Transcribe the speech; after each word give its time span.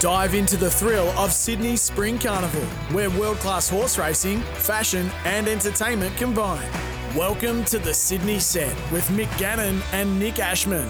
Dive 0.00 0.32
into 0.32 0.56
the 0.56 0.70
thrill 0.70 1.08
of 1.10 1.30
Sydney 1.30 1.76
Spring 1.76 2.18
Carnival, 2.18 2.62
where 2.94 3.10
world 3.10 3.36
class 3.36 3.68
horse 3.68 3.98
racing, 3.98 4.40
fashion, 4.54 5.10
and 5.26 5.46
entertainment 5.46 6.16
combine. 6.16 6.66
Welcome 7.14 7.66
to 7.66 7.78
the 7.78 7.92
Sydney 7.92 8.38
Set 8.38 8.74
with 8.90 9.06
Mick 9.08 9.28
Gannon 9.38 9.82
and 9.92 10.18
Nic 10.18 10.38
Ashman. 10.38 10.88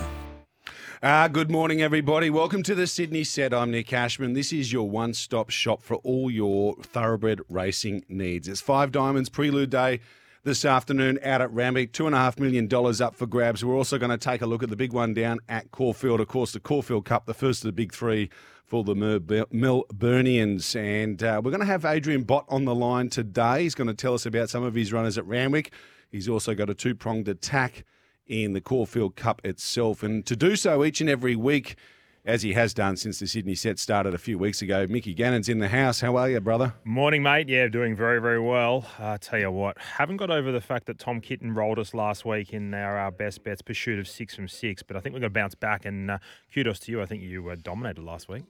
Uh, 1.03 1.27
good 1.27 1.51
morning, 1.51 1.83
everybody. 1.83 2.31
Welcome 2.31 2.63
to 2.63 2.75
the 2.77 2.87
Sydney 2.87 3.25
Set. 3.25 3.53
I'm 3.53 3.73
Nic 3.73 3.93
Ashman. 3.93 4.35
This 4.35 4.53
is 4.53 4.73
your 4.73 4.89
one 4.89 5.13
stop 5.13 5.51
shop 5.51 5.83
for 5.83 5.97
all 5.97 6.31
your 6.31 6.77
thoroughbred 6.77 7.41
racing 7.49 8.05
needs. 8.09 8.47
It's 8.47 8.61
Five 8.61 8.93
Diamonds 8.93 9.29
Prelude 9.29 9.71
Day 9.71 9.99
this 10.43 10.65
afternoon 10.65 11.19
out 11.23 11.43
at 11.43 11.53
Randwick. 11.53 11.93
$2.5 11.93 12.39
million 12.39 12.69
up 13.03 13.15
for 13.15 13.27
grabs. 13.27 13.65
We're 13.65 13.77
also 13.77 13.99
going 13.99 14.11
to 14.11 14.19
take 14.19 14.43
a 14.43 14.47
look 14.47 14.63
at 14.63 14.71
the 14.71 14.77
big 14.77 14.93
one 14.93 15.15
down 15.15 15.41
at 15.49 15.71
Caulfield. 15.71 16.21
Of 16.21 16.29
course, 16.29 16.53
the 16.53 16.61
Caulfield 16.61 17.05
Cup, 17.05 17.27
the 17.27 17.35
first 17.35 17.63
of 17.63 17.69
the 17.69 17.73
big 17.73 17.93
three 17.93 18.31
for 18.65 18.85
the 18.85 18.95
Melburnians. 18.95 20.77
And 20.77 21.23
uh, 21.23 21.41
we're 21.45 21.51
going 21.51 21.61
to 21.61 21.67
have 21.67 21.85
Adrian 21.85 22.23
Bott 22.23 22.47
on 22.49 22.65
the 22.65 22.75
line 22.75 23.11
today. 23.11 23.63
He's 23.63 23.75
going 23.75 23.89
to 23.89 23.95
tell 23.95 24.15
us 24.15 24.25
about 24.27 24.49
some 24.49 24.63
of 24.63 24.75
his 24.75 24.93
runners 24.93 25.19
at 25.19 25.27
Randwick. 25.27 25.73
He's 26.11 26.29
also 26.29 26.55
got 26.55 26.71
a 26.71 26.75
two 26.75 26.95
pronged 26.95 27.29
attack 27.29 27.85
in 28.27 28.53
the 28.53 28.61
Caulfield 28.61 29.17
Cup 29.17 29.41
itself. 29.45 30.03
And 30.03 30.25
to 30.27 30.37
do 30.37 30.57
so 30.57 30.85
each 30.85 31.01
and 31.01 31.11
every 31.11 31.37
week, 31.37 31.77
as 32.25 32.43
he 32.43 32.53
has 32.53 32.75
done 32.75 32.97
since 32.97 33.19
the 33.19 33.27
Sydney 33.27 33.55
set 33.55 33.79
started 33.79 34.15
a 34.15 34.19
few 34.19 34.39
weeks 34.39 34.61
ago. 34.63 34.87
Mickey 34.89 35.15
Gannon's 35.15 35.49
in 35.49 35.59
the 35.59 35.69
house. 35.69 36.01
How 36.01 36.17
are 36.17 36.29
you, 36.29 36.41
brother? 36.41 36.75
Morning, 36.85 37.23
mate. 37.23 37.49
Yeah, 37.49 37.69
doing 37.69 37.97
very, 37.97 38.21
very 38.21 38.41
well. 38.41 38.85
I 38.99 39.15
uh, 39.15 39.19
tell 39.19 39.39
you 39.39 39.51
what, 39.51 39.79
haven't 39.79 40.19
got 40.19 40.31
over 40.31 40.53
the 40.53 40.61
fact 40.61 40.87
that 40.87 40.99
Tom 40.99 41.21
Kitten 41.21 41.55
rolled 41.55 41.79
us 41.79 41.95
last 41.95 42.25
week 42.25 42.53
in 42.53 42.75
our, 42.75 42.99
our 42.99 43.11
best 43.11 43.43
bets 43.43 43.63
pursuit 43.63 43.99
of 43.99 44.07
six 44.07 44.35
from 44.35 44.49
six, 44.49 44.83
but 44.83 44.97
I 44.97 45.01
think 45.01 45.15
we're 45.15 45.21
going 45.21 45.33
to 45.33 45.39
bounce 45.39 45.55
back. 45.55 45.85
And 45.85 46.11
uh, 46.11 46.19
kudos 46.53 46.79
to 46.81 46.93
you. 46.93 47.01
I 47.01 47.07
think 47.07 47.23
you 47.23 47.49
uh, 47.49 47.57
dominated 47.61 48.03
last 48.03 48.29
week. 48.29 48.45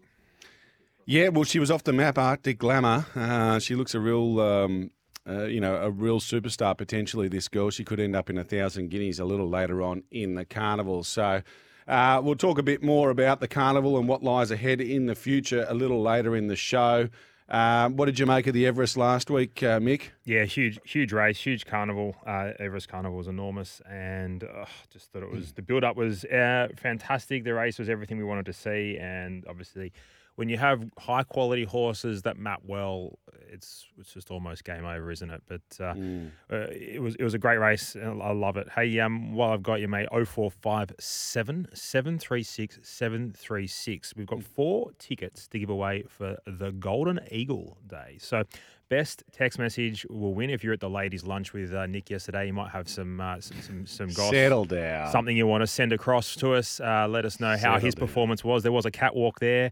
Yeah, 1.06 1.28
well, 1.28 1.44
she 1.44 1.58
was 1.58 1.70
off 1.70 1.84
the 1.84 1.92
map, 1.92 2.18
Arctic 2.18 2.58
Glamour. 2.58 3.06
Uh, 3.14 3.58
she 3.58 3.74
looks 3.74 3.94
a 3.94 4.00
real. 4.00 4.40
Um, 4.40 4.90
uh, 5.28 5.44
you 5.44 5.60
know, 5.60 5.76
a 5.76 5.90
real 5.90 6.18
superstar 6.18 6.76
potentially. 6.76 7.28
This 7.28 7.46
girl, 7.46 7.68
she 7.68 7.84
could 7.84 8.00
end 8.00 8.16
up 8.16 8.30
in 8.30 8.38
a 8.38 8.42
thousand 8.42 8.88
guineas 8.88 9.20
a 9.20 9.24
little 9.24 9.48
later 9.48 9.82
on 9.82 10.02
in 10.10 10.34
the 10.34 10.46
carnival. 10.46 11.04
So, 11.04 11.42
uh, 11.90 12.20
we'll 12.22 12.36
talk 12.36 12.56
a 12.56 12.62
bit 12.62 12.84
more 12.84 13.10
about 13.10 13.40
the 13.40 13.48
carnival 13.48 13.98
and 13.98 14.06
what 14.06 14.22
lies 14.22 14.52
ahead 14.52 14.80
in 14.80 15.06
the 15.06 15.14
future 15.16 15.66
a 15.68 15.74
little 15.74 16.00
later 16.00 16.36
in 16.36 16.46
the 16.46 16.54
show. 16.54 17.08
Uh, 17.48 17.88
what 17.88 18.06
did 18.06 18.16
you 18.16 18.26
make 18.26 18.46
of 18.46 18.54
the 18.54 18.64
Everest 18.64 18.96
last 18.96 19.28
week, 19.28 19.60
uh, 19.64 19.80
Mick? 19.80 20.02
Yeah, 20.24 20.44
huge, 20.44 20.78
huge 20.84 21.12
race, 21.12 21.40
huge 21.40 21.66
carnival. 21.66 22.14
Uh, 22.24 22.52
Everest 22.60 22.88
Carnival 22.88 23.18
was 23.18 23.26
enormous, 23.26 23.82
and 23.90 24.44
just 24.92 25.10
thought 25.10 25.24
it 25.24 25.32
was 25.32 25.52
the 25.54 25.62
build 25.62 25.82
up 25.82 25.96
was 25.96 26.24
uh, 26.26 26.68
fantastic. 26.76 27.42
The 27.42 27.54
race 27.54 27.76
was 27.76 27.88
everything 27.88 28.18
we 28.18 28.24
wanted 28.24 28.46
to 28.46 28.52
see, 28.52 28.96
and 29.00 29.44
obviously 29.48 29.92
when 30.40 30.48
you 30.48 30.56
have 30.56 30.82
high 30.98 31.22
quality 31.22 31.64
horses 31.64 32.22
that 32.22 32.38
map 32.38 32.62
well, 32.66 33.18
it's 33.52 33.84
it's 33.98 34.14
just 34.14 34.30
almost 34.30 34.64
game 34.64 34.86
over, 34.86 35.10
isn't 35.10 35.30
it? 35.30 35.42
But 35.46 35.60
uh, 35.78 35.92
mm. 35.92 36.30
uh, 36.50 36.66
it 36.70 37.02
was 37.02 37.14
it 37.16 37.22
was 37.22 37.34
a 37.34 37.38
great 37.38 37.58
race. 37.58 37.94
I 37.94 38.32
love 38.32 38.56
it. 38.56 38.66
Hey, 38.74 38.98
um, 39.00 39.34
while 39.34 39.52
I've 39.52 39.62
got 39.62 39.80
you, 39.82 39.88
mate, 39.88 40.08
oh 40.10 40.24
four 40.24 40.50
five 40.50 40.92
seven 40.98 41.68
seven 41.74 42.18
three 42.18 42.42
six 42.42 42.78
seven 42.82 43.34
three 43.36 43.66
six. 43.66 44.16
We've 44.16 44.26
got 44.26 44.38
mm. 44.38 44.44
four 44.44 44.92
tickets 44.98 45.46
to 45.48 45.58
give 45.58 45.68
away 45.68 46.04
for 46.08 46.38
the 46.46 46.72
Golden 46.72 47.20
Eagle 47.30 47.76
Day. 47.86 48.16
So. 48.18 48.44
Best 48.88 49.22
text 49.30 49.56
message 49.56 50.04
will 50.10 50.34
win. 50.34 50.50
If 50.50 50.64
you're 50.64 50.72
at 50.72 50.80
the 50.80 50.90
ladies' 50.90 51.22
lunch 51.22 51.52
with 51.52 51.72
uh, 51.72 51.86
Nic 51.86 52.10
yesterday, 52.10 52.48
you 52.48 52.52
might 52.52 52.72
have 52.72 52.88
some 52.88 53.20
uh, 53.20 53.40
some 53.40 53.62
some, 53.62 53.86
some 53.86 54.08
goss, 54.08 54.30
settle 54.32 54.64
down. 54.64 55.12
Something 55.12 55.36
you 55.36 55.46
want 55.46 55.62
to 55.62 55.68
send 55.68 55.92
across 55.92 56.34
to 56.34 56.54
us. 56.54 56.80
Uh, 56.80 57.06
let 57.08 57.24
us 57.24 57.38
know 57.38 57.56
how 57.56 57.78
his 57.78 57.94
down. 57.94 58.08
performance 58.08 58.42
was. 58.42 58.64
There 58.64 58.72
was 58.72 58.86
a 58.86 58.90
catwalk 58.90 59.38
there. 59.38 59.70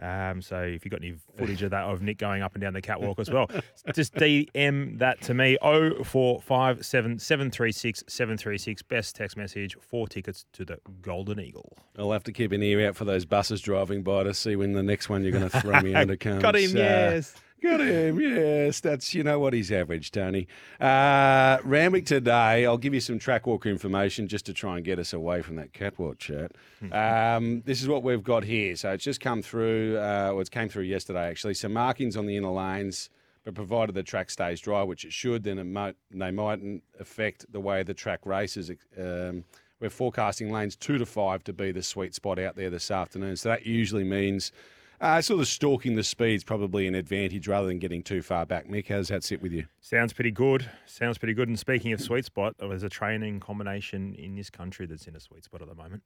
Um, 0.00 0.42
so 0.42 0.60
if 0.60 0.84
you've 0.84 0.92
got 0.92 1.00
any 1.00 1.14
footage 1.38 1.62
of 1.62 1.70
that 1.70 1.84
of 1.84 2.02
Nic 2.02 2.18
going 2.18 2.42
up 2.42 2.54
and 2.54 2.60
down 2.62 2.74
the 2.74 2.82
catwalk 2.82 3.18
as 3.18 3.30
well, 3.30 3.48
just 3.94 4.14
DM 4.14 4.98
that 4.98 5.20
to 5.22 5.34
me. 5.34 5.56
Oh 5.62 6.04
four 6.04 6.40
five 6.42 6.84
seven 6.84 7.18
seven 7.18 7.50
three 7.50 7.72
six 7.72 8.04
seven 8.06 8.36
three 8.36 8.58
six. 8.58 8.82
Best 8.82 9.16
text 9.16 9.36
message. 9.36 9.76
Four 9.80 10.06
tickets 10.08 10.44
to 10.52 10.64
the 10.64 10.78
Golden 11.00 11.40
Eagle. 11.40 11.72
I'll 11.98 12.12
have 12.12 12.24
to 12.24 12.32
keep 12.32 12.52
an 12.52 12.62
ear 12.62 12.88
out 12.88 12.96
for 12.96 13.04
those 13.06 13.24
buses 13.24 13.60
driving 13.60 14.02
by 14.02 14.24
to 14.24 14.34
see 14.34 14.54
when 14.56 14.72
the 14.72 14.82
next 14.82 15.08
one 15.08 15.22
you're 15.22 15.32
going 15.32 15.48
to 15.48 15.60
throw 15.60 15.80
me 15.80 15.94
under 15.96 16.16
comes. 16.16 16.42
got 16.42 16.56
him. 16.56 16.70
Uh, 16.76 16.80
yes. 16.80 17.34
Got 17.62 17.80
him, 17.80 18.20
yes. 18.20 18.80
That's 18.80 19.14
you 19.14 19.22
know 19.22 19.38
what 19.38 19.52
he's 19.54 19.72
average, 19.72 20.10
Tony. 20.10 20.46
Uh, 20.80 21.58
Randwick 21.64 22.04
today. 22.04 22.66
I'll 22.66 22.78
give 22.78 22.92
you 22.92 23.00
some 23.00 23.18
track 23.18 23.46
walker 23.46 23.68
information 23.68 24.28
just 24.28 24.46
to 24.46 24.52
try 24.52 24.76
and 24.76 24.84
get 24.84 24.98
us 24.98 25.12
away 25.12 25.42
from 25.42 25.56
that 25.56 25.72
catwalk 25.72 26.18
chat. 26.18 26.52
Um, 26.92 27.62
this 27.64 27.80
is 27.82 27.88
what 27.88 28.02
we've 28.02 28.22
got 28.22 28.44
here. 28.44 28.76
So 28.76 28.92
it's 28.92 29.02
just 29.02 29.20
come 29.20 29.42
through. 29.42 29.96
Uh, 29.96 30.30
well, 30.32 30.40
it 30.40 30.50
came 30.50 30.68
through 30.68 30.84
yesterday 30.84 31.26
actually. 31.28 31.54
Some 31.54 31.72
markings 31.72 32.16
on 32.16 32.26
the 32.26 32.36
inner 32.36 32.50
lanes, 32.50 33.08
but 33.44 33.54
provided 33.54 33.94
the 33.94 34.02
track 34.02 34.30
stays 34.30 34.60
dry, 34.60 34.82
which 34.82 35.04
it 35.04 35.12
should, 35.12 35.42
then 35.42 35.58
it 35.58 35.64
might 35.64 35.96
they 36.10 36.30
mightn't 36.30 36.82
affect 37.00 37.50
the 37.50 37.60
way 37.60 37.82
the 37.82 37.94
track 37.94 38.20
races. 38.24 38.70
Um, 38.98 39.44
we're 39.80 39.90
forecasting 39.90 40.52
lanes 40.52 40.76
two 40.76 40.98
to 40.98 41.06
five 41.06 41.44
to 41.44 41.52
be 41.52 41.72
the 41.72 41.82
sweet 41.82 42.14
spot 42.14 42.38
out 42.38 42.56
there 42.56 42.70
this 42.70 42.90
afternoon. 42.90 43.36
So 43.36 43.48
that 43.48 43.66
usually 43.66 44.04
means 44.04 44.52
uh, 45.00 45.20
sort 45.20 45.40
of 45.40 45.48
stalking 45.48 45.96
the 45.96 46.02
speed's 46.02 46.44
probably 46.44 46.86
an 46.86 46.94
advantage 46.94 47.48
rather 47.48 47.66
than 47.66 47.78
getting 47.78 48.02
too 48.02 48.22
far 48.22 48.46
back. 48.46 48.68
Mick, 48.68 48.88
how 48.88 48.96
does 48.96 49.08
that 49.08 49.24
sit 49.24 49.42
with 49.42 49.52
you? 49.52 49.66
Sounds 49.80 50.12
pretty 50.12 50.30
good. 50.30 50.68
Sounds 50.86 51.18
pretty 51.18 51.34
good. 51.34 51.48
And 51.48 51.58
speaking 51.58 51.92
of 51.92 52.00
sweet 52.00 52.24
spot, 52.24 52.54
there's 52.58 52.82
a 52.82 52.88
training 52.88 53.40
combination 53.40 54.14
in 54.14 54.34
this 54.34 54.50
country 54.50 54.86
that's 54.86 55.06
in 55.06 55.16
a 55.16 55.20
sweet 55.20 55.44
spot 55.44 55.62
at 55.62 55.68
the 55.68 55.74
moment. 55.74 56.02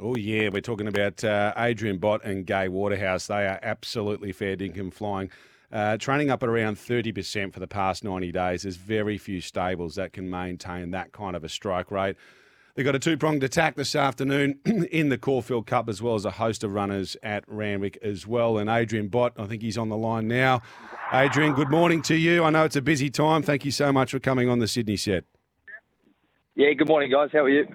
Oh, 0.00 0.16
yeah. 0.16 0.48
We're 0.52 0.60
talking 0.60 0.86
about 0.86 1.24
uh, 1.24 1.52
Adrian 1.56 1.98
Bott 1.98 2.24
and 2.24 2.46
Gai 2.46 2.68
Waterhouse. 2.68 3.26
They 3.26 3.46
are 3.46 3.58
absolutely 3.62 4.32
fair 4.32 4.56
dinkum 4.56 4.92
flying. 4.92 5.30
Uh, 5.70 5.98
training 5.98 6.30
up 6.30 6.42
at 6.42 6.48
around 6.48 6.76
30% 6.76 7.52
for 7.52 7.60
the 7.60 7.66
past 7.66 8.02
90 8.02 8.32
days. 8.32 8.62
There's 8.62 8.76
very 8.76 9.18
few 9.18 9.40
stables 9.40 9.96
that 9.96 10.14
can 10.14 10.30
maintain 10.30 10.92
that 10.92 11.12
kind 11.12 11.36
of 11.36 11.44
a 11.44 11.48
strike 11.48 11.90
rate. 11.90 12.16
They've 12.78 12.84
got 12.84 12.94
a 12.94 13.00
two 13.00 13.16
pronged 13.16 13.42
attack 13.42 13.74
this 13.74 13.96
afternoon 13.96 14.60
in 14.64 15.08
the 15.08 15.18
Caulfield 15.18 15.66
Cup, 15.66 15.88
as 15.88 16.00
well 16.00 16.14
as 16.14 16.24
a 16.24 16.30
host 16.30 16.62
of 16.62 16.74
runners 16.74 17.16
at 17.24 17.42
Randwick 17.48 17.98
as 18.02 18.24
well. 18.24 18.56
And 18.56 18.70
Adrian 18.70 19.08
Bott, 19.08 19.32
I 19.36 19.46
think 19.46 19.62
he's 19.62 19.76
on 19.76 19.88
the 19.88 19.96
line 19.96 20.28
now. 20.28 20.62
Adrian, 21.12 21.54
good 21.54 21.70
morning 21.70 22.02
to 22.02 22.14
you. 22.14 22.44
I 22.44 22.50
know 22.50 22.64
it's 22.64 22.76
a 22.76 22.80
busy 22.80 23.10
time. 23.10 23.42
Thank 23.42 23.64
you 23.64 23.72
so 23.72 23.92
much 23.92 24.12
for 24.12 24.20
coming 24.20 24.48
on 24.48 24.60
the 24.60 24.68
Sydney 24.68 24.96
set. 24.96 25.24
Yeah, 26.54 26.72
good 26.72 26.86
morning, 26.86 27.10
guys. 27.10 27.30
How 27.32 27.40
are 27.40 27.48
you? 27.48 27.66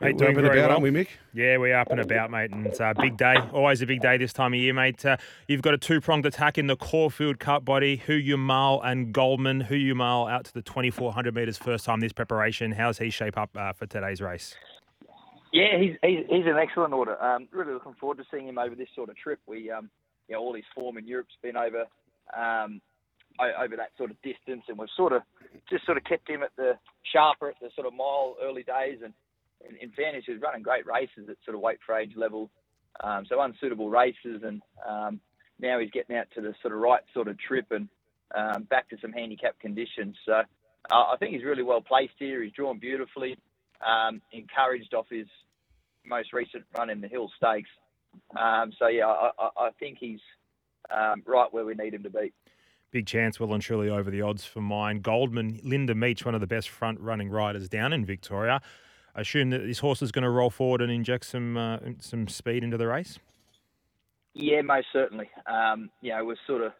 Mate, 0.00 0.16
doing 0.16 0.36
very 0.36 0.46
about, 0.46 0.56
well. 0.56 0.70
aren't 0.70 0.82
we, 0.82 0.90
Mick? 0.90 1.08
Yeah, 1.34 1.56
we're 1.56 1.76
up 1.76 1.90
and 1.90 1.98
about, 1.98 2.30
mate. 2.30 2.52
And 2.52 2.64
it's 2.66 2.78
a 2.78 2.94
big 2.96 3.16
day. 3.16 3.34
Always 3.52 3.82
a 3.82 3.86
big 3.86 4.00
day 4.00 4.16
this 4.16 4.32
time 4.32 4.54
of 4.54 4.60
year, 4.60 4.72
mate. 4.72 5.04
Uh, 5.04 5.16
you've 5.48 5.62
got 5.62 5.74
a 5.74 5.78
two-pronged 5.78 6.24
attack 6.24 6.56
in 6.56 6.68
the 6.68 6.76
Caulfield 6.76 7.40
Cup 7.40 7.64
body. 7.64 7.96
Hoo 7.96 8.14
Ya 8.14 8.36
Mal 8.36 8.80
and 8.82 9.12
Goldman. 9.12 9.62
Hoo 9.62 9.74
Ya 9.74 9.94
Mal 9.94 10.28
out 10.28 10.44
to 10.44 10.54
the 10.54 10.62
2,400 10.62 11.34
metres 11.34 11.58
first 11.58 11.84
time 11.84 11.98
this 11.98 12.12
preparation. 12.12 12.70
How's 12.70 12.98
he 12.98 13.10
shape 13.10 13.36
up 13.36 13.50
uh, 13.56 13.72
for 13.72 13.86
today's 13.86 14.20
race? 14.20 14.54
Yeah, 15.52 15.76
he's, 15.80 15.96
he's, 16.00 16.24
he's 16.28 16.46
an 16.46 16.58
excellent 16.58 16.94
order. 16.94 17.20
Um, 17.20 17.48
really 17.50 17.72
looking 17.72 17.94
forward 17.94 18.18
to 18.18 18.24
seeing 18.30 18.46
him 18.46 18.58
over 18.58 18.76
this 18.76 18.88
sort 18.94 19.08
of 19.08 19.16
trip. 19.16 19.40
We, 19.48 19.68
um, 19.68 19.90
you 20.28 20.36
know, 20.36 20.42
all 20.42 20.54
his 20.54 20.64
form 20.76 20.96
in 20.96 21.08
Europe's 21.08 21.34
been 21.42 21.56
over 21.56 21.86
um, 22.36 22.80
over 23.40 23.76
that 23.76 23.90
sort 23.96 24.10
of 24.10 24.16
distance, 24.22 24.62
and 24.68 24.78
we've 24.78 24.88
sort 24.96 25.12
of 25.12 25.22
just 25.70 25.86
sort 25.86 25.96
of 25.96 26.04
kept 26.04 26.28
him 26.28 26.42
at 26.42 26.50
the 26.56 26.74
sharper 27.12 27.48
at 27.48 27.54
the 27.60 27.70
sort 27.74 27.86
of 27.86 27.94
mile 27.94 28.36
early 28.42 28.62
days 28.62 28.98
and 29.02 29.12
in, 29.66 29.76
in 29.76 29.90
fairness, 29.92 30.24
he 30.26 30.32
was 30.32 30.42
running 30.42 30.62
great 30.62 30.86
races 30.86 31.28
at 31.28 31.36
sort 31.44 31.54
of 31.54 31.60
weight 31.60 31.78
for 31.84 31.96
age 31.96 32.12
level, 32.16 32.50
um, 33.02 33.24
so 33.28 33.40
unsuitable 33.40 33.90
races, 33.90 34.42
and 34.42 34.62
um, 34.88 35.20
now 35.60 35.78
he's 35.78 35.90
getting 35.90 36.16
out 36.16 36.26
to 36.34 36.40
the 36.40 36.54
sort 36.62 36.74
of 36.74 36.80
right 36.80 37.02
sort 37.14 37.28
of 37.28 37.38
trip 37.38 37.66
and 37.70 37.88
um, 38.34 38.64
back 38.64 38.88
to 38.90 38.96
some 39.00 39.12
handicap 39.12 39.58
conditions. 39.60 40.16
So 40.26 40.32
uh, 40.32 40.44
I 40.90 41.16
think 41.18 41.32
he's 41.34 41.44
really 41.44 41.62
well 41.62 41.80
placed 41.80 42.14
here. 42.18 42.42
He's 42.42 42.52
drawn 42.52 42.78
beautifully, 42.78 43.36
um, 43.86 44.20
encouraged 44.32 44.94
off 44.94 45.06
his 45.10 45.26
most 46.04 46.32
recent 46.32 46.64
run 46.76 46.90
in 46.90 47.00
the 47.00 47.08
Hill 47.08 47.30
Stakes. 47.36 47.70
Um, 48.38 48.72
so 48.78 48.88
yeah, 48.88 49.06
I, 49.06 49.30
I, 49.38 49.48
I 49.66 49.70
think 49.78 49.98
he's 50.00 50.20
um, 50.90 51.22
right 51.26 51.52
where 51.52 51.64
we 51.64 51.74
need 51.74 51.94
him 51.94 52.02
to 52.02 52.10
be 52.10 52.32
big 52.90 53.06
chance 53.06 53.38
well 53.38 53.52
and 53.52 53.62
truly 53.62 53.88
over 53.88 54.10
the 54.10 54.22
odds 54.22 54.44
for 54.44 54.60
mine. 54.60 55.00
Goldman, 55.00 55.60
Linda 55.62 55.94
Meech, 55.94 56.24
one 56.24 56.34
of 56.34 56.40
the 56.40 56.46
best 56.46 56.68
front 56.68 57.00
running 57.00 57.28
riders 57.28 57.68
down 57.68 57.92
in 57.92 58.04
Victoria. 58.04 58.60
I 59.18 59.22
assume 59.22 59.50
that 59.50 59.66
this 59.66 59.80
horse 59.80 60.00
is 60.00 60.12
going 60.12 60.22
to 60.22 60.30
roll 60.30 60.48
forward 60.48 60.80
and 60.80 60.92
inject 60.92 61.24
some 61.24 61.56
uh, 61.56 61.78
some 61.98 62.28
speed 62.28 62.62
into 62.62 62.76
the 62.76 62.86
race. 62.86 63.18
Yeah, 64.32 64.62
most 64.62 64.86
certainly. 64.92 65.28
Um, 65.44 65.90
you 66.00 66.12
know, 66.12 66.24
we've 66.24 66.36
sort 66.46 66.62
of 66.62 66.70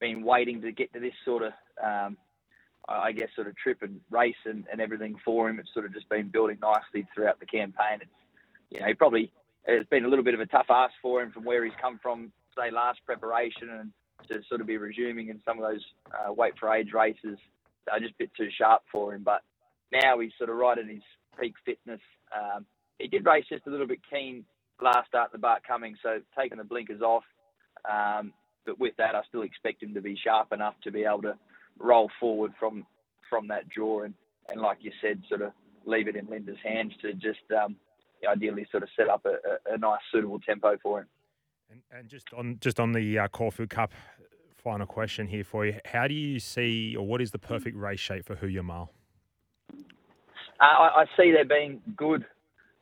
been 0.00 0.24
waiting 0.24 0.62
to 0.62 0.72
get 0.72 0.90
to 0.94 1.00
this 1.00 1.12
sort 1.22 1.42
of, 1.42 1.52
um, 1.84 2.16
I 2.88 3.12
guess, 3.12 3.28
sort 3.36 3.46
of 3.46 3.56
trip 3.58 3.82
and 3.82 4.00
race 4.10 4.42
and, 4.46 4.64
and 4.72 4.80
everything 4.80 5.16
for 5.22 5.50
him. 5.50 5.58
It's 5.58 5.68
sort 5.74 5.84
of 5.84 5.92
just 5.92 6.08
been 6.08 6.28
building 6.28 6.56
nicely 6.62 7.06
throughout 7.14 7.38
the 7.40 7.44
campaign. 7.44 8.00
It's, 8.00 8.10
you 8.70 8.80
know, 8.80 8.86
he 8.86 8.94
probably 8.94 9.30
it's 9.66 9.90
been 9.90 10.06
a 10.06 10.08
little 10.08 10.24
bit 10.24 10.32
of 10.32 10.40
a 10.40 10.46
tough 10.46 10.70
ask 10.70 10.94
for 11.02 11.20
him 11.20 11.30
from 11.30 11.44
where 11.44 11.62
he's 11.62 11.74
come 11.78 12.00
from, 12.02 12.32
say, 12.56 12.70
last 12.70 13.00
preparation, 13.04 13.68
and 13.68 13.92
to 14.28 14.40
sort 14.48 14.62
of 14.62 14.66
be 14.66 14.78
resuming 14.78 15.28
in 15.28 15.42
some 15.44 15.62
of 15.62 15.70
those 15.70 15.84
uh, 16.10 16.32
weight 16.32 16.54
for 16.58 16.72
age 16.72 16.94
races. 16.94 17.36
are 17.92 18.00
just 18.00 18.12
a 18.12 18.18
bit 18.18 18.30
too 18.34 18.48
sharp 18.56 18.80
for 18.90 19.12
him, 19.12 19.22
but 19.22 19.42
now 19.92 20.20
he's 20.20 20.32
sort 20.38 20.48
of 20.48 20.56
right 20.56 20.78
at 20.78 20.86
his 20.86 21.02
peak 21.40 21.54
fitness. 21.64 22.00
Um, 22.34 22.66
he 22.98 23.08
did 23.08 23.24
race 23.24 23.44
just 23.48 23.66
a 23.66 23.70
little 23.70 23.86
bit 23.86 24.00
keen 24.10 24.44
last 24.82 25.08
start 25.08 25.32
the 25.32 25.38
Bart 25.38 25.62
Cummings, 25.66 25.98
so 26.02 26.20
taking 26.38 26.58
the 26.58 26.64
blinkers 26.64 27.00
off. 27.00 27.24
Um, 27.90 28.32
but 28.66 28.78
with 28.78 28.94
that, 28.98 29.14
I 29.14 29.22
still 29.28 29.42
expect 29.42 29.82
him 29.82 29.94
to 29.94 30.00
be 30.00 30.16
sharp 30.22 30.52
enough 30.52 30.74
to 30.84 30.90
be 30.90 31.04
able 31.04 31.22
to 31.22 31.38
roll 31.78 32.10
forward 32.20 32.52
from 32.58 32.86
from 33.30 33.48
that 33.48 33.66
draw 33.70 34.02
and, 34.02 34.12
and 34.48 34.60
like 34.60 34.76
you 34.82 34.92
said, 35.00 35.22
sort 35.26 35.40
of 35.40 35.52
leave 35.86 36.06
it 36.06 36.16
in 36.16 36.26
Linda's 36.26 36.58
hands 36.62 36.92
to 37.00 37.14
just 37.14 37.40
um, 37.56 37.76
ideally 38.30 38.66
sort 38.70 38.82
of 38.82 38.90
set 38.94 39.08
up 39.08 39.24
a, 39.24 39.72
a, 39.72 39.78
nice 39.78 40.00
suitable 40.12 40.38
tempo 40.38 40.76
for 40.82 41.00
him. 41.00 41.06
And, 41.70 41.80
and 41.90 42.08
just 42.10 42.26
on 42.36 42.58
just 42.60 42.78
on 42.78 42.92
the 42.92 43.18
uh, 43.18 43.28
Caulfield 43.28 43.70
Cup, 43.70 43.92
final 44.62 44.86
question 44.86 45.28
here 45.28 45.44
for 45.44 45.64
you: 45.64 45.78
How 45.86 46.06
do 46.06 46.14
you 46.14 46.38
see, 46.38 46.94
or 46.94 47.06
what 47.06 47.22
is 47.22 47.30
the 47.30 47.38
perfect 47.38 47.76
race 47.76 48.00
shape 48.00 48.26
for 48.26 48.36
Hoo 48.36 48.48
Ya 48.48 48.62
Mal? 48.62 48.90
Uh, 50.62 50.64
I, 50.64 51.02
I, 51.02 51.04
see 51.16 51.32
there 51.32 51.44
being 51.44 51.80
good 51.96 52.24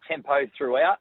tempo 0.07 0.47
throughout, 0.57 0.99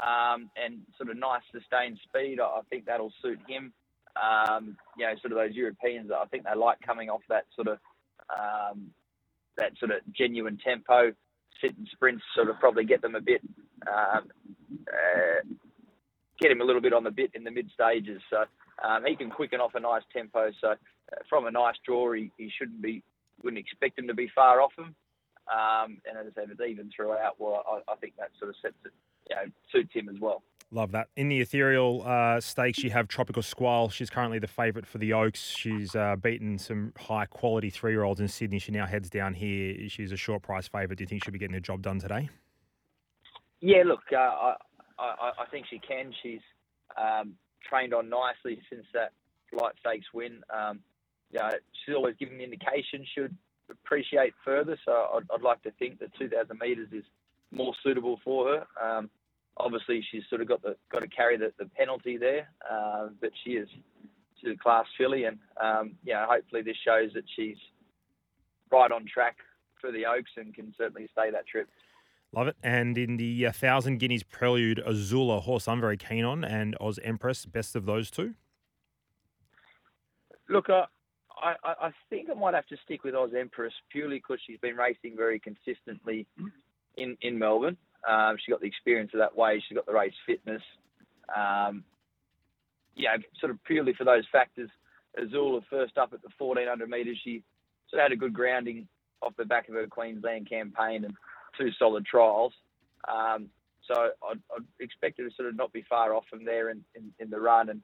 um, 0.00 0.48
and 0.56 0.78
sort 0.96 1.10
of 1.10 1.16
nice 1.16 1.42
sustained 1.52 1.98
speed. 2.04 2.38
I, 2.40 2.44
I 2.44 2.60
think 2.70 2.86
that'll 2.86 3.12
suit 3.20 3.40
him. 3.48 3.72
Um, 4.14 4.76
you 4.96 5.06
know, 5.06 5.14
sort 5.20 5.32
of 5.32 5.38
those 5.38 5.56
Europeans. 5.56 6.10
I 6.16 6.26
think 6.26 6.44
they 6.44 6.54
like 6.56 6.78
coming 6.86 7.10
off 7.10 7.22
that 7.28 7.46
sort 7.56 7.66
of 7.66 7.78
um, 8.30 8.90
that 9.56 9.72
sort 9.78 9.90
of 9.90 9.98
genuine 10.16 10.56
tempo. 10.64 11.12
Sit 11.60 11.76
and 11.76 11.88
sprints 11.92 12.22
sort 12.34 12.48
of 12.48 12.60
probably 12.60 12.84
get 12.84 13.02
them 13.02 13.16
a 13.16 13.20
bit, 13.20 13.40
um, 13.88 14.28
uh, 14.88 15.42
get 16.40 16.52
him 16.52 16.60
a 16.60 16.64
little 16.64 16.80
bit 16.80 16.92
on 16.92 17.02
the 17.02 17.10
bit 17.10 17.32
in 17.34 17.42
the 17.42 17.50
mid 17.50 17.70
stages. 17.74 18.22
So 18.30 18.44
um, 18.86 19.04
he 19.04 19.16
can 19.16 19.30
quicken 19.30 19.60
off 19.60 19.74
a 19.74 19.80
nice 19.80 20.02
tempo. 20.12 20.50
So 20.60 20.68
uh, 20.68 20.76
from 21.28 21.46
a 21.46 21.50
nice 21.50 21.74
draw, 21.84 22.12
he, 22.12 22.30
he 22.38 22.50
shouldn't 22.56 22.80
be, 22.80 23.02
wouldn't 23.42 23.58
expect 23.60 23.98
him 23.98 24.06
to 24.06 24.14
be 24.14 24.30
far 24.32 24.60
off 24.60 24.72
him. 24.78 24.94
Um, 25.50 25.98
and 26.08 26.16
as 26.18 26.32
I 26.32 26.40
said, 26.40 26.50
it's 26.50 26.60
even 26.60 26.90
throughout. 26.94 27.34
Well, 27.38 27.64
I, 27.68 27.92
I 27.92 27.96
think 27.96 28.14
that 28.18 28.30
sort 28.38 28.50
of 28.50 28.56
sets 28.62 28.74
it, 28.84 28.92
you 29.28 29.36
know, 29.36 29.42
suits 29.72 29.92
him 29.92 30.08
as 30.08 30.20
well. 30.20 30.42
Love 30.72 30.92
that. 30.92 31.08
In 31.16 31.28
the 31.28 31.40
ethereal 31.40 32.04
uh, 32.06 32.40
stakes, 32.40 32.78
you 32.84 32.90
have 32.90 33.08
Tropical 33.08 33.42
Squall. 33.42 33.88
She's 33.88 34.08
currently 34.08 34.38
the 34.38 34.46
favourite 34.46 34.86
for 34.86 34.98
the 34.98 35.12
Oaks. 35.12 35.40
She's 35.40 35.96
uh, 35.96 36.14
beaten 36.14 36.58
some 36.58 36.92
high 36.96 37.26
quality 37.26 37.70
three 37.70 37.90
year 37.90 38.04
olds 38.04 38.20
in 38.20 38.28
Sydney. 38.28 38.60
She 38.60 38.70
now 38.70 38.86
heads 38.86 39.10
down 39.10 39.34
here. 39.34 39.88
She's 39.88 40.12
a 40.12 40.16
short 40.16 40.42
price 40.42 40.68
favourite. 40.68 40.96
Do 40.96 41.02
you 41.02 41.08
think 41.08 41.24
she'll 41.24 41.32
be 41.32 41.40
getting 41.40 41.54
the 41.54 41.60
job 41.60 41.82
done 41.82 41.98
today? 41.98 42.28
Yeah, 43.60 43.82
look, 43.84 44.00
uh, 44.12 44.16
I, 44.16 44.54
I, 44.98 45.32
I, 45.40 45.46
think 45.50 45.66
she 45.68 45.80
can. 45.80 46.12
She's 46.22 46.40
um, 46.96 47.34
trained 47.68 47.92
on 47.92 48.08
nicely 48.08 48.62
since 48.70 48.86
that 48.94 49.12
light 49.52 49.74
stakes 49.80 50.06
win. 50.14 50.40
Um, 50.56 50.80
you 51.32 51.40
know, 51.40 51.50
she's 51.84 51.96
always 51.96 52.14
given 52.16 52.38
the 52.38 52.44
indication 52.44 53.04
should 53.14 53.36
appreciate 53.70 54.34
further. 54.44 54.78
So 54.84 54.92
I'd, 54.92 55.24
I'd 55.32 55.42
like 55.42 55.62
to 55.62 55.70
think 55.72 55.98
that 56.00 56.10
2,000 56.18 56.58
metres 56.60 56.88
is 56.92 57.04
more 57.50 57.74
suitable 57.82 58.20
for 58.24 58.48
her. 58.48 58.66
Um, 58.82 59.10
obviously 59.56 60.04
she's 60.10 60.22
sort 60.28 60.40
of 60.40 60.48
got 60.48 60.62
the 60.62 60.76
got 60.90 61.00
to 61.00 61.08
carry 61.08 61.36
the, 61.36 61.52
the 61.58 61.66
penalty 61.66 62.16
there, 62.16 62.48
uh, 62.70 63.08
but 63.20 63.30
she 63.44 63.50
is 63.52 63.68
she's 64.40 64.52
a 64.52 64.56
class 64.56 64.86
filly, 64.98 65.24
and 65.24 65.38
um, 65.60 65.92
yeah, 66.04 66.26
hopefully 66.28 66.62
this 66.62 66.76
shows 66.84 67.10
that 67.14 67.24
she's 67.36 67.56
right 68.70 68.90
on 68.90 69.04
track 69.12 69.36
for 69.80 69.90
the 69.92 70.06
Oaks 70.06 70.30
and 70.36 70.54
can 70.54 70.74
certainly 70.76 71.08
stay 71.12 71.30
that 71.30 71.46
trip. 71.46 71.68
Love 72.32 72.46
it. 72.46 72.56
And 72.62 72.96
in 72.96 73.16
the 73.16 73.46
uh, 73.46 73.52
Thousand 73.52 73.98
Guineas 73.98 74.22
Prelude, 74.22 74.80
Azula 74.86 75.42
horse 75.42 75.66
I'm 75.66 75.80
very 75.80 75.96
keen 75.96 76.24
on, 76.24 76.44
and 76.44 76.76
Oz 76.80 76.98
Empress, 77.02 77.44
best 77.44 77.74
of 77.74 77.86
those 77.86 78.10
two. 78.10 78.34
Look, 80.48 80.68
uh, 80.68 80.86
I, 81.42 81.86
I 81.86 81.90
think 82.08 82.28
I 82.30 82.34
might 82.34 82.54
have 82.54 82.66
to 82.66 82.76
stick 82.84 83.04
with 83.04 83.14
Oz 83.14 83.30
Empress 83.38 83.72
purely 83.90 84.16
because 84.16 84.38
she's 84.46 84.60
been 84.60 84.76
racing 84.76 85.16
very 85.16 85.40
consistently 85.40 86.26
in, 86.96 87.16
in 87.22 87.38
Melbourne. 87.38 87.76
Um, 88.08 88.36
she 88.38 88.50
got 88.50 88.60
the 88.60 88.66
experience 88.66 89.10
of 89.14 89.20
that 89.20 89.36
way. 89.36 89.62
She's 89.66 89.76
got 89.76 89.86
the 89.86 89.92
race 89.92 90.14
fitness. 90.26 90.62
Um, 91.34 91.84
yeah, 92.96 93.16
sort 93.40 93.50
of 93.50 93.62
purely 93.64 93.94
for 93.94 94.04
those 94.04 94.24
factors. 94.32 94.70
Azula 95.18 95.62
first 95.68 95.98
up 95.98 96.12
at 96.12 96.22
the 96.22 96.28
1400 96.38 96.88
metres, 96.88 97.18
she 97.22 97.42
sort 97.88 98.00
of 98.00 98.04
had 98.04 98.12
a 98.12 98.16
good 98.16 98.32
grounding 98.32 98.86
off 99.22 99.34
the 99.36 99.44
back 99.44 99.68
of 99.68 99.74
her 99.74 99.86
Queensland 99.86 100.48
campaign 100.48 101.04
and 101.04 101.14
two 101.58 101.70
solid 101.78 102.06
trials. 102.06 102.52
Um, 103.08 103.48
so 103.86 104.10
I'd, 104.28 104.40
I'd, 104.54 104.64
expect 104.78 105.18
her 105.18 105.28
to 105.28 105.34
sort 105.34 105.48
of 105.48 105.56
not 105.56 105.72
be 105.72 105.84
far 105.88 106.14
off 106.14 106.24
from 106.30 106.44
there 106.44 106.70
in, 106.70 106.84
in, 106.94 107.12
in, 107.18 107.30
the 107.30 107.40
run. 107.40 107.70
And 107.70 107.82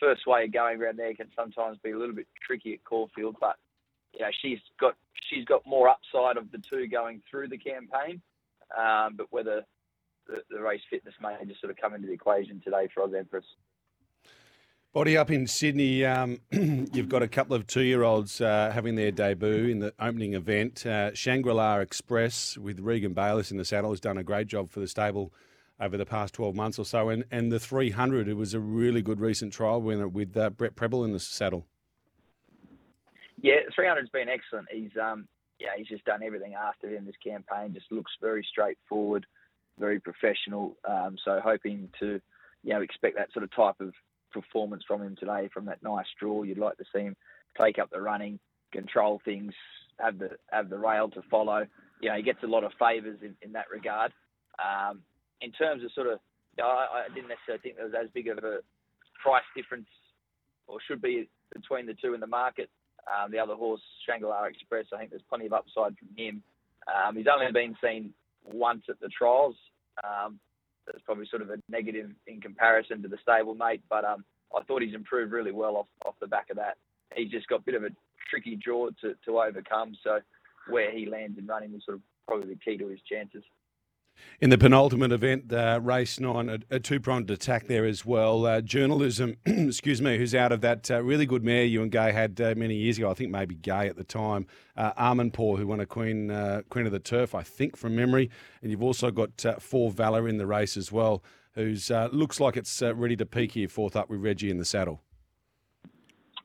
first 0.00 0.26
way 0.26 0.44
of 0.44 0.52
going 0.52 0.80
around 0.80 0.98
there 0.98 1.14
can 1.14 1.28
sometimes 1.36 1.78
be 1.82 1.90
a 1.90 1.98
little 1.98 2.14
bit 2.14 2.26
tricky 2.46 2.74
at 2.74 2.84
Caulfield, 2.84 3.36
but 3.40 3.56
you 4.14 4.20
know 4.20 4.30
she's 4.40 4.58
got 4.80 4.94
she's 5.30 5.44
got 5.44 5.66
more 5.66 5.88
upside 5.88 6.36
of 6.36 6.50
the 6.50 6.58
two 6.58 6.86
going 6.86 7.22
through 7.30 7.48
the 7.48 7.58
campaign 7.58 8.22
um, 8.76 9.14
but 9.16 9.26
whether 9.30 9.64
the, 10.26 10.42
the, 10.50 10.60
race 10.60 10.80
fitness 10.90 11.14
may 11.22 11.34
just 11.46 11.60
sort 11.60 11.70
of 11.70 11.76
come 11.76 11.94
into 11.94 12.06
the 12.06 12.12
equation 12.12 12.60
today 12.62 12.88
for 12.92 13.02
Oz 13.02 13.12
Empress. 13.16 13.44
Body 14.92 15.16
up 15.16 15.30
in 15.30 15.46
Sydney, 15.46 16.04
um, 16.04 16.40
you've 16.50 17.08
got 17.08 17.22
a 17.22 17.28
couple 17.28 17.54
of 17.54 17.66
two-year-olds 17.66 18.40
uh, 18.40 18.70
having 18.72 18.94
their 18.94 19.10
debut 19.10 19.66
in 19.66 19.80
the 19.80 19.92
opening 20.00 20.34
event. 20.34 20.84
Uh, 20.84 21.14
Shangri-La 21.14 21.78
Express 21.78 22.56
with 22.56 22.80
Regan 22.80 23.12
Bayliss 23.12 23.50
in 23.50 23.58
the 23.58 23.64
saddle 23.64 23.90
has 23.90 24.00
done 24.00 24.18
a 24.18 24.24
great 24.24 24.48
job 24.48 24.70
for 24.70 24.80
the 24.80 24.88
stable 24.88 25.32
over 25.80 25.96
the 25.96 26.06
past 26.06 26.34
12 26.34 26.54
months 26.54 26.78
or 26.78 26.84
so. 26.84 27.08
And, 27.08 27.24
and 27.30 27.52
the 27.52 27.60
300, 27.60 28.28
it 28.28 28.34
was 28.34 28.54
a 28.54 28.60
really 28.60 29.02
good 29.02 29.20
recent 29.20 29.52
trial 29.52 29.80
winner 29.80 30.08
with 30.08 30.36
uh, 30.36 30.50
Brett 30.50 30.76
Prebble 30.76 31.04
in 31.04 31.12
the 31.12 31.20
saddle. 31.20 31.66
Yeah, 33.40 33.60
300's 33.78 34.10
been 34.10 34.28
excellent. 34.28 34.66
He's 34.70 34.90
um, 35.00 35.28
yeah, 35.60 35.70
he's 35.76 35.88
just 35.88 36.04
done 36.04 36.22
everything 36.22 36.54
after 36.54 36.94
in 36.94 37.04
this 37.04 37.16
campaign. 37.24 37.74
Just 37.74 37.90
looks 37.90 38.12
very 38.20 38.46
straightforward, 38.48 39.26
very 39.78 40.00
professional. 40.00 40.76
Um, 40.88 41.16
so 41.24 41.40
hoping 41.42 41.88
to, 42.00 42.20
you 42.62 42.74
know, 42.74 42.80
expect 42.80 43.16
that 43.16 43.32
sort 43.32 43.44
of 43.44 43.54
type 43.54 43.80
of 43.80 43.92
performance 44.32 44.82
from 44.86 45.02
him 45.02 45.16
today 45.18 45.48
from 45.52 45.66
that 45.66 45.82
nice 45.82 46.06
draw. 46.18 46.42
You'd 46.42 46.58
like 46.58 46.76
to 46.78 46.84
see 46.94 47.02
him 47.02 47.16
take 47.60 47.78
up 47.78 47.90
the 47.90 48.00
running, 48.00 48.38
control 48.72 49.20
things, 49.24 49.52
have 49.98 50.18
the 50.18 50.30
have 50.50 50.68
the 50.68 50.78
rail 50.78 51.08
to 51.10 51.22
follow. 51.30 51.66
You 52.00 52.10
know, 52.10 52.16
he 52.16 52.22
gets 52.22 52.42
a 52.44 52.46
lot 52.46 52.62
of 52.62 52.72
favours 52.78 53.18
in, 53.22 53.34
in 53.42 53.52
that 53.52 53.70
regard. 53.72 54.12
Um, 54.58 55.02
in 55.40 55.52
terms 55.52 55.84
of 55.84 55.92
sort 55.92 56.08
of, 56.08 56.18
I, 56.60 57.06
I 57.06 57.14
didn't 57.14 57.28
necessarily 57.28 57.62
think 57.62 57.76
there 57.76 57.86
was 57.86 57.94
as 57.94 58.10
big 58.12 58.28
of 58.28 58.38
a 58.38 58.60
price 59.22 59.46
difference, 59.56 59.88
or 60.66 60.78
should 60.86 61.02
be 61.02 61.28
between 61.54 61.86
the 61.86 61.94
two 61.94 62.14
in 62.14 62.20
the 62.20 62.26
market. 62.26 62.68
Um, 63.08 63.30
the 63.32 63.38
other 63.38 63.54
horse, 63.54 63.80
Shangri-La 64.06 64.44
Express, 64.44 64.86
I 64.92 64.98
think 64.98 65.10
there's 65.10 65.22
plenty 65.28 65.46
of 65.46 65.52
upside 65.52 65.96
from 65.96 66.08
him. 66.16 66.42
Um, 66.86 67.16
he's 67.16 67.26
only 67.32 67.50
been 67.52 67.76
seen 67.82 68.12
once 68.44 68.82
at 68.88 69.00
the 69.00 69.08
trials. 69.08 69.56
Um, 70.04 70.38
that's 70.86 71.02
probably 71.04 71.26
sort 71.30 71.42
of 71.42 71.50
a 71.50 71.56
negative 71.68 72.10
in 72.26 72.40
comparison 72.40 73.02
to 73.02 73.08
the 73.08 73.18
stablemate, 73.26 73.80
but 73.88 74.04
um, 74.04 74.24
I 74.56 74.62
thought 74.64 74.82
he's 74.82 74.94
improved 74.94 75.32
really 75.32 75.52
well 75.52 75.76
off, 75.76 75.86
off 76.04 76.14
the 76.20 76.26
back 76.26 76.50
of 76.50 76.56
that. 76.56 76.76
He's 77.14 77.30
just 77.30 77.48
got 77.48 77.60
a 77.60 77.64
bit 77.64 77.74
of 77.74 77.84
a 77.84 77.90
tricky 78.30 78.56
draw 78.56 78.88
to, 79.00 79.14
to 79.24 79.40
overcome, 79.40 79.96
so 80.02 80.20
where 80.68 80.90
he 80.90 81.06
lands 81.06 81.38
in 81.38 81.46
running 81.46 81.72
will 81.72 81.80
sort 81.84 81.96
of 81.96 82.02
probably 82.26 82.54
be 82.54 82.60
key 82.62 82.76
to 82.78 82.88
his 82.88 83.00
chances. 83.10 83.42
In 84.40 84.50
the 84.50 84.58
penultimate 84.58 85.10
event, 85.10 85.52
uh, 85.52 85.80
race 85.82 86.20
nine, 86.20 86.48
a, 86.48 86.58
a 86.70 86.78
two 86.78 87.00
pronged 87.00 87.28
attack 87.28 87.66
there 87.66 87.84
as 87.84 88.06
well. 88.06 88.46
Uh, 88.46 88.60
journalism, 88.60 89.36
excuse 89.46 90.00
me, 90.00 90.16
who's 90.16 90.32
out 90.32 90.52
of 90.52 90.60
that 90.60 90.88
uh, 90.92 91.02
really 91.02 91.26
good 91.26 91.42
mare 91.42 91.64
you 91.64 91.82
and 91.82 91.90
Gai 91.90 92.12
had 92.12 92.40
uh, 92.40 92.54
many 92.56 92.76
years 92.76 92.98
ago. 92.98 93.10
I 93.10 93.14
think 93.14 93.32
maybe 93.32 93.56
Gai 93.56 93.88
at 93.88 93.96
the 93.96 94.04
time. 94.04 94.46
Uh, 94.76 94.92
Amanpour, 94.92 95.58
who 95.58 95.66
won 95.66 95.80
a 95.80 95.86
Queen 95.86 96.30
uh, 96.30 96.62
Queen 96.70 96.86
of 96.86 96.92
the 96.92 97.00
Turf, 97.00 97.34
I 97.34 97.42
think 97.42 97.76
from 97.76 97.96
memory. 97.96 98.30
And 98.62 98.70
you've 98.70 98.82
also 98.82 99.10
got 99.10 99.44
uh, 99.44 99.56
Four 99.58 99.90
Valor 99.90 100.28
in 100.28 100.36
the 100.36 100.46
race 100.46 100.76
as 100.76 100.92
well, 100.92 101.24
who's 101.54 101.90
looks 101.90 102.38
like 102.38 102.56
it's 102.56 102.80
ready 102.80 103.16
to 103.16 103.26
peak 103.26 103.52
here, 103.52 103.66
fourth 103.66 103.96
up 103.96 104.08
with 104.08 104.20
Reggie 104.20 104.50
in 104.50 104.58
the 104.58 104.64
saddle. 104.64 105.02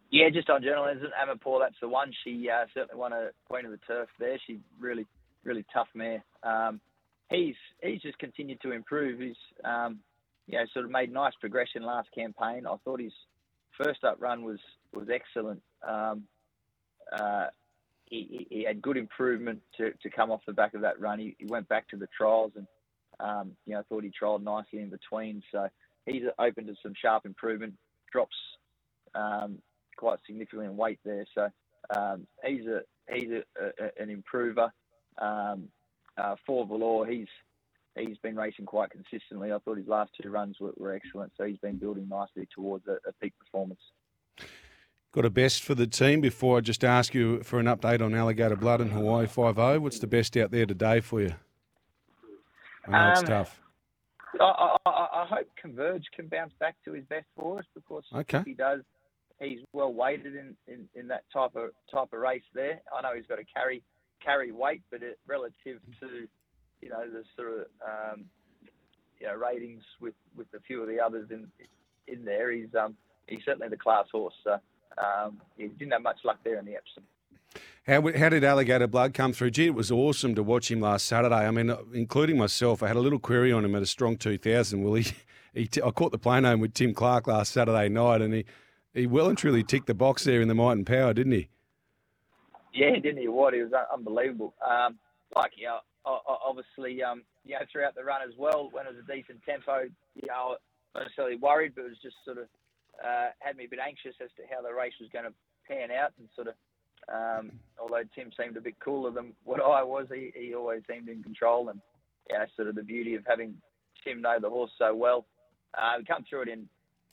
Yeah, 0.09 0.29
just 0.29 0.49
on 0.49 0.63
journalism, 0.63 1.09
Amanpour, 1.21 1.59
that's 1.59 1.75
the 1.79 1.87
one. 1.87 2.11
She 2.23 2.49
certainly 2.73 2.99
won 2.99 3.13
a 3.13 3.29
Queen 3.47 3.65
of 3.65 3.71
the 3.71 3.79
Turf 3.85 4.09
there. 4.19 4.39
She's 4.47 4.59
really, 4.79 5.05
really 5.43 5.63
tough 5.71 5.89
mare. 5.93 6.23
Um, 6.41 6.81
he's 7.33 7.55
he's 7.81 8.01
just 8.01 8.17
continued 8.19 8.61
to 8.61 8.71
improve. 8.71 9.19
He's 9.19 9.35
um, 9.65 9.99
you 10.47 10.57
know 10.57 10.65
sort 10.73 10.85
of 10.85 10.91
made 10.91 11.11
nice 11.11 11.33
progression 11.39 11.83
last 11.83 12.09
campaign. 12.15 12.65
I 12.65 12.75
thought 12.85 13.01
his 13.01 13.13
first 13.81 14.03
up 14.03 14.17
run 14.19 14.43
was 14.43 14.59
was 14.93 15.07
excellent. 15.13 15.61
Um, 15.87 16.23
uh, 17.11 17.47
he, 18.05 18.47
he, 18.49 18.63
had 18.63 18.81
good 18.81 18.95
improvement 18.95 19.59
to, 19.77 19.91
to 19.91 20.09
come 20.09 20.31
off 20.31 20.41
the 20.45 20.53
back 20.53 20.75
of 20.75 20.81
that 20.81 20.99
run. 20.99 21.19
He, 21.19 21.35
he 21.39 21.45
went 21.45 21.67
back 21.67 21.87
to 21.89 21.97
the 21.97 22.07
trials 22.15 22.51
and 22.55 22.67
um, 23.19 23.51
you 23.65 23.73
know 23.73 23.83
thought 23.89 24.03
he 24.03 24.11
trialled 24.11 24.43
nicely 24.43 24.79
in 24.79 24.89
between. 24.89 25.41
So 25.51 25.67
he's 26.05 26.23
open 26.39 26.67
to 26.67 26.75
some 26.81 26.93
sharp 26.99 27.25
improvement. 27.25 27.73
Drops 28.11 28.35
um, 29.15 29.57
quite 29.97 30.19
significantly 30.25 30.67
in 30.67 30.77
weight 30.77 30.99
there. 31.03 31.25
So 31.35 31.49
um, 31.95 32.27
he's 32.45 32.67
a 32.67 32.81
he's 33.11 33.29
a, 33.31 33.63
a, 33.63 34.01
an 34.01 34.09
improver. 34.09 34.71
Um, 35.19 35.69
uh, 36.17 36.35
for 36.45 36.65
Valor, 36.65 37.05
he's 37.05 37.27
he's 37.95 38.17
been 38.17 38.35
racing 38.35 38.65
quite 38.65 38.89
consistently. 38.91 39.51
I 39.51 39.59
thought 39.59 39.77
his 39.77 39.87
last 39.87 40.11
two 40.19 40.29
runs 40.29 40.57
were, 40.59 40.73
were 40.77 40.93
excellent, 40.93 41.31
so 41.37 41.45
he's 41.45 41.57
been 41.57 41.77
building 41.77 42.07
nicely 42.09 42.47
towards 42.53 42.87
a, 42.87 42.97
a, 43.07 43.13
peak 43.21 43.33
performance. 43.39 43.79
Got 45.11 45.25
a 45.25 45.29
best 45.29 45.63
for 45.63 45.75
the 45.75 45.85
team 45.85 46.21
before 46.21 46.57
I 46.57 46.61
just 46.61 46.83
ask 46.83 47.13
you 47.13 47.43
for 47.43 47.59
an 47.59 47.67
update 47.67 48.01
on 48.01 48.15
Alligator 48.15 48.55
Blood 48.55 48.81
and 48.81 48.91
Hawaii 48.91 49.27
5 49.27 49.81
What's 49.81 49.99
the 49.99 50.07
best 50.07 50.35
out 50.37 50.49
there 50.49 50.65
today 50.65 51.01
for 51.01 51.21
you? 51.21 51.35
I 52.87 52.91
know 52.91 52.97
um, 52.97 53.11
it's 53.11 53.21
tough. 53.21 53.61
I, 54.41 54.75
I, 54.87 54.89
I 54.89 55.25
hope 55.29 55.47
Converge 55.61 56.05
can 56.15 56.27
bounce 56.27 56.53
back 56.59 56.75
to 56.85 56.93
his 56.93 57.05
best 57.05 57.27
for 57.35 57.59
us 57.59 57.65
because 57.75 58.03
Okay. 58.15 58.39
if 58.39 58.45
he 58.45 58.53
does, 58.53 58.81
he's 59.39 59.59
well 59.71 59.93
weighted 59.93 60.35
in, 60.35 60.55
in, 60.67 60.89
in 60.95 61.07
that 61.09 61.23
type 61.31 61.55
of 61.55 61.69
type 61.91 62.11
of 62.11 62.19
race 62.19 62.43
there. 62.55 62.81
I 62.97 63.01
know 63.03 63.15
he's 63.15 63.27
got 63.27 63.35
to 63.35 63.45
carry 63.53 63.83
carry 64.23 64.51
weight, 64.51 64.81
but 64.91 65.03
it, 65.03 65.19
relative 65.27 65.79
to 65.99 66.27
you 66.81 66.89
know 66.89 67.03
the 67.09 67.23
sort 67.35 67.59
of 67.59 67.65
um, 67.85 68.25
you 69.19 69.27
know 69.27 69.35
ratings 69.35 69.83
with, 70.01 70.15
with 70.35 70.47
a 70.55 70.59
few 70.61 70.81
of 70.81 70.87
the 70.87 70.99
others 70.99 71.29
in 71.31 71.47
in 72.07 72.25
there, 72.25 72.51
he's 72.51 72.73
um 72.79 72.95
he's 73.27 73.41
certainly 73.45 73.69
the 73.69 73.77
class 73.77 74.05
horse. 74.11 74.33
So 74.43 74.59
um, 74.97 75.41
he 75.57 75.67
didn't 75.67 75.93
have 75.93 76.03
much 76.03 76.19
luck 76.23 76.39
there 76.43 76.59
in 76.59 76.65
the 76.65 76.75
Epsom. 76.75 77.03
How, 77.85 78.01
how 78.17 78.29
did 78.29 78.45
Alligator 78.45 78.87
Blood 78.87 79.13
come 79.13 79.33
through? 79.33 79.51
Gee, 79.51 79.67
it 79.67 79.75
was 79.75 79.91
awesome 79.91 80.35
to 80.35 80.43
watch 80.43 80.71
him 80.71 80.79
last 80.79 81.05
Saturday. 81.05 81.35
I 81.35 81.51
mean, 81.51 81.75
including 81.93 82.37
myself, 82.37 82.81
I 82.81 82.87
had 82.87 82.95
a 82.95 83.01
little 83.01 83.19
query 83.19 83.51
on 83.51 83.65
him 83.65 83.75
at 83.75 83.81
a 83.81 83.85
strong 83.85 84.15
2000. 84.15 84.81
Well, 84.81 84.93
he, 84.93 85.11
he 85.53 85.67
t- 85.67 85.81
I 85.81 85.91
caught 85.91 86.13
the 86.13 86.17
plane 86.17 86.45
home 86.45 86.61
with 86.61 86.73
Tim 86.73 86.93
Clark 86.93 87.27
last 87.27 87.51
Saturday 87.51 87.89
night, 87.89 88.21
and 88.21 88.33
he, 88.33 88.45
he 88.93 89.05
well 89.05 89.27
and 89.27 89.37
truly 89.37 89.63
ticked 89.63 89.87
the 89.87 89.93
box 89.93 90.23
there 90.23 90.41
in 90.41 90.47
the 90.47 90.55
might 90.55 90.73
and 90.73 90.87
power, 90.87 91.13
didn't 91.13 91.33
he? 91.33 91.49
Yeah, 92.73 92.91
didn't 92.91 93.21
he? 93.21 93.27
What? 93.27 93.53
He 93.53 93.61
was 93.61 93.71
unbelievable. 93.93 94.53
Um, 94.67 94.97
like, 95.35 95.51
you 95.55 95.67
know, 95.67 95.79
o- 96.05 96.21
obviously, 96.45 97.03
um, 97.03 97.23
you 97.45 97.53
know, 97.53 97.65
throughout 97.71 97.95
the 97.95 98.03
run 98.03 98.21
as 98.27 98.35
well, 98.37 98.69
when 98.71 98.87
it 98.87 98.93
was 98.95 99.03
a 99.07 99.13
decent 99.13 99.41
tempo, 99.43 99.83
you 100.15 100.27
know, 100.27 100.57
not 100.95 101.03
necessarily 101.03 101.37
worried, 101.37 101.73
but 101.75 101.85
it 101.85 101.89
was 101.89 102.01
just 102.01 102.15
sort 102.25 102.37
of 102.37 102.45
uh, 103.03 103.29
had 103.39 103.57
me 103.57 103.65
a 103.65 103.69
bit 103.69 103.79
anxious 103.79 104.15
as 104.21 104.29
to 104.37 104.43
how 104.49 104.61
the 104.61 104.73
race 104.73 104.93
was 104.99 105.09
going 105.11 105.25
to 105.25 105.33
pan 105.67 105.91
out 105.91 106.13
and 106.19 106.27
sort 106.35 106.47
of 106.47 106.55
um, 107.11 107.51
although 107.79 108.03
Tim 108.15 108.31
seemed 108.39 108.57
a 108.57 108.61
bit 108.61 108.79
cooler 108.79 109.11
than 109.11 109.33
what 109.43 109.61
I 109.61 109.83
was, 109.83 110.07
he, 110.13 110.31
he 110.35 110.55
always 110.55 110.83
seemed 110.89 111.09
in 111.09 111.23
control. 111.23 111.69
And 111.69 111.81
yeah, 112.29 112.45
sort 112.55 112.69
of 112.69 112.75
the 112.75 112.83
beauty 112.83 113.15
of 113.15 113.23
having 113.27 113.55
Tim 114.03 114.21
know 114.21 114.37
the 114.39 114.49
horse 114.49 114.71
so 114.77 114.95
well. 114.95 115.25
Uh, 115.77 115.95
we 115.97 116.05
come 116.05 116.23
through 116.29 116.43
it 116.43 116.49
in 116.49 116.67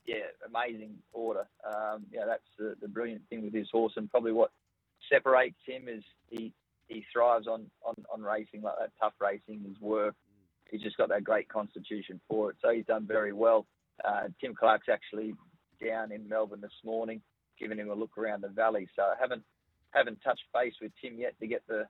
yeah 0.06 0.30
amazing 0.46 0.94
order. 1.12 1.46
Um, 1.64 2.06
yeah, 2.12 2.24
that's 2.26 2.42
the, 2.58 2.74
the 2.80 2.88
brilliant 2.88 3.22
thing 3.28 3.42
with 3.42 3.54
his 3.54 3.68
horse, 3.70 3.94
and 3.96 4.10
probably 4.10 4.32
what 4.32 4.50
separates 5.10 5.58
him 5.66 5.88
is 5.88 6.02
he 6.28 6.52
he 6.88 7.04
thrives 7.12 7.46
on, 7.46 7.66
on, 7.84 7.94
on 8.12 8.20
racing 8.20 8.62
like 8.62 8.74
that, 8.80 8.90
tough 9.00 9.12
racing, 9.20 9.62
his 9.66 9.80
work. 9.80 10.14
He's 10.70 10.82
just 10.82 10.96
got 10.96 11.08
that 11.10 11.22
great 11.22 11.48
constitution 11.48 12.20
for 12.28 12.50
it. 12.50 12.56
So 12.60 12.70
he's 12.70 12.84
done 12.84 13.06
very 13.06 13.32
well. 13.32 13.66
Uh, 14.04 14.22
Tim 14.40 14.54
Clark's 14.54 14.88
actually 14.90 15.34
down 15.84 16.10
in 16.10 16.28
Melbourne 16.28 16.60
this 16.60 16.70
morning, 16.84 17.22
giving 17.60 17.78
him 17.78 17.90
a 17.90 17.94
look 17.94 18.18
around 18.18 18.42
the 18.42 18.48
valley. 18.48 18.88
So 18.96 19.02
I 19.02 19.14
haven't 19.20 19.42
haven't 19.90 20.18
touched 20.22 20.42
base 20.52 20.74
with 20.80 20.92
Tim 21.00 21.16
yet 21.16 21.34
to 21.40 21.46
get 21.46 21.62
the 21.68 21.84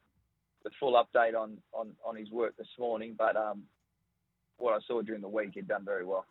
the 0.64 0.70
full 0.78 1.02
update 1.02 1.34
on 1.34 1.58
on, 1.72 1.92
on 2.04 2.16
his 2.16 2.30
work 2.30 2.56
this 2.58 2.68
morning. 2.78 3.14
But 3.16 3.36
um, 3.36 3.62
what 4.58 4.74
I 4.74 4.78
saw 4.86 5.00
during 5.02 5.22
the 5.22 5.28
week, 5.28 5.52
he'd 5.54 5.68
done 5.68 5.84
very 5.84 6.04
well. 6.04 6.26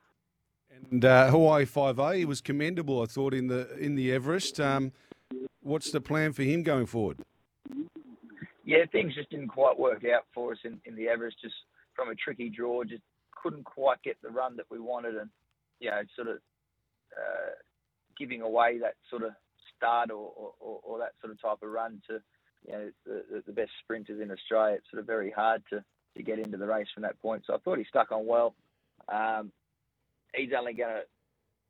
And 0.91 1.03
uh, 1.03 1.31
Hawaii 1.31 1.65
Five 1.65 1.97
A, 1.97 2.17
he 2.17 2.25
was 2.25 2.41
commendable, 2.41 3.01
I 3.01 3.05
thought, 3.05 3.33
in 3.33 3.47
the 3.47 3.75
in 3.77 3.95
the 3.95 4.11
Everest. 4.11 4.59
Um, 4.59 4.91
what's 5.61 5.91
the 5.91 6.01
plan 6.01 6.33
for 6.33 6.43
him 6.43 6.63
going 6.63 6.85
forward? 6.85 7.17
Yeah, 8.65 8.85
things 8.91 9.15
just 9.15 9.29
didn't 9.31 9.47
quite 9.47 9.79
work 9.79 10.03
out 10.05 10.25
for 10.33 10.51
us 10.51 10.59
in, 10.63 10.79
in 10.85 10.95
the 10.95 11.07
Everest. 11.07 11.37
Just 11.41 11.55
from 11.95 12.09
a 12.09 12.15
tricky 12.15 12.49
draw, 12.49 12.83
just 12.83 13.01
couldn't 13.41 13.63
quite 13.63 14.01
get 14.03 14.17
the 14.21 14.29
run 14.29 14.55
that 14.57 14.65
we 14.69 14.79
wanted, 14.79 15.15
and 15.15 15.29
you 15.79 15.89
know, 15.89 16.01
sort 16.15 16.27
of 16.27 16.37
uh, 17.17 17.51
giving 18.17 18.41
away 18.41 18.77
that 18.79 18.95
sort 19.09 19.23
of 19.23 19.31
start 19.75 20.11
or, 20.11 20.53
or, 20.59 20.79
or, 20.83 20.99
that 20.99 21.13
sort 21.21 21.31
of 21.31 21.41
type 21.41 21.63
of 21.63 21.69
run 21.69 22.01
to 22.07 22.19
you 22.67 22.73
know 22.73 22.89
the, 23.05 23.43
the 23.47 23.53
best 23.53 23.71
sprinters 23.81 24.21
in 24.21 24.29
Australia. 24.29 24.75
It's 24.75 24.91
sort 24.91 24.99
of 24.99 25.07
very 25.07 25.31
hard 25.31 25.63
to, 25.71 25.83
to 26.17 26.23
get 26.23 26.39
into 26.39 26.57
the 26.57 26.67
race 26.67 26.87
from 26.93 27.03
that 27.03 27.19
point. 27.21 27.43
So 27.47 27.55
I 27.55 27.57
thought 27.59 27.77
he 27.77 27.85
stuck 27.85 28.11
on 28.11 28.27
well. 28.27 28.55
Um, 29.11 29.51
he's 30.35 30.51
only 30.57 30.73
going 30.73 30.89
to 30.89 31.01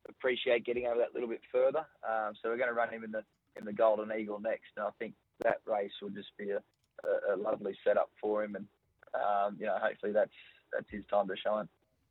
appreciate 0.09 0.65
getting 0.65 0.87
over 0.87 0.99
that 0.99 1.13
little 1.13 1.29
bit 1.29 1.41
further. 1.51 1.85
Um, 2.03 2.33
so 2.41 2.49
we're 2.49 2.57
going 2.57 2.69
to 2.69 2.75
run 2.75 2.89
him 2.89 3.03
in 3.03 3.11
the 3.11 3.23
in 3.57 3.65
the 3.65 3.73
Golden 3.73 4.11
Eagle 4.17 4.39
next, 4.39 4.71
and 4.77 4.85
I 4.85 4.91
think 4.99 5.13
that 5.43 5.61
race 5.65 5.91
will 6.01 6.09
just 6.09 6.29
be 6.37 6.51
a, 6.51 6.61
a, 7.33 7.35
lovely 7.35 7.73
setup 7.85 8.09
for 8.19 8.43
him. 8.43 8.55
And 8.55 8.65
um, 9.13 9.57
you 9.59 9.65
know, 9.65 9.77
hopefully 9.81 10.11
that's 10.11 10.31
that's 10.73 10.89
his 10.89 11.03
time 11.09 11.27
to 11.27 11.35
shine. 11.35 11.67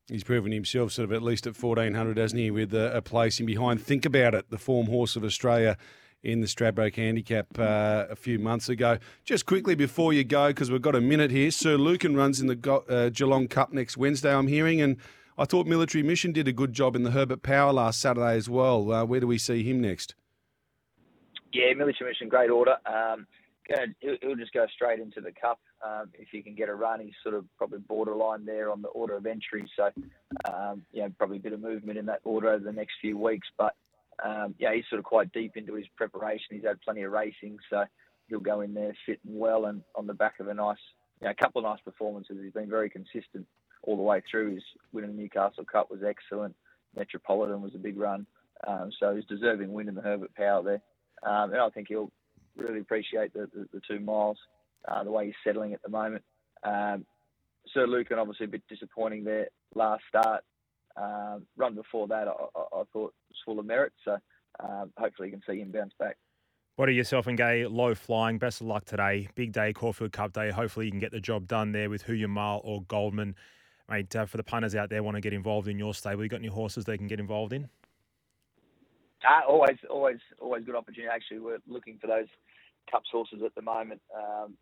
He's 0.09 0.25
proven 0.25 0.52
himself 0.52 0.92
sort 0.92 1.04
of 1.04 1.12
at 1.12 1.23
least 1.23 1.47
at 1.47 1.61
1400, 1.61 2.16
hasn't 2.16 2.40
he, 2.40 2.50
with 2.50 2.73
a, 2.73 2.97
a 2.97 3.02
place 3.02 3.40
in 3.40 3.47
behind. 3.47 3.83
Think 3.83 4.07
about 4.07 4.35
it, 4.35 4.50
the 4.50 4.59
form 4.59 4.87
horse 4.87 5.16
of 5.16 5.25
Australia 5.25 5.76
in 6.23 6.40
the 6.40 6.47
Stradbroke 6.47 6.97
Handicap 6.97 7.47
uh, 7.59 8.07
a 8.11 8.16
few 8.16 8.38
months 8.38 8.68
ago. 8.68 8.99
Just 9.25 9.47
quickly 9.47 9.75
before 9.75 10.12
you 10.12 10.25
go, 10.25 10.49
because 10.49 10.71
we've 10.71 10.83
got 10.83 10.95
a 10.95 11.00
minute 11.00 11.30
here, 11.30 11.50
Sir 11.50 11.76
Lucan 11.76 12.16
runs 12.16 12.40
in 12.40 12.47
the 12.47 12.83
uh, 12.88 13.11
Geelong 13.11 13.49
Cup 13.49 13.73
next 13.73 13.97
Wednesday, 13.97 14.35
I'm 14.35 14.49
hearing, 14.49 14.80
and 14.80 14.97
I 15.37 15.45
thought 15.45 15.66
Military 15.66 16.02
Mission 16.02 16.33
did 16.33 16.49
a 16.49 16.52
good 16.52 16.73
job 16.73 16.97
in 16.97 17.04
the 17.04 17.12
Herbert 17.12 17.42
Power 17.42 17.73
last 17.73 18.00
Saturday 18.00 18.35
as 18.35 18.49
well. 18.49 18.90
Uh, 18.90 19.04
where 19.04 19.21
do 19.21 19.26
we 19.26 19.38
see 19.38 19.62
him 19.62 19.80
next? 19.80 20.14
Yeah, 21.52 21.73
Military 21.75 22.11
Mission, 22.11 22.28
great 22.28 22.50
order. 22.50 22.76
Um, 22.85 23.26
he'll, 24.00 24.17
he'll 24.21 24.37
just 24.37 24.52
go 24.52 24.67
straight 24.75 25.00
into 25.00 25.21
the 25.21 25.33
cup 25.33 25.61
um, 25.85 26.11
if 26.14 26.28
he 26.31 26.43
can 26.43 26.55
get 26.55 26.69
a 26.69 26.75
run. 26.75 27.00
He's 27.00 27.14
sort 27.23 27.35
of 27.35 27.45
probably 27.57 27.78
borderline 27.81 28.45
there 28.45 28.71
on 28.71 28.83
the 28.83 28.88
order 28.88 29.17
of 29.17 29.26
entry, 29.26 29.69
so 29.76 29.90
um, 30.52 30.83
you 30.93 31.02
know 31.02 31.12
probably 31.19 31.38
a 31.38 31.40
bit 31.40 31.52
of 31.52 31.61
movement 31.61 31.99
in 31.99 32.07
that 32.07 32.21
order 32.25 32.50
over 32.50 32.64
the 32.64 32.73
next 32.73 32.95
few 33.00 33.19
weeks. 33.19 33.49
But 33.57 33.75
um, 34.25 34.55
yeah, 34.59 34.75
he's 34.75 34.85
sort 34.90 34.99
of 34.99 35.05
quite 35.05 35.33
deep 35.33 35.57
into 35.57 35.75
his 35.75 35.87
preparation. 35.97 36.57
He's 36.57 36.64
had 36.64 36.81
plenty 36.81 37.02
of 37.02 37.12
racing, 37.12 37.59
so 37.71 37.85
he'll 38.28 38.40
go 38.40 38.61
in 38.61 38.75
there 38.75 38.95
fit 39.07 39.21
and 39.26 39.38
well, 39.38 39.67
and 39.67 39.83
on 39.95 40.07
the 40.07 40.14
back 40.14 40.40
of 40.40 40.49
a 40.49 40.55
nice, 40.55 40.76
you 41.21 41.26
know, 41.26 41.31
a 41.31 41.43
couple 41.43 41.64
of 41.64 41.71
nice 41.71 41.83
performances. 41.85 42.37
He's 42.43 42.52
been 42.52 42.71
very 42.71 42.90
consistent 42.90 43.47
all 43.83 43.97
the 43.97 44.02
way 44.02 44.23
through. 44.31 44.55
His 44.55 44.64
winning 44.93 45.17
the 45.17 45.23
Newcastle 45.23 45.64
Cup 45.64 45.90
was 45.90 46.00
excellent. 46.07 46.55
Metropolitan 46.97 47.62
was 47.62 47.75
a 47.75 47.78
big 47.78 47.99
run, 47.99 48.26
um, 48.67 48.90
so 48.99 49.14
he's 49.14 49.25
deserving 49.26 49.73
win 49.73 49.88
in 49.88 49.95
the 49.95 50.02
Herbert 50.02 50.35
Power 50.35 50.62
there. 50.62 50.83
Um, 51.22 51.52
and 51.52 51.60
I 51.60 51.70
think 51.70 51.88
he'll 51.88 52.10
really 52.56 52.80
appreciate 52.80 53.32
the, 53.32 53.48
the, 53.54 53.66
the 53.72 53.80
two 53.88 54.00
miles, 54.00 54.38
uh, 54.87 55.04
the 55.04 55.10
way 55.10 55.26
he's 55.26 55.34
settling 55.44 55.75
at 55.75 55.82
the 55.82 55.88
moment. 55.88 56.22
Um, 56.62 57.04
Sir 57.72 57.87
Lucan, 57.87 58.18
obviously 58.18 58.46
a 58.46 58.48
bit 58.48 58.62
disappointing 58.68 59.25
there 59.25 59.48
last 59.75 60.02
start. 60.08 60.44
Um, 60.96 61.46
run 61.56 61.75
before 61.75 62.08
that, 62.08 62.26
I, 62.26 62.32
I, 62.32 62.80
I, 62.80 62.82
thought 62.92 63.14
was 63.28 63.37
full 63.44 63.60
of 63.60 63.66
merit. 63.66 63.92
So 64.04 64.18
um, 64.60 64.92
hopefully 64.96 65.28
you 65.28 65.32
can 65.32 65.42
see 65.46 65.60
him 65.60 65.70
bounce 65.70 65.92
back. 65.98 66.16
Are 66.78 66.88
yourself 66.90 67.26
and 67.26 67.37
Gai 67.37 67.66
low 67.66 67.94
flying? 67.94 68.38
Best 68.38 68.60
of 68.60 68.68
luck 68.68 68.84
today. 68.84 69.28
Big 69.34 69.52
day, 69.52 69.72
Caulfield 69.72 70.12
Cup 70.12 70.32
day. 70.32 70.50
Hopefully 70.50 70.87
you 70.87 70.92
can 70.92 71.00
get 71.00 71.10
the 71.10 71.20
job 71.20 71.48
done 71.48 71.72
there 71.72 71.90
with 71.90 72.02
Hoo 72.02 72.14
Ya 72.14 72.28
Mal 72.28 72.60
or 72.62 72.82
Goldman. 72.82 73.34
Mate, 73.90 74.14
uh, 74.14 74.26
for 74.26 74.37
the 74.37 74.44
punters 74.44 74.76
out 74.76 74.88
there 74.88 75.02
want 75.02 75.16
to 75.16 75.20
get 75.20 75.32
involved 75.32 75.66
in 75.66 75.78
your 75.78 75.92
stable, 75.92 76.22
you 76.22 76.28
got 76.28 76.38
any 76.38 76.48
horses 76.48 76.84
they 76.84 76.96
can 76.96 77.08
get 77.08 77.18
involved 77.18 77.52
in? 77.52 77.68
Uh, 79.25 79.50
always, 79.50 79.76
always, 79.90 80.18
always 80.40 80.64
good 80.64 80.76
opportunity. 80.76 81.10
Actually, 81.12 81.40
we're 81.40 81.58
looking 81.66 81.98
for 82.00 82.06
those 82.06 82.28
cup 82.90 83.02
horses 83.10 83.40
at 83.44 83.54
the 83.54 83.62
moment. 83.62 84.00
Um, 84.16 84.54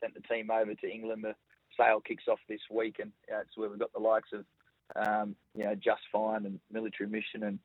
sent 0.00 0.14
the 0.14 0.20
team 0.20 0.50
over 0.50 0.74
to 0.74 0.90
England. 0.90 1.24
The 1.24 1.34
sale 1.76 2.00
kicks 2.00 2.24
off 2.28 2.38
this 2.48 2.60
week, 2.70 2.96
and 3.00 3.12
uh, 3.32 3.40
it's 3.40 3.56
where 3.56 3.68
we've 3.68 3.78
got 3.78 3.92
the 3.92 4.00
likes 4.00 4.30
of 4.32 4.44
um, 4.96 5.36
you 5.54 5.64
know 5.64 5.74
Just 5.74 6.02
Fine 6.10 6.46
and 6.46 6.58
Military 6.72 7.08
Mission 7.08 7.44
and 7.44 7.58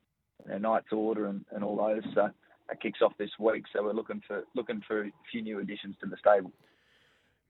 you 0.46 0.52
know, 0.52 0.58
Knight's 0.58 0.92
Order 0.92 1.28
and, 1.28 1.44
and 1.52 1.64
all 1.64 1.78
those. 1.78 2.04
So 2.14 2.30
that 2.70 2.82
kicks 2.82 3.00
off 3.02 3.14
this 3.18 3.32
week. 3.40 3.64
So 3.74 3.84
we're 3.84 3.94
looking 3.94 4.22
for 4.28 4.44
looking 4.56 4.82
for 4.88 5.06
a 5.06 5.12
few 5.32 5.42
new 5.42 5.60
additions 5.60 5.96
to 6.02 6.10
the 6.10 6.18
stable. 6.18 6.52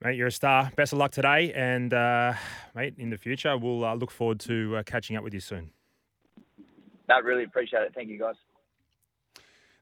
Mate, 0.03 0.17
you're 0.17 0.27
a 0.27 0.31
star. 0.31 0.71
Best 0.75 0.93
of 0.93 0.99
luck 0.99 1.11
today, 1.11 1.53
and 1.53 1.93
uh, 1.93 2.33
mate, 2.75 2.95
in 2.97 3.09
the 3.09 3.17
future, 3.17 3.57
we'll 3.57 3.85
uh, 3.85 3.95
look 3.95 4.11
forward 4.11 4.39
to 4.41 4.77
uh, 4.77 4.83
catching 4.83 5.15
up 5.15 5.23
with 5.23 5.33
you 5.33 5.39
soon. 5.39 5.71
No, 7.07 7.21
really 7.21 7.43
appreciate 7.43 7.83
it. 7.83 7.93
Thank 7.95 8.09
you, 8.09 8.19
guys. 8.19 8.35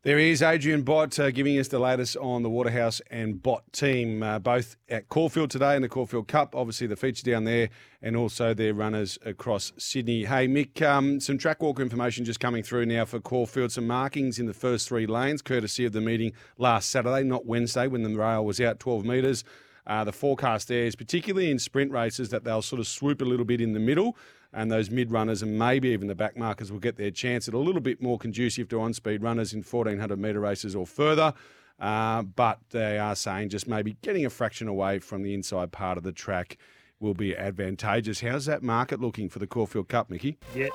There 0.03 0.19
is 0.19 0.41
Adrian 0.41 0.81
Bott 0.81 1.17
uh, 1.17 1.31
giving 1.31 1.57
us 1.57 1.69
the 1.69 1.79
latest 1.79 2.17
on 2.17 2.43
the 2.43 2.49
Waterhouse 2.49 3.01
and 3.09 3.41
Bott 3.41 3.63
team, 3.71 4.21
uh, 4.21 4.37
both 4.37 4.75
at 4.89 5.07
Caulfield 5.07 5.49
today 5.49 5.77
in 5.77 5.81
the 5.81 5.87
Caulfield 5.87 6.27
Cup. 6.27 6.57
Obviously, 6.57 6.87
the 6.87 6.97
feature 6.97 7.23
down 7.23 7.45
there, 7.45 7.69
and 8.01 8.17
also 8.17 8.53
their 8.53 8.73
runners 8.73 9.17
across 9.25 9.71
Sydney. 9.77 10.25
Hey, 10.25 10.45
Mick, 10.49 10.81
um, 10.81 11.21
some 11.21 11.37
track 11.37 11.63
walk 11.63 11.79
information 11.79 12.25
just 12.25 12.41
coming 12.41 12.63
through 12.63 12.85
now 12.85 13.05
for 13.05 13.21
Caulfield. 13.21 13.71
Some 13.71 13.87
markings 13.87 14.39
in 14.39 14.45
the 14.45 14.53
first 14.53 14.89
three 14.89 15.07
lanes, 15.07 15.41
courtesy 15.41 15.85
of 15.85 15.93
the 15.93 16.01
meeting 16.01 16.33
last 16.57 16.89
Saturday, 16.89 17.23
not 17.23 17.45
Wednesday, 17.45 17.87
when 17.87 18.03
the 18.03 18.13
rail 18.13 18.43
was 18.43 18.59
out 18.59 18.81
12 18.81 19.05
metres. 19.05 19.45
Uh, 19.87 20.03
the 20.03 20.11
forecast 20.11 20.67
there 20.67 20.83
is 20.83 20.97
particularly 20.97 21.49
in 21.49 21.59
sprint 21.59 21.93
races 21.93 22.27
that 22.27 22.43
they'll 22.43 22.61
sort 22.61 22.81
of 22.81 22.87
swoop 22.87 23.21
a 23.21 23.25
little 23.25 23.45
bit 23.45 23.61
in 23.61 23.71
the 23.71 23.79
middle 23.79 24.17
and 24.53 24.71
those 24.71 24.89
mid 24.89 25.11
runners 25.11 25.41
and 25.41 25.57
maybe 25.57 25.89
even 25.89 26.07
the 26.07 26.15
back 26.15 26.37
markers 26.37 26.71
will 26.71 26.79
get 26.79 26.97
their 26.97 27.11
chance 27.11 27.47
at 27.47 27.53
a 27.53 27.57
little 27.57 27.81
bit 27.81 28.01
more 28.01 28.17
conducive 28.17 28.69
to 28.69 28.79
on 28.79 28.93
speed 28.93 29.23
runners 29.23 29.53
in 29.53 29.63
1400 29.63 30.19
metre 30.19 30.39
races 30.39 30.75
or 30.75 30.85
further. 30.85 31.33
Uh, 31.79 32.21
but 32.21 32.59
they 32.69 32.99
are 32.99 33.15
saying 33.15 33.49
just 33.49 33.67
maybe 33.67 33.97
getting 34.01 34.25
a 34.25 34.29
fraction 34.29 34.67
away 34.67 34.99
from 34.99 35.23
the 35.23 35.33
inside 35.33 35.71
part 35.71 35.97
of 35.97 36.03
the 36.03 36.11
track 36.11 36.57
will 36.99 37.15
be 37.15 37.35
advantageous. 37.35 38.21
How's 38.21 38.45
that 38.45 38.63
market 38.63 39.01
looking 39.01 39.27
for 39.27 39.39
the 39.39 39.47
Caulfield 39.47 39.89
Cup, 39.89 40.09
Mickey? 40.09 40.37
Yeah. 40.55 40.69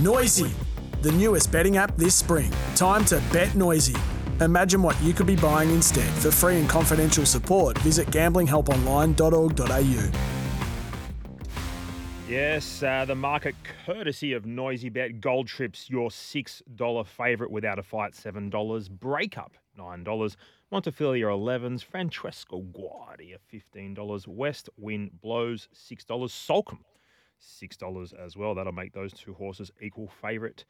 Noisy, 0.00 0.50
the 1.02 1.12
newest 1.12 1.52
betting 1.52 1.76
app 1.76 1.94
this 1.96 2.14
spring. 2.14 2.50
Time 2.74 3.04
to 3.06 3.22
bet 3.32 3.54
noisy. 3.54 3.96
Imagine 4.40 4.82
what 4.82 5.00
you 5.02 5.12
could 5.12 5.26
be 5.26 5.36
buying 5.36 5.70
instead. 5.70 6.10
For 6.14 6.30
free 6.30 6.58
and 6.58 6.68
confidential 6.68 7.26
support, 7.26 7.76
visit 7.78 8.08
gamblinghelponline.org.au. 8.08 10.29
Yes, 12.30 12.84
uh, 12.84 13.04
the 13.04 13.16
market 13.16 13.56
courtesy 13.84 14.34
of 14.34 14.46
Noisy 14.46 14.88
Bet. 14.88 15.20
Gold 15.20 15.48
Trips, 15.48 15.90
your 15.90 16.10
$6 16.10 17.04
favourite 17.04 17.50
without 17.50 17.80
a 17.80 17.82
fight, 17.82 18.12
$7. 18.12 18.88
Breakup, 18.88 19.56
$9. 19.76 20.36
Montefilia 20.72 21.24
11s. 21.24 21.82
Francesco 21.82 22.62
Guardi 22.62 23.34
at 23.34 23.40
$15. 23.52 24.28
West 24.28 24.68
Wind 24.76 25.10
Blows, 25.20 25.68
$6. 25.74 26.30
Soulcombe, 26.30 26.84
$6 27.42 28.14
as 28.24 28.36
well. 28.36 28.54
That'll 28.54 28.72
make 28.72 28.92
those 28.92 29.12
two 29.12 29.34
horses 29.34 29.72
equal 29.82 30.06
favourite. 30.22 30.64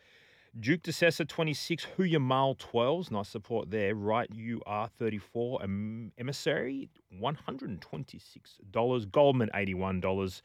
Duke 0.58 0.82
de 0.82 0.92
Sessa 0.92 1.28
26, 1.28 1.84
Hoo 1.98 2.04
Ya 2.04 2.18
Mal 2.18 2.54
12s, 2.54 3.10
nice 3.10 3.28
support 3.28 3.70
there. 3.70 3.94
Right, 3.94 4.30
you 4.32 4.62
are 4.64 4.88
34. 4.88 5.62
Em- 5.64 6.12
Emissary 6.16 6.88
$126. 7.22 9.12
Goldman 9.12 9.50
$81. 9.54 10.40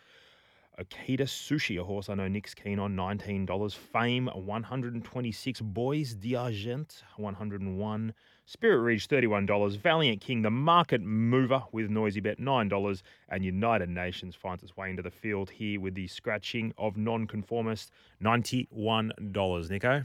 Okita 0.80 1.22
Soushi, 1.22 1.80
a 1.80 1.84
horse 1.84 2.10
I 2.10 2.16
know 2.16 2.28
Nic's 2.28 2.54
keen 2.54 2.80
on, 2.80 2.96
$19. 2.96 3.76
Fame, 3.76 4.30
126 4.34 5.62
Bois 5.62 6.04
D'Argent, 6.20 7.04
101 7.16 8.14
Spirit 8.46 8.80
Ridge, 8.80 9.08
$31. 9.08 9.78
Valiant 9.78 10.20
King, 10.20 10.42
the 10.42 10.52
market 10.52 11.02
mover 11.02 11.64
with 11.72 11.90
Noisy 11.90 12.20
Bet, 12.20 12.40
$9. 12.40 13.02
And 13.30 13.46
United 13.46 13.90
Nations 13.90 14.36
finds 14.36 14.64
its 14.64 14.76
way 14.76 14.90
into 14.90 15.02
the 15.02 15.10
field 15.10 15.50
here 15.50 15.80
with 15.80 15.96
the 15.96 16.08
scratching 16.08 16.74
of 16.78 16.98
nonconformist, 16.98 17.92
$91. 18.22 19.70
Nico? 19.70 20.04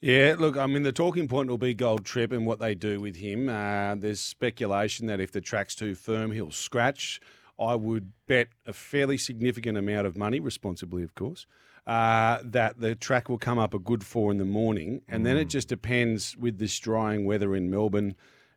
Yeah, 0.00 0.36
look, 0.38 0.56
I 0.56 0.66
mean, 0.66 0.82
the 0.82 0.92
talking 0.92 1.26
point 1.26 1.48
will 1.48 1.58
be 1.58 1.74
Gold 1.74 2.04
Trip 2.04 2.30
and 2.30 2.46
what 2.46 2.60
they 2.60 2.74
do 2.74 3.00
with 3.00 3.16
him. 3.16 3.48
Uh, 3.48 3.94
there's 3.96 4.20
speculation 4.20 5.06
that 5.06 5.18
if 5.18 5.32
the 5.32 5.40
track's 5.40 5.74
too 5.74 5.94
firm, 5.94 6.30
he'll 6.30 6.50
scratch. 6.50 7.20
I 7.58 7.74
would 7.74 8.12
bet 8.26 8.48
a 8.66 8.72
fairly 8.72 9.18
significant 9.18 9.76
amount 9.76 10.06
of 10.06 10.16
money, 10.16 10.40
responsibly, 10.40 11.02
of 11.02 11.14
course, 11.14 11.46
uh, 11.86 12.38
that 12.44 12.80
the 12.80 12.94
track 12.94 13.28
will 13.28 13.38
come 13.38 13.58
up 13.58 13.74
a 13.74 13.78
good 13.78 14.04
four 14.04 14.30
in 14.30 14.38
the 14.38 14.44
morning. 14.44 15.02
And 15.08 15.26
then 15.26 15.36
it 15.36 15.46
just 15.46 15.68
depends 15.68 16.36
with 16.36 16.58
this 16.58 16.78
drying 16.78 17.24
weather 17.24 17.56
in 17.56 17.70
Melbourne. 17.70 18.14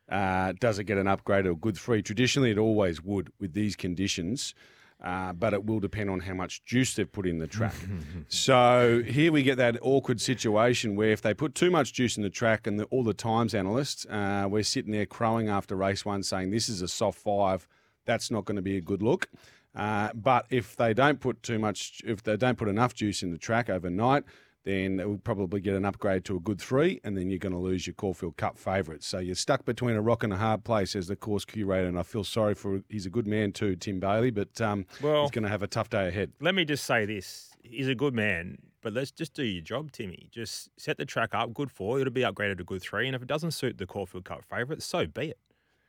Uh, 0.08 0.52
does 0.60 0.78
it 0.78 0.84
get 0.84 0.98
an 0.98 1.08
upgrade 1.08 1.46
or 1.46 1.52
a 1.52 1.56
good 1.56 1.76
three? 1.76 2.02
Traditionally, 2.02 2.50
it 2.50 2.58
always 2.58 3.02
would 3.02 3.32
with 3.40 3.54
these 3.54 3.74
conditions. 3.74 4.54
Uh, 5.02 5.32
but 5.32 5.52
it 5.52 5.64
will 5.64 5.80
depend 5.80 6.08
on 6.08 6.20
how 6.20 6.32
much 6.32 6.64
juice 6.64 6.94
they've 6.94 7.10
put 7.10 7.26
in 7.26 7.38
the 7.38 7.46
track. 7.48 7.74
so 8.28 9.02
here 9.04 9.32
we 9.32 9.42
get 9.42 9.56
that 9.56 9.76
awkward 9.82 10.20
situation 10.20 10.94
where 10.94 11.10
if 11.10 11.22
they 11.22 11.34
put 11.34 11.56
too 11.56 11.72
much 11.72 11.92
juice 11.92 12.16
in 12.16 12.22
the 12.22 12.30
track, 12.30 12.68
and 12.68 12.78
the, 12.78 12.84
all 12.84 13.02
the 13.02 13.12
times 13.12 13.52
analysts, 13.52 14.06
uh, 14.06 14.46
we're 14.48 14.62
sitting 14.62 14.92
there 14.92 15.06
crowing 15.06 15.48
after 15.48 15.74
race 15.74 16.04
one 16.04 16.22
saying 16.22 16.52
this 16.52 16.68
is 16.68 16.82
a 16.82 16.88
soft 16.88 17.18
five, 17.18 17.66
that's 18.04 18.30
not 18.30 18.44
going 18.44 18.56
to 18.56 18.62
be 18.62 18.76
a 18.76 18.80
good 18.80 19.02
look. 19.02 19.28
Uh, 19.74 20.10
but 20.14 20.46
if 20.50 20.76
they 20.76 20.92
don't 20.92 21.20
put 21.20 21.42
too 21.42 21.58
much, 21.58 22.02
if 22.04 22.22
they 22.22 22.36
don't 22.36 22.58
put 22.58 22.68
enough 22.68 22.94
juice 22.94 23.22
in 23.22 23.30
the 23.30 23.38
track 23.38 23.70
overnight, 23.70 24.24
then 24.64 25.00
it 25.00 25.08
will 25.08 25.18
probably 25.18 25.60
get 25.60 25.74
an 25.74 25.84
upgrade 25.84 26.24
to 26.24 26.36
a 26.36 26.40
good 26.40 26.60
three, 26.60 27.00
and 27.02 27.16
then 27.16 27.30
you're 27.30 27.38
going 27.38 27.52
to 27.54 27.58
lose 27.58 27.84
your 27.86 27.94
Caulfield 27.94 28.36
Cup 28.36 28.56
favourite. 28.58 29.02
So 29.02 29.18
you're 29.18 29.34
stuck 29.34 29.64
between 29.64 29.96
a 29.96 30.02
rock 30.02 30.22
and 30.22 30.32
a 30.32 30.36
hard 30.36 30.62
place 30.62 30.94
as 30.94 31.08
the 31.08 31.16
course 31.16 31.44
curator, 31.44 31.88
and 31.88 31.98
I 31.98 32.02
feel 32.04 32.22
sorry 32.22 32.54
for. 32.54 32.82
He's 32.88 33.06
a 33.06 33.10
good 33.10 33.26
man 33.26 33.52
too, 33.52 33.74
Tim 33.76 33.98
Bailey, 33.98 34.30
but 34.30 34.60
um, 34.60 34.86
Well- 35.00 35.22
he's 35.22 35.30
going 35.32 35.42
to 35.44 35.48
have 35.48 35.62
a 35.62 35.66
tough 35.66 35.90
day 35.90 36.06
ahead. 36.08 36.32
Let 36.40 36.54
me 36.54 36.64
just 36.64 36.84
say 36.84 37.06
this. 37.06 37.50
He's 37.64 37.88
a 37.88 37.94
good 37.94 38.14
man, 38.14 38.58
but 38.82 38.92
let's 38.92 39.10
just 39.10 39.34
do 39.34 39.42
your 39.42 39.62
job, 39.62 39.90
Timmy. 39.90 40.28
Just 40.30 40.68
set 40.78 40.96
the 40.98 41.06
track 41.06 41.34
up, 41.34 41.54
good 41.54 41.70
four. 41.70 41.98
It'll 42.00 42.12
be 42.12 42.20
upgraded 42.22 42.58
to 42.58 42.64
good 42.64 42.82
three. 42.82 43.06
And 43.06 43.16
if 43.16 43.22
it 43.22 43.28
doesn't 43.28 43.52
suit 43.52 43.78
the 43.78 43.86
Caulfield 43.86 44.24
Cup 44.26 44.44
favourite, 44.44 44.82
so 44.82 45.06
be 45.06 45.30
it. 45.30 45.38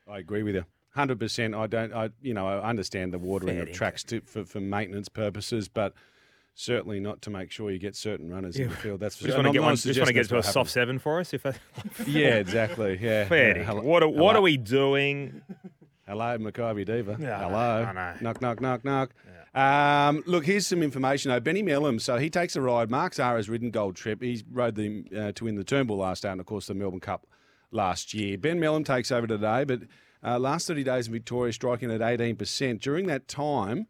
I 0.07 0.19
agree 0.19 0.41
with 0.43 0.55
you. 0.55 0.65
Hundred 0.95 1.19
percent. 1.19 1.55
I 1.55 1.67
don't. 1.67 1.93
I 1.93 2.09
you 2.21 2.33
know 2.33 2.47
I 2.47 2.69
understand 2.69 3.13
the 3.13 3.19
watering 3.19 3.55
Fair 3.55 3.63
of 3.63 3.71
tracks 3.73 4.03
to, 4.05 4.21
for 4.21 4.45
for 4.45 4.59
maintenance 4.59 5.09
purposes, 5.09 5.67
but 5.67 5.93
certainly 6.55 6.99
not 6.99 7.21
to 7.23 7.31
make 7.31 7.49
sure 7.49 7.71
you 7.71 7.79
get 7.79 7.95
certain 7.95 8.29
runners 8.31 8.57
in 8.57 8.69
the 8.69 8.75
field. 8.75 8.99
That's 8.99 9.15
for 9.15 9.23
Just 9.23 9.35
sure. 9.35 9.43
want 9.43 9.47
to 9.47 9.53
get 9.53 9.59
I'm 9.61 9.65
one. 9.69 9.75
Just 9.75 9.99
want 9.99 10.07
to 10.07 10.13
get 10.13 10.27
to 10.29 10.35
a 10.35 10.41
that's 10.41 10.53
soft 10.53 10.69
seven 10.69 10.99
for 10.99 11.19
us. 11.19 11.33
If 11.33 11.43
that, 11.43 11.57
happens. 11.73 12.07
Yeah, 12.07 12.35
exactly. 12.35 12.99
Yeah. 13.01 13.25
fair. 13.25 13.57
yeah. 13.57 13.63
dinkum. 13.63 13.65
Hello- 13.65 13.81
What 13.81 14.03
are, 14.03 14.07
what 14.09 14.17
hello- 14.17 14.39
are 14.39 14.41
we 14.43 14.57
doing? 14.57 15.41
Hello, 16.05 16.37
Maccabi 16.37 16.85
Diva. 16.85 17.17
Yeah, 17.19 17.39
Hello. 17.39 17.57
I 17.57 17.91
know. 17.93 18.13
Knock, 18.21 18.41
knock, 18.41 18.61
knock, 18.61 18.83
knock. 18.85 19.13
Um, 19.55 20.23
look, 20.27 20.45
here's 20.45 20.67
some 20.67 20.83
information 20.83 21.31
though. 21.31 21.39
Benny 21.39 21.63
Melham, 21.63 21.99
so 22.01 22.17
he 22.17 22.29
takes 22.29 22.55
a 22.55 22.61
ride. 22.61 22.89
Mark 22.91 23.13
Zahra's 23.15 23.49
ridden 23.49 23.71
Gold 23.71 23.95
Trip. 23.95 24.21
He 24.21 24.43
rode 24.51 24.75
the 24.75 25.05
uh, 25.17 25.31
to 25.33 25.45
win 25.45 25.55
the 25.55 25.63
Turnbull 25.63 25.97
last 25.97 26.23
day 26.23 26.29
and, 26.29 26.39
of 26.39 26.45
course, 26.45 26.67
the 26.67 26.73
Melbourne 26.73 26.99
Cup 26.99 27.25
last 27.71 28.13
year. 28.13 28.37
Ben 28.37 28.59
Melham 28.59 28.85
takes 28.85 29.11
over 29.11 29.25
today, 29.27 29.63
but 29.63 29.81
uh, 30.23 30.39
last 30.39 30.67
30 30.67 30.83
days 30.83 31.07
in 31.07 31.13
Victoria, 31.13 31.53
striking 31.53 31.91
at 31.91 32.01
18%. 32.01 32.79
During 32.79 33.07
that 33.07 33.27
time, 33.27 33.87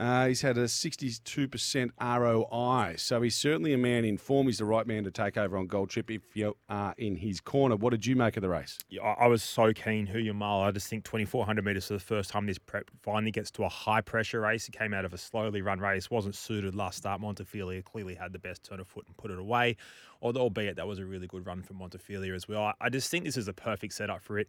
uh, 0.00 0.28
he's 0.28 0.40
had 0.40 0.56
a 0.56 0.64
62% 0.64 1.90
ROI. 2.00 2.94
So 2.96 3.20
he's 3.20 3.36
certainly 3.36 3.74
a 3.74 3.78
man 3.78 4.06
in 4.06 4.16
form. 4.16 4.46
He's 4.46 4.56
the 4.56 4.64
right 4.64 4.86
man 4.86 5.04
to 5.04 5.10
take 5.10 5.36
over 5.36 5.58
on 5.58 5.66
Gold 5.66 5.90
Trip 5.90 6.10
if 6.10 6.22
you 6.34 6.56
are 6.70 6.94
in 6.96 7.16
his 7.16 7.38
corner. 7.42 7.76
What 7.76 7.90
did 7.90 8.06
you 8.06 8.16
make 8.16 8.38
of 8.38 8.40
the 8.40 8.48
race? 8.48 8.78
Yeah, 8.88 9.02
I 9.02 9.26
was 9.26 9.42
so 9.42 9.74
keen. 9.74 10.06
Hoo 10.06 10.18
Ya 10.18 10.32
Mal? 10.32 10.62
I 10.62 10.70
just 10.70 10.88
think 10.88 11.04
2,400 11.04 11.62
metres 11.62 11.88
for 11.88 11.92
the 11.92 12.00
first 12.00 12.30
time 12.30 12.46
this 12.46 12.56
prep 12.56 12.90
finally 13.02 13.30
gets 13.30 13.50
to 13.52 13.64
a 13.64 13.68
high 13.68 14.00
pressure 14.00 14.40
race. 14.40 14.66
It 14.68 14.72
came 14.72 14.94
out 14.94 15.04
of 15.04 15.12
a 15.12 15.18
slowly 15.18 15.60
run 15.60 15.80
race, 15.80 16.10
wasn't 16.10 16.34
suited 16.34 16.74
last 16.74 16.96
start. 16.96 17.20
Montefilia 17.20 17.84
clearly 17.84 18.14
had 18.14 18.32
the 18.32 18.38
best 18.38 18.64
turn 18.64 18.80
of 18.80 18.88
foot 18.88 19.04
and 19.06 19.14
put 19.18 19.30
it 19.30 19.38
away. 19.38 19.76
Although, 20.22 20.40
albeit 20.40 20.76
that 20.76 20.86
was 20.86 20.98
a 20.98 21.04
really 21.04 21.26
good 21.26 21.44
run 21.44 21.62
for 21.62 21.74
Montefilia 21.74 22.34
as 22.34 22.48
well. 22.48 22.72
I 22.80 22.88
just 22.88 23.10
think 23.10 23.26
this 23.26 23.36
is 23.36 23.48
a 23.48 23.52
perfect 23.52 23.92
setup 23.92 24.22
for 24.22 24.38
it. 24.38 24.48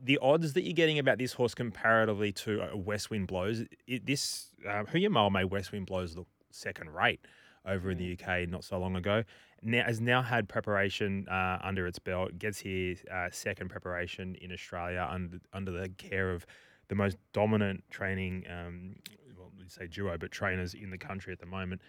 The 0.00 0.18
odds 0.20 0.52
that 0.52 0.64
you're 0.64 0.72
getting 0.72 0.98
about 0.98 1.18
this 1.18 1.32
horse 1.32 1.54
comparatively 1.54 2.32
to 2.32 2.68
a 2.72 2.76
West 2.76 3.10
Wind 3.10 3.26
Blows, 3.26 3.62
it, 3.86 4.06
this 4.06 4.50
uh, 4.68 4.84
Hoo 4.84 4.98
Ya 4.98 5.08
Mal 5.08 5.30
made 5.30 5.44
West 5.44 5.72
Wind 5.72 5.86
Blows 5.86 6.16
look 6.16 6.26
second 6.50 6.90
rate 6.90 7.20
over 7.66 7.90
in 7.90 7.98
the 7.98 8.12
UK 8.12 8.48
not 8.48 8.64
so 8.64 8.78
long 8.78 8.96
ago. 8.96 9.24
Now 9.62 9.84
has 9.84 10.00
now 10.00 10.20
had 10.20 10.48
preparation 10.48 11.26
uh, 11.28 11.58
under 11.62 11.86
its 11.86 11.98
belt. 11.98 12.38
Gets 12.38 12.58
here 12.58 12.96
uh, 13.10 13.28
second 13.30 13.70
preparation 13.70 14.34
in 14.42 14.52
Australia 14.52 15.08
under 15.10 15.38
under 15.52 15.70
the 15.70 15.88
care 15.90 16.32
of 16.32 16.44
the 16.88 16.94
most 16.94 17.16
dominant 17.32 17.82
training, 17.90 18.44
um, 18.50 18.96
well, 19.38 19.50
we 19.58 19.64
say 19.68 19.86
duo, 19.86 20.18
but 20.18 20.30
trainers 20.30 20.74
in 20.74 20.90
the 20.90 20.98
country 20.98 21.32
at 21.32 21.40
the 21.40 21.46
moment. 21.46 21.80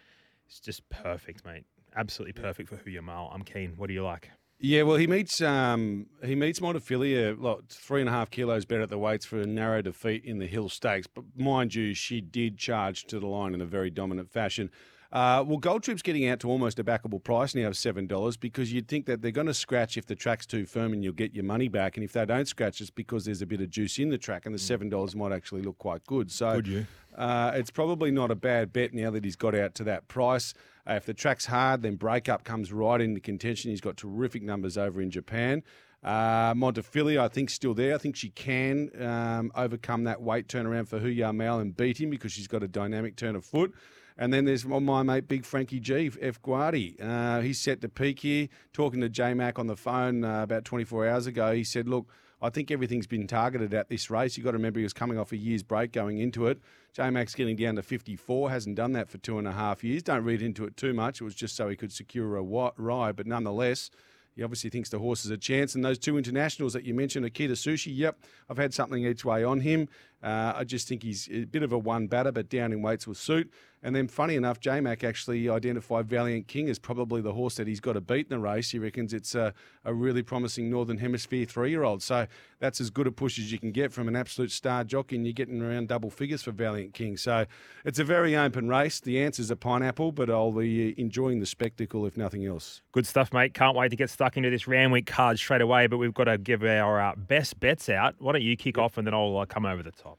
It's 0.47 0.59
just 0.59 0.87
perfect, 0.89 1.45
mate. 1.45 1.65
Absolutely 1.95 2.33
perfect 2.33 2.69
for 2.69 2.77
Hoo 2.77 2.91
Ya 2.91 3.01
Mal. 3.01 3.29
I'm 3.33 3.43
keen. 3.43 3.73
What 3.77 3.87
do 3.87 3.93
you 3.93 4.03
like? 4.03 4.29
Yeah, 4.57 4.83
well, 4.83 4.95
he 4.95 5.05
meets 5.05 5.41
um, 5.41 6.07
he 6.23 6.33
meets 6.33 6.61
Montefilia 6.61 7.39
like 7.39 7.67
three 7.67 7.99
and 7.99 8.09
a 8.09 8.13
half 8.13 8.31
kilos 8.31 8.65
better 8.65 8.83
at 8.83 8.89
the 8.89 8.97
weights 8.97 9.25
for 9.25 9.39
a 9.39 9.45
narrow 9.45 9.81
defeat 9.81 10.23
in 10.23 10.39
the 10.39 10.47
Hill 10.47 10.69
Stakes. 10.69 11.07
But 11.07 11.25
mind 11.35 11.75
you, 11.75 11.93
she 11.93 12.21
did 12.21 12.57
charge 12.57 13.03
to 13.05 13.19
the 13.19 13.27
line 13.27 13.53
in 13.53 13.61
a 13.61 13.65
very 13.65 13.89
dominant 13.89 14.31
fashion. 14.31 14.71
Uh, 15.15 15.41
well, 15.47 15.57
Gold 15.57 15.81
Trip's 15.81 16.01
getting 16.01 16.27
out 16.27 16.41
to 16.41 16.49
almost 16.49 16.77
a 16.77 16.83
backable 16.83 17.23
price 17.23 17.55
now 17.55 17.67
of 17.67 17.77
seven 17.77 18.05
dollars 18.05 18.35
because 18.35 18.73
you'd 18.73 18.89
think 18.89 19.05
that 19.05 19.21
they're 19.21 19.31
going 19.31 19.47
to 19.47 19.53
scratch 19.53 19.95
if 19.95 20.05
the 20.05 20.13
track's 20.13 20.45
too 20.45 20.65
firm 20.65 20.91
and 20.91 21.05
you'll 21.05 21.13
get 21.13 21.33
your 21.33 21.45
money 21.45 21.69
back, 21.69 21.95
and 21.95 22.03
if 22.03 22.11
they 22.11 22.25
don't 22.25 22.49
scratch, 22.49 22.81
it's 22.81 22.89
because 22.89 23.23
there's 23.23 23.41
a 23.41 23.45
bit 23.45 23.61
of 23.61 23.69
juice 23.69 23.97
in 23.97 24.09
the 24.09 24.17
track, 24.17 24.45
and 24.45 24.53
the 24.53 24.59
seven 24.59 24.89
dollars 24.89 25.15
might 25.15 25.31
actually 25.31 25.61
look 25.61 25.77
quite 25.77 26.05
good. 26.05 26.29
So, 26.29 26.55
Could 26.55 26.67
you? 26.67 26.85
uh, 27.17 27.53
it's 27.55 27.71
probably 27.71 28.11
not 28.11 28.29
a 28.29 28.35
bad 28.35 28.73
bet 28.73 28.93
now 28.93 29.09
that 29.11 29.23
he's 29.23 29.37
got 29.37 29.55
out 29.55 29.73
to 29.75 29.85
that 29.85 30.05
price. 30.09 30.53
Uh, 30.85 30.95
if 30.95 31.05
the 31.05 31.13
track's 31.13 31.45
hard, 31.45 31.81
then 31.81 31.95
breakup 31.95 32.43
comes 32.43 32.73
right 32.73 32.99
into 32.99 33.21
contention. 33.21 33.71
He's 33.71 33.79
got 33.79 33.95
terrific 33.95 34.43
numbers 34.43 34.77
over 34.77 35.01
in 35.01 35.11
Japan. 35.11 35.63
Uh, 36.03 36.53
Montefilia, 36.53 37.19
I 37.19 37.29
think, 37.29 37.49
still 37.51 37.73
there. 37.73 37.95
I 37.95 37.99
think 37.99 38.17
she 38.17 38.31
can 38.31 38.89
um, 39.01 39.49
overcome 39.55 40.03
that 40.03 40.21
weight 40.21 40.49
turnaround 40.49 40.89
for 40.89 40.99
Mal 41.31 41.59
and 41.59 41.75
beat 41.75 42.01
him 42.01 42.09
because 42.09 42.33
she's 42.33 42.49
got 42.49 42.63
a 42.63 42.67
dynamic 42.67 43.15
turn 43.15 43.37
of 43.37 43.45
foot. 43.45 43.73
And 44.17 44.33
then 44.33 44.45
there's 44.45 44.65
my, 44.65 45.03
mate, 45.03 45.27
Big 45.27 45.45
Frankie 45.45 45.79
G, 45.79 46.09
F. 46.21 46.41
Guardi. 46.41 46.95
Uh, 47.01 47.41
he's 47.41 47.59
set 47.59 47.81
to 47.81 47.89
peak 47.89 48.19
here. 48.19 48.47
Talking 48.71 49.01
to 49.01 49.09
J 49.09 49.33
Mac 49.33 49.59
on 49.59 49.67
the 49.67 49.75
phone 49.75 50.23
uh, 50.23 50.43
about 50.43 50.63
24 50.63 51.07
hours 51.09 51.27
ago, 51.27 51.53
he 51.53 51.65
said, 51.65 51.89
Look, 51.89 52.07
I 52.41 52.49
think 52.49 52.71
everything's 52.71 53.07
been 53.07 53.27
targeted 53.27 53.73
at 53.73 53.89
this 53.89 54.09
race. 54.09 54.37
You've 54.37 54.45
got 54.45 54.51
to 54.51 54.57
remember 54.57 54.79
he 54.79 54.83
was 54.83 54.93
coming 54.93 55.17
off 55.17 55.31
a 55.31 55.37
year's 55.37 55.63
break 55.63 55.91
going 55.91 56.19
into 56.19 56.47
it. 56.47 56.59
J 56.93 57.09
Mac's 57.09 57.35
getting 57.35 57.57
down 57.57 57.75
to 57.75 57.83
54, 57.83 58.49
hasn't 58.49 58.75
done 58.75 58.93
that 58.93 59.09
for 59.09 59.17
two 59.17 59.37
and 59.37 59.47
a 59.47 59.51
half 59.51 59.83
years. 59.83 60.01
Don't 60.01 60.23
read 60.23 60.41
into 60.41 60.63
it 60.65 60.77
too 60.77 60.93
much. 60.93 61.19
It 61.19 61.25
was 61.25 61.35
just 61.35 61.55
so 61.55 61.67
he 61.67 61.75
could 61.75 61.91
secure 61.91 62.37
a 62.37 62.71
ride, 62.77 63.17
but 63.17 63.27
nonetheless, 63.27 63.89
he 64.35 64.43
obviously 64.43 64.69
thinks 64.69 64.89
the 64.89 64.99
horse 64.99 65.23
is 65.25 65.31
a 65.31 65.37
chance. 65.37 65.75
And 65.75 65.83
those 65.83 65.97
two 65.97 66.17
internationals 66.17 66.73
that 66.73 66.83
you 66.83 66.93
mentioned, 66.93 67.25
Okita 67.25 67.51
Soushi, 67.51 67.95
yep, 67.95 68.19
I've 68.49 68.57
had 68.57 68.73
something 68.73 69.05
each 69.05 69.23
way 69.23 69.43
on 69.43 69.61
him. 69.61 69.87
Uh, 70.25 70.53
I 70.55 70.63
just 70.63 70.87
think 70.87 71.03
he's 71.03 71.29
a 71.31 71.43
bit 71.43 71.61
of 71.61 71.71
a 71.71 71.77
one 71.77 72.07
batter, 72.07 72.31
but 72.31 72.49
down 72.49 72.73
in 72.73 72.81
weights 72.81 73.05
will 73.05 73.13
suit. 73.13 73.51
And 73.83 73.95
then, 73.95 74.07
funny 74.07 74.35
enough, 74.35 74.59
J 74.59 74.81
Mac 74.81 75.03
actually 75.03 75.47
identified 75.47 76.09
Valiant 76.09 76.47
King 76.47 76.67
as 76.69 76.79
probably 76.79 77.21
the 77.21 77.33
horse 77.33 77.53
that 77.57 77.67
he's 77.67 77.79
got 77.79 77.93
to 77.93 78.01
beat 78.01 78.25
in 78.25 78.29
the 78.31 78.39
race. 78.39 78.71
He 78.71 78.79
reckons 78.79 79.13
it's 79.13 79.35
a, 79.35 79.53
a 79.83 79.93
really 79.93 80.23
promising 80.23 80.71
Northern 80.71 80.97
Hemisphere 80.97 81.45
three 81.45 81.69
year 81.69 81.83
old. 81.83 82.01
So 82.01 82.25
that's 82.57 82.81
as 82.81 82.89
good 82.89 83.05
a 83.05 83.11
push 83.11 83.37
as 83.37 83.51
you 83.51 83.59
can 83.59 83.71
get 83.71 83.93
from 83.93 84.07
an 84.07 84.15
absolute 84.15 84.49
star 84.49 84.83
jockey, 84.83 85.17
and 85.17 85.27
you're 85.27 85.33
getting 85.33 85.61
around 85.61 85.89
double 85.89 86.09
figures 86.09 86.41
for 86.41 86.51
Valiant 86.51 86.95
King. 86.95 87.17
So 87.17 87.45
it's 87.83 87.99
a 87.99 88.03
very 88.03 88.35
open 88.35 88.67
race. 88.67 88.99
The 88.99 89.21
answer's 89.21 89.51
a 89.51 89.55
pineapple, 89.55 90.11
but 90.11 90.31
I'll 90.31 90.51
be 90.51 90.99
enjoying 90.99 91.39
the 91.39 91.45
spectacle 91.45 92.07
if 92.07 92.17
nothing 92.17 92.43
else. 92.47 92.81
Good 92.91 93.05
stuff, 93.05 93.31
mate. 93.31 93.53
Can't 93.53 93.77
wait 93.77 93.89
to 93.89 93.95
get 93.95 94.09
stuck 94.09 94.35
into 94.35 94.49
this 94.49 94.67
Randwick 94.67 95.05
card 95.05 95.37
straight 95.37 95.61
away. 95.61 95.85
But 95.85 95.97
we've 95.97 96.11
got 96.11 96.23
to 96.23 96.39
give 96.39 96.63
our 96.63 96.99
uh, 96.99 97.13
best 97.15 97.59
bets 97.59 97.87
out. 97.89 98.15
Why 98.17 98.31
don't 98.31 98.41
you 98.41 98.57
kick 98.57 98.79
off 98.79 98.97
and 98.97 99.05
then 99.05 99.13
I'll 99.13 99.37
uh, 99.37 99.45
come 99.45 99.67
over 99.67 99.83
the 99.83 99.91
top? 99.91 100.14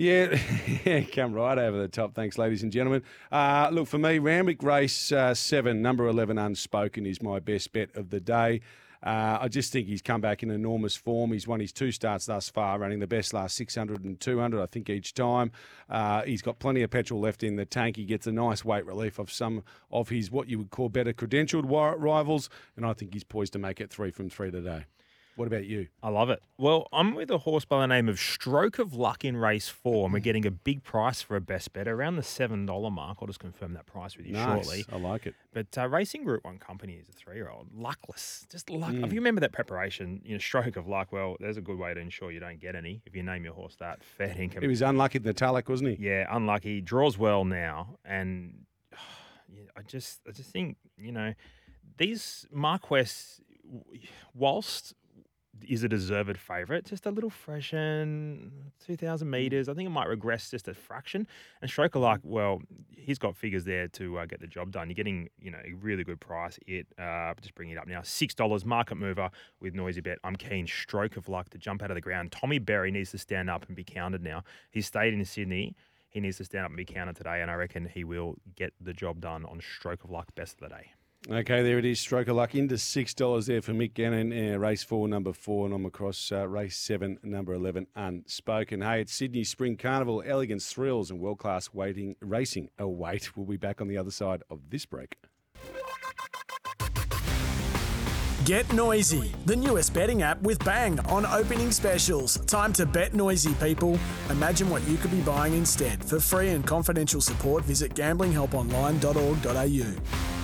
Yeah, 0.86 1.02
come 1.02 1.34
right 1.34 1.58
over 1.58 1.76
the 1.78 1.86
top. 1.86 2.14
Thanks, 2.14 2.38
ladies 2.38 2.62
and 2.62 2.72
gentlemen. 2.72 3.02
Uh, 3.30 3.68
look, 3.70 3.86
for 3.86 3.98
me, 3.98 4.18
Randwick 4.18 4.62
Race 4.62 5.12
uh, 5.12 5.34
7, 5.34 5.82
number 5.82 6.06
11, 6.06 6.38
Unspoken, 6.38 7.04
is 7.04 7.20
my 7.20 7.38
best 7.38 7.70
bet 7.74 7.94
of 7.94 8.08
the 8.08 8.18
day. 8.18 8.62
Uh, 9.02 9.36
I 9.42 9.48
just 9.48 9.74
think 9.74 9.88
he's 9.88 10.00
come 10.00 10.22
back 10.22 10.42
in 10.42 10.50
enormous 10.50 10.96
form. 10.96 11.32
He's 11.32 11.46
won 11.46 11.60
his 11.60 11.70
two 11.70 11.92
starts 11.92 12.24
thus 12.24 12.48
far, 12.48 12.78
running 12.78 13.00
the 13.00 13.06
best 13.06 13.34
last 13.34 13.56
600 13.56 14.02
and 14.02 14.18
200, 14.18 14.62
I 14.62 14.64
think, 14.64 14.88
each 14.88 15.12
time. 15.12 15.52
Uh, 15.90 16.22
he's 16.22 16.40
got 16.40 16.58
plenty 16.58 16.80
of 16.82 16.90
petrol 16.90 17.20
left 17.20 17.42
in 17.42 17.56
the 17.56 17.66
tank. 17.66 17.96
He 17.96 18.06
gets 18.06 18.26
a 18.26 18.32
nice 18.32 18.64
weight 18.64 18.86
relief 18.86 19.18
of 19.18 19.30
some 19.30 19.62
of 19.90 20.08
his, 20.08 20.30
what 20.30 20.48
you 20.48 20.56
would 20.56 20.70
call 20.70 20.88
better 20.88 21.12
credentialed 21.12 21.70
rivals, 21.98 22.48
and 22.74 22.86
I 22.86 22.94
think 22.94 23.12
he's 23.12 23.24
poised 23.24 23.52
to 23.52 23.58
make 23.58 23.82
it 23.82 23.90
three 23.90 24.10
from 24.10 24.30
three 24.30 24.50
today. 24.50 24.86
What 25.36 25.46
about 25.46 25.64
you? 25.64 25.86
I 26.02 26.10
love 26.10 26.28
it. 26.28 26.42
Well, 26.58 26.86
I'm 26.92 27.14
with 27.14 27.30
a 27.30 27.38
horse 27.38 27.64
by 27.64 27.80
the 27.80 27.86
name 27.86 28.08
of 28.10 28.18
Stroke 28.18 28.78
of 28.78 28.92
Luck 28.92 29.24
in 29.24 29.36
race 29.38 29.68
four, 29.68 30.04
and 30.04 30.12
we're 30.12 30.18
getting 30.20 30.44
a 30.44 30.50
big 30.50 30.82
price 30.82 31.22
for 31.22 31.34
a 31.34 31.40
best 31.40 31.72
bet 31.72 31.88
around 31.88 32.16
the 32.16 32.22
$7 32.22 32.92
mark. 32.92 33.18
I'll 33.22 33.26
just 33.26 33.38
confirm 33.38 33.72
that 33.74 33.86
price 33.86 34.16
with 34.18 34.26
you 34.26 34.34
Nice. 34.34 34.66
shortly. 34.66 34.84
I 34.92 34.98
like 34.98 35.26
it. 35.26 35.34
But 35.54 35.78
uh, 35.78 35.88
Racing 35.88 36.24
Group 36.24 36.44
One 36.44 36.58
Company 36.58 36.94
is 36.94 37.08
a 37.08 37.12
three-year-old, 37.12 37.68
luckless, 37.74 38.46
just 38.50 38.68
luck. 38.68 38.90
Mm. 38.92 39.04
If 39.06 39.12
you 39.14 39.20
remember 39.20 39.40
that 39.40 39.52
preparation, 39.52 40.20
you 40.24 40.32
know, 40.32 40.38
stroke 40.38 40.76
of 40.76 40.86
luck. 40.86 41.10
Well, 41.10 41.36
there's 41.40 41.56
a 41.56 41.62
good 41.62 41.78
way 41.78 41.94
to 41.94 42.00
ensure 42.00 42.30
you 42.30 42.40
don't 42.40 42.60
get 42.60 42.74
any 42.74 43.00
if 43.06 43.16
you 43.16 43.22
name 43.22 43.44
your 43.44 43.54
horse 43.54 43.76
that. 43.80 44.02
Fair 44.04 44.34
income. 44.36 44.60
He 44.60 44.68
was 44.68 44.82
unlucky 44.82 45.18
in 45.18 45.22
the 45.22 45.32
Tulloch, 45.32 45.68
wasn't 45.68 45.96
he? 45.98 46.06
yeah, 46.06 46.26
unlucky. 46.30 46.80
Draws 46.82 47.16
well 47.16 47.44
now, 47.46 47.96
and 48.04 48.66
yeah, 49.48 49.62
I 49.76 49.82
just, 49.82 50.20
I 50.28 50.32
just 50.32 50.50
think 50.50 50.76
you 50.98 51.12
know, 51.12 51.32
these 51.96 52.46
Marquess, 52.52 53.40
whilst 54.34 54.94
is 55.68 55.82
a 55.82 55.88
deserved 55.88 56.38
favourite, 56.38 56.84
just 56.84 57.06
a 57.06 57.10
little 57.10 57.30
freshen, 57.30 58.72
two 58.84 58.96
thousand 58.96 59.30
meters. 59.30 59.68
I 59.68 59.74
think 59.74 59.86
it 59.86 59.90
might 59.90 60.08
regress 60.08 60.50
just 60.50 60.68
a 60.68 60.74
fraction. 60.74 61.26
And 61.60 61.70
Stroke 61.70 61.94
of 61.94 62.02
Luck, 62.02 62.20
well, 62.22 62.62
he's 62.96 63.18
got 63.18 63.36
figures 63.36 63.64
there 63.64 63.88
to 63.88 64.18
uh, 64.18 64.26
get 64.26 64.40
the 64.40 64.46
job 64.46 64.70
done. 64.72 64.88
You're 64.88 64.94
getting, 64.94 65.28
you 65.40 65.50
know, 65.50 65.60
a 65.64 65.72
really 65.74 66.04
good 66.04 66.20
price. 66.20 66.58
It 66.66 66.86
uh, 66.98 67.34
just 67.40 67.54
bringing 67.54 67.76
it 67.76 67.78
up 67.78 67.86
now, 67.86 68.02
six 68.02 68.34
dollars 68.34 68.64
market 68.64 68.96
mover 68.96 69.30
with 69.60 69.74
noisy 69.74 70.00
bet. 70.00 70.18
I'm 70.24 70.36
keen. 70.36 70.66
Stroke 70.66 71.16
of 71.16 71.28
Luck 71.28 71.50
to 71.50 71.58
jump 71.58 71.82
out 71.82 71.90
of 71.90 71.94
the 71.94 72.00
ground. 72.00 72.32
Tommy 72.32 72.58
Berry 72.58 72.90
needs 72.90 73.10
to 73.12 73.18
stand 73.18 73.50
up 73.50 73.66
and 73.66 73.76
be 73.76 73.84
counted 73.84 74.22
now. 74.22 74.44
He's 74.70 74.86
stayed 74.86 75.14
in 75.14 75.24
Sydney. 75.24 75.74
He 76.08 76.18
needs 76.20 76.38
to 76.38 76.44
stand 76.44 76.64
up 76.64 76.70
and 76.70 76.76
be 76.76 76.84
counted 76.84 77.14
today, 77.14 77.40
and 77.40 77.50
I 77.50 77.54
reckon 77.54 77.86
he 77.86 78.02
will 78.02 78.34
get 78.56 78.72
the 78.80 78.92
job 78.92 79.20
done 79.20 79.44
on 79.46 79.60
Stroke 79.60 80.02
of 80.02 80.10
Luck 80.10 80.34
best 80.34 80.54
of 80.54 80.68
the 80.68 80.74
day. 80.74 80.90
Okay, 81.28 81.62
there 81.62 81.78
it 81.78 81.84
is. 81.84 82.00
Stroke 82.00 82.28
of 82.28 82.36
luck 82.36 82.54
into 82.54 82.78
six 82.78 83.12
dollars 83.12 83.44
there 83.46 83.60
for 83.60 83.72
Mick 83.72 83.92
Gannon. 83.92 84.32
Uh, 84.32 84.56
race 84.58 84.82
four, 84.82 85.06
number 85.06 85.34
four, 85.34 85.66
and 85.66 85.74
I'm 85.74 85.84
across 85.84 86.32
uh, 86.32 86.48
race 86.48 86.78
seven, 86.78 87.18
number 87.22 87.52
eleven, 87.52 87.86
unspoken. 87.94 88.80
Hey, 88.80 89.02
it's 89.02 89.12
Sydney 89.12 89.44
Spring 89.44 89.76
Carnival, 89.76 90.22
elegance, 90.24 90.72
thrills, 90.72 91.10
and 91.10 91.20
world 91.20 91.38
class 91.38 91.74
waiting 91.74 92.16
racing. 92.20 92.70
Oh 92.78 92.88
wait, 92.88 93.36
we'll 93.36 93.44
be 93.44 93.58
back 93.58 93.82
on 93.82 93.88
the 93.88 93.98
other 93.98 94.10
side 94.10 94.42
of 94.48 94.60
this 94.70 94.86
break. 94.86 95.16
Get 98.46 98.72
Noisy, 98.72 99.34
the 99.44 99.54
newest 99.54 99.92
betting 99.92 100.22
app 100.22 100.40
with 100.40 100.64
Bang 100.64 100.98
on 101.00 101.26
opening 101.26 101.70
specials. 101.70 102.38
Time 102.46 102.72
to 102.72 102.86
bet 102.86 103.12
noisy, 103.12 103.52
people. 103.54 103.98
Imagine 104.30 104.70
what 104.70 104.82
you 104.88 104.96
could 104.96 105.10
be 105.10 105.20
buying 105.20 105.52
instead. 105.52 106.02
For 106.02 106.18
free 106.18 106.48
and 106.48 106.66
confidential 106.66 107.20
support, 107.20 107.64
visit 107.64 107.94
gamblinghelponline.org.au. 107.94 110.39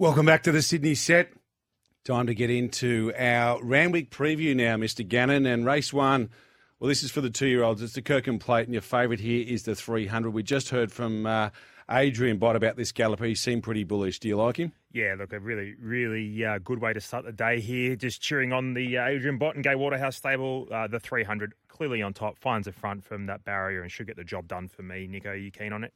Welcome 0.00 0.24
back 0.24 0.44
to 0.44 0.50
the 0.50 0.62
Sydney 0.62 0.94
set. 0.94 1.30
Time 2.06 2.26
to 2.26 2.34
get 2.34 2.48
into 2.48 3.12
our 3.18 3.62
Randwick 3.62 4.10
preview 4.10 4.56
now, 4.56 4.76
Mr. 4.76 5.06
Gannon. 5.06 5.44
And 5.44 5.66
race 5.66 5.92
one, 5.92 6.30
well, 6.78 6.88
this 6.88 7.02
is 7.02 7.10
for 7.10 7.20
the 7.20 7.28
two 7.28 7.48
year 7.48 7.62
olds. 7.62 7.82
It's 7.82 7.92
the 7.92 8.00
Kirkham 8.00 8.38
Plate, 8.38 8.64
and 8.64 8.72
your 8.72 8.80
favourite 8.80 9.20
here 9.20 9.44
is 9.46 9.64
the 9.64 9.74
300. 9.74 10.30
We 10.30 10.42
just 10.42 10.70
heard 10.70 10.90
from 10.90 11.26
uh, 11.26 11.50
Adrian 11.90 12.38
Bott 12.38 12.56
about 12.56 12.76
this 12.76 12.92
gallop. 12.92 13.22
He 13.22 13.34
seemed 13.34 13.62
pretty 13.62 13.84
bullish. 13.84 14.20
Do 14.20 14.28
you 14.28 14.38
like 14.38 14.56
him? 14.56 14.72
Yeah, 14.90 15.16
look, 15.18 15.34
a 15.34 15.38
really, 15.38 15.74
really 15.78 16.46
uh, 16.46 16.60
good 16.64 16.80
way 16.80 16.94
to 16.94 17.00
start 17.02 17.26
the 17.26 17.32
day 17.32 17.60
here. 17.60 17.94
Just 17.94 18.22
cheering 18.22 18.54
on 18.54 18.72
the 18.72 18.96
uh, 18.96 19.04
Adrian 19.04 19.36
Bott 19.36 19.54
and 19.54 19.62
Gai 19.62 19.74
Waterhouse 19.74 20.16
stable. 20.16 20.66
Uh, 20.72 20.86
the 20.86 20.98
300 20.98 21.52
clearly 21.68 22.00
on 22.00 22.14
top, 22.14 22.38
finds 22.38 22.66
a 22.66 22.72
front 22.72 23.04
from 23.04 23.26
that 23.26 23.44
barrier 23.44 23.82
and 23.82 23.92
should 23.92 24.06
get 24.06 24.16
the 24.16 24.24
job 24.24 24.48
done 24.48 24.66
for 24.66 24.82
me. 24.82 25.06
Nico, 25.06 25.28
are 25.28 25.34
you 25.34 25.50
keen 25.50 25.74
on 25.74 25.84
it? 25.84 25.92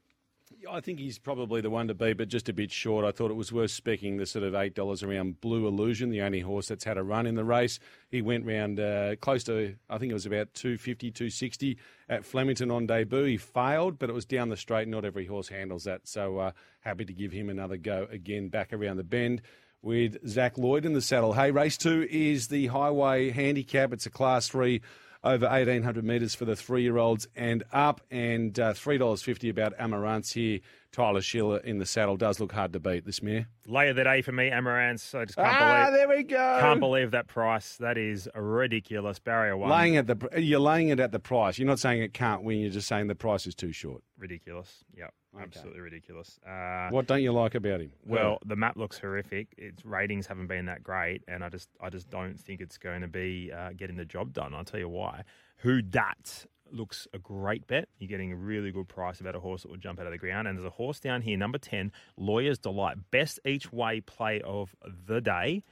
I 0.71 0.81
think 0.81 0.99
he's 0.99 1.19
probably 1.19 1.61
the 1.61 1.71
one 1.71 1.89
to 1.89 1.95
beat, 1.95 2.17
but 2.17 2.29
just 2.29 2.49
a 2.49 2.53
bit 2.53 2.71
short. 2.71 3.05
I 3.05 3.11
thought 3.11 3.31
it 3.31 3.35
was 3.35 3.53
worth 3.53 3.71
specking 3.71 4.19
the 4.19 4.27
sort 4.27 4.45
of 4.45 4.55
eight 4.55 4.75
dollars 4.75 5.03
around 5.03 5.41
Blue 5.41 5.67
Illusion, 5.67 6.11
the 6.11 6.23
only 6.23 6.41
horse 6.41 6.69
that's 6.69 6.85
had 6.85 6.99
a 6.99 7.03
run 7.03 7.27
in 7.27 7.35
the 7.35 7.45
race. 7.45 7.79
He 8.11 8.23
went 8.23 8.45
round 8.45 8.81
uh, 8.81 9.17
close 9.17 9.45
to, 9.45 9.77
I 9.89 9.99
think 9.99 10.11
it 10.11 10.15
was 10.15 10.27
about 10.27 10.55
250, 10.55 11.11
260 11.11 11.79
at 12.09 12.25
Flemington 12.25 12.71
on 12.71 12.87
debut. 12.87 13.25
He 13.25 13.37
failed, 13.37 13.99
but 13.99 14.11
it 14.11 14.15
was 14.15 14.25
down 14.25 14.49
the 14.49 14.57
straight. 14.57 14.89
Not 14.89 15.05
every 15.05 15.27
horse 15.27 15.49
handles 15.49 15.85
that, 15.85 16.07
so 16.07 16.39
uh, 16.39 16.53
happy 16.81 17.05
to 17.05 17.13
give 17.13 17.33
him 17.33 17.49
another 17.49 17.77
go 17.77 18.07
again 18.11 18.49
back 18.49 18.73
around 18.73 18.97
the 18.97 19.05
bend. 19.05 19.43
With 19.83 20.27
Zach 20.27 20.57
Lloyd 20.57 20.87
in 20.87 20.95
the 20.95 21.03
saddle. 21.03 21.35
Hey, 21.35 21.51
race 21.51 21.77
two 21.77 22.09
is 22.11 22.49
the 22.49 22.69
highway 22.69 23.29
handicap. 23.29 23.93
It's 23.93 24.07
a 24.07 24.11
class 24.11 24.49
three 24.49 24.81
over 25.25 25.47
1800 25.47 26.05
metres 26.05 26.35
for 26.35 26.45
the 26.45 26.55
three 26.55 26.83
year 26.83 26.99
olds 26.99 27.27
and 27.35 27.65
up, 27.73 28.03
and 28.11 28.59
uh, 28.61 28.75
$3.50 28.75 29.51
about 29.51 29.77
Amarantz 29.79 30.35
here. 30.35 30.61
Tyler 30.95 31.21
Schiller 31.21 31.59
in 31.59 31.79
the 31.79 31.87
saddle 31.87 32.17
does 32.17 32.39
look 32.39 32.53
hard 32.53 32.73
to 32.73 32.79
beat 32.79 33.05
this 33.05 33.21
mare. 33.21 33.49
Lay 33.67 33.89
of 33.89 33.97
the 33.97 34.05
day 34.05 34.23
for 34.23 34.31
me, 34.31 34.49
Amarantz. 34.51 35.13
I 35.13 35.25
just 35.25 35.37
can't 35.37 35.49
ah, 35.49 35.87
believe. 35.87 35.99
there 35.99 36.09
we 36.09 36.23
go. 36.23 36.59
Can't 36.61 36.79
believe 36.79 37.11
that 37.11 37.27
price. 37.27 37.77
That 37.79 37.99
is 37.99 38.29
ridiculous. 38.37 39.19
Barrier 39.19 39.57
one. 39.57 39.71
Laying 39.71 39.97
at 39.97 40.07
the 40.07 40.17
you're 40.41 40.61
laying 40.61 40.91
it 40.91 41.01
at 41.01 41.11
the 41.11 41.19
price. 41.19 41.59
You're 41.59 41.67
not 41.67 41.81
saying 41.81 42.01
it 42.01 42.15
can't 42.15 42.45
win. 42.45 42.61
You're 42.61 42.71
just 42.71 42.87
saying 42.87 43.09
the 43.09 43.17
price 43.17 43.45
is 43.47 43.57
too 43.57 43.73
short. 43.73 44.05
ridiculous. 44.17 44.85
Yep. 44.97 45.13
Absolutely 45.37 45.81
ridiculous. 45.81 46.39
Uh, 46.47 46.91
What 46.91 47.09
don't 47.09 47.23
you 47.23 47.33
like 47.33 47.57
about 47.57 47.81
him? 47.81 47.91
Well, 48.07 48.39
the 48.47 48.55
map 48.55 48.77
looks 48.77 48.99
horrific. 48.99 49.49
Its 49.59 49.85
ratings 49.85 50.29
haven't 50.29 50.47
been 50.47 50.67
that 50.67 50.85
great, 50.85 51.25
and 51.27 51.43
I 51.43 51.49
just, 51.49 51.69
I 51.81 51.91
just 51.91 52.09
don't 52.09 52.39
think 52.39 52.61
it's 52.61 52.79
going 52.79 53.01
to 53.01 53.09
be 53.09 53.51
uh, 53.53 53.71
getting 53.77 53.97
the 53.97 54.05
job 54.05 54.33
done. 54.33 54.55
I'll 54.55 54.65
tell 54.65 54.79
you 54.79 54.89
why. 54.89 55.25
Who 55.59 55.83
dat 55.83 56.47
looks 56.71 57.07
a 57.13 57.19
great 57.19 57.67
bet. 57.67 57.89
You're 57.99 58.09
getting 58.09 58.33
a 58.33 58.37
really 58.37 58.71
good 58.71 58.89
price 58.89 59.21
about 59.21 59.35
a 59.35 59.41
horse 59.41 59.63
that 59.63 59.71
will 59.71 59.77
jump 59.77 60.01
out 60.01 60.07
of 60.07 60.13
the 60.13 60.19
ground. 60.19 60.49
And 60.49 60.59
there's 60.59 60.67
a 60.67 60.71
horse 60.71 61.01
down 61.01 61.23
here, 61.23 61.37
number 61.37 61.59
ten, 61.59 61.93
Lawyer's 62.17 62.59
Delight, 62.59 62.97
best 63.11 63.39
each 63.45 63.73
way 63.73 64.01
play 64.01 64.41
of 64.43 64.75
the 65.07 65.21
day. 65.21 65.63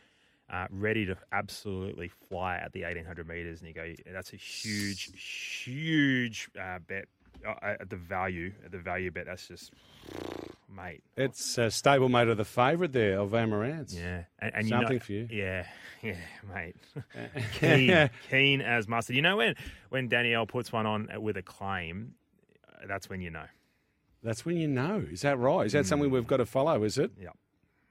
Uh, 0.51 0.67
ready 0.71 1.07
to 1.07 1.17
absolutely 1.33 2.09
fly 2.29 2.57
at 2.57 2.73
the 2.73 2.83
1800 2.83 3.27
meters, 3.27 3.61
and 3.61 3.69
you 3.69 3.75
go. 3.75 3.91
That's 4.13 4.35
a 4.35 4.37
huge, 4.37 5.11
huge 5.65 6.51
uh, 6.61 6.79
bet 6.87 7.07
uh, 7.47 7.55
at 7.63 7.89
the 7.89 7.97
value. 7.97 8.53
At 8.65 8.73
the 8.73 8.79
value 8.79 9.11
bet, 9.11 9.27
that's 9.27 9.49
just, 9.49 9.73
mate. 10.75 11.03
it's 11.17 11.59
a 11.59 11.63
stablemate 11.67 12.31
of 12.31 12.37
the 12.37 12.45
favourite 12.45 12.93
there 12.93 13.19
of 13.19 13.35
Amaranth. 13.35 13.93
Yeah, 13.93 14.25
and, 14.39 14.55
and 14.55 14.69
Something 14.69 14.89
you 14.89 14.95
know, 14.95 15.01
for 15.01 15.13
you. 15.13 15.29
Yeah, 15.31 15.67
yeah, 16.03 16.17
mate. 16.55 16.77
keen, 17.59 18.11
keen 18.31 18.61
as 18.61 18.89
mustard. 18.89 19.17
You 19.17 19.23
know 19.23 19.37
when 19.37 19.55
when 19.91 20.09
Danielle 20.09 20.47
puts 20.47 20.73
one 20.73 20.87
on 20.87 21.09
with 21.19 21.37
a 21.37 21.43
claim, 21.43 22.15
uh, 22.69 22.87
that's 22.87 23.09
when 23.09 23.21
you 23.21 23.31
know. 23.31 23.47
That's 24.23 24.45
when 24.45 24.57
you 24.57 24.69
know. 24.69 25.05
Is 25.11 25.23
that 25.23 25.39
right? 25.39 25.67
Is 25.67 25.73
that 25.73 25.87
something 25.87 26.11
we've 26.11 26.27
got 26.27 26.37
to 26.37 26.47
follow? 26.47 26.85
Is 26.85 26.97
it? 26.97 27.11
Yeah. 27.21 27.31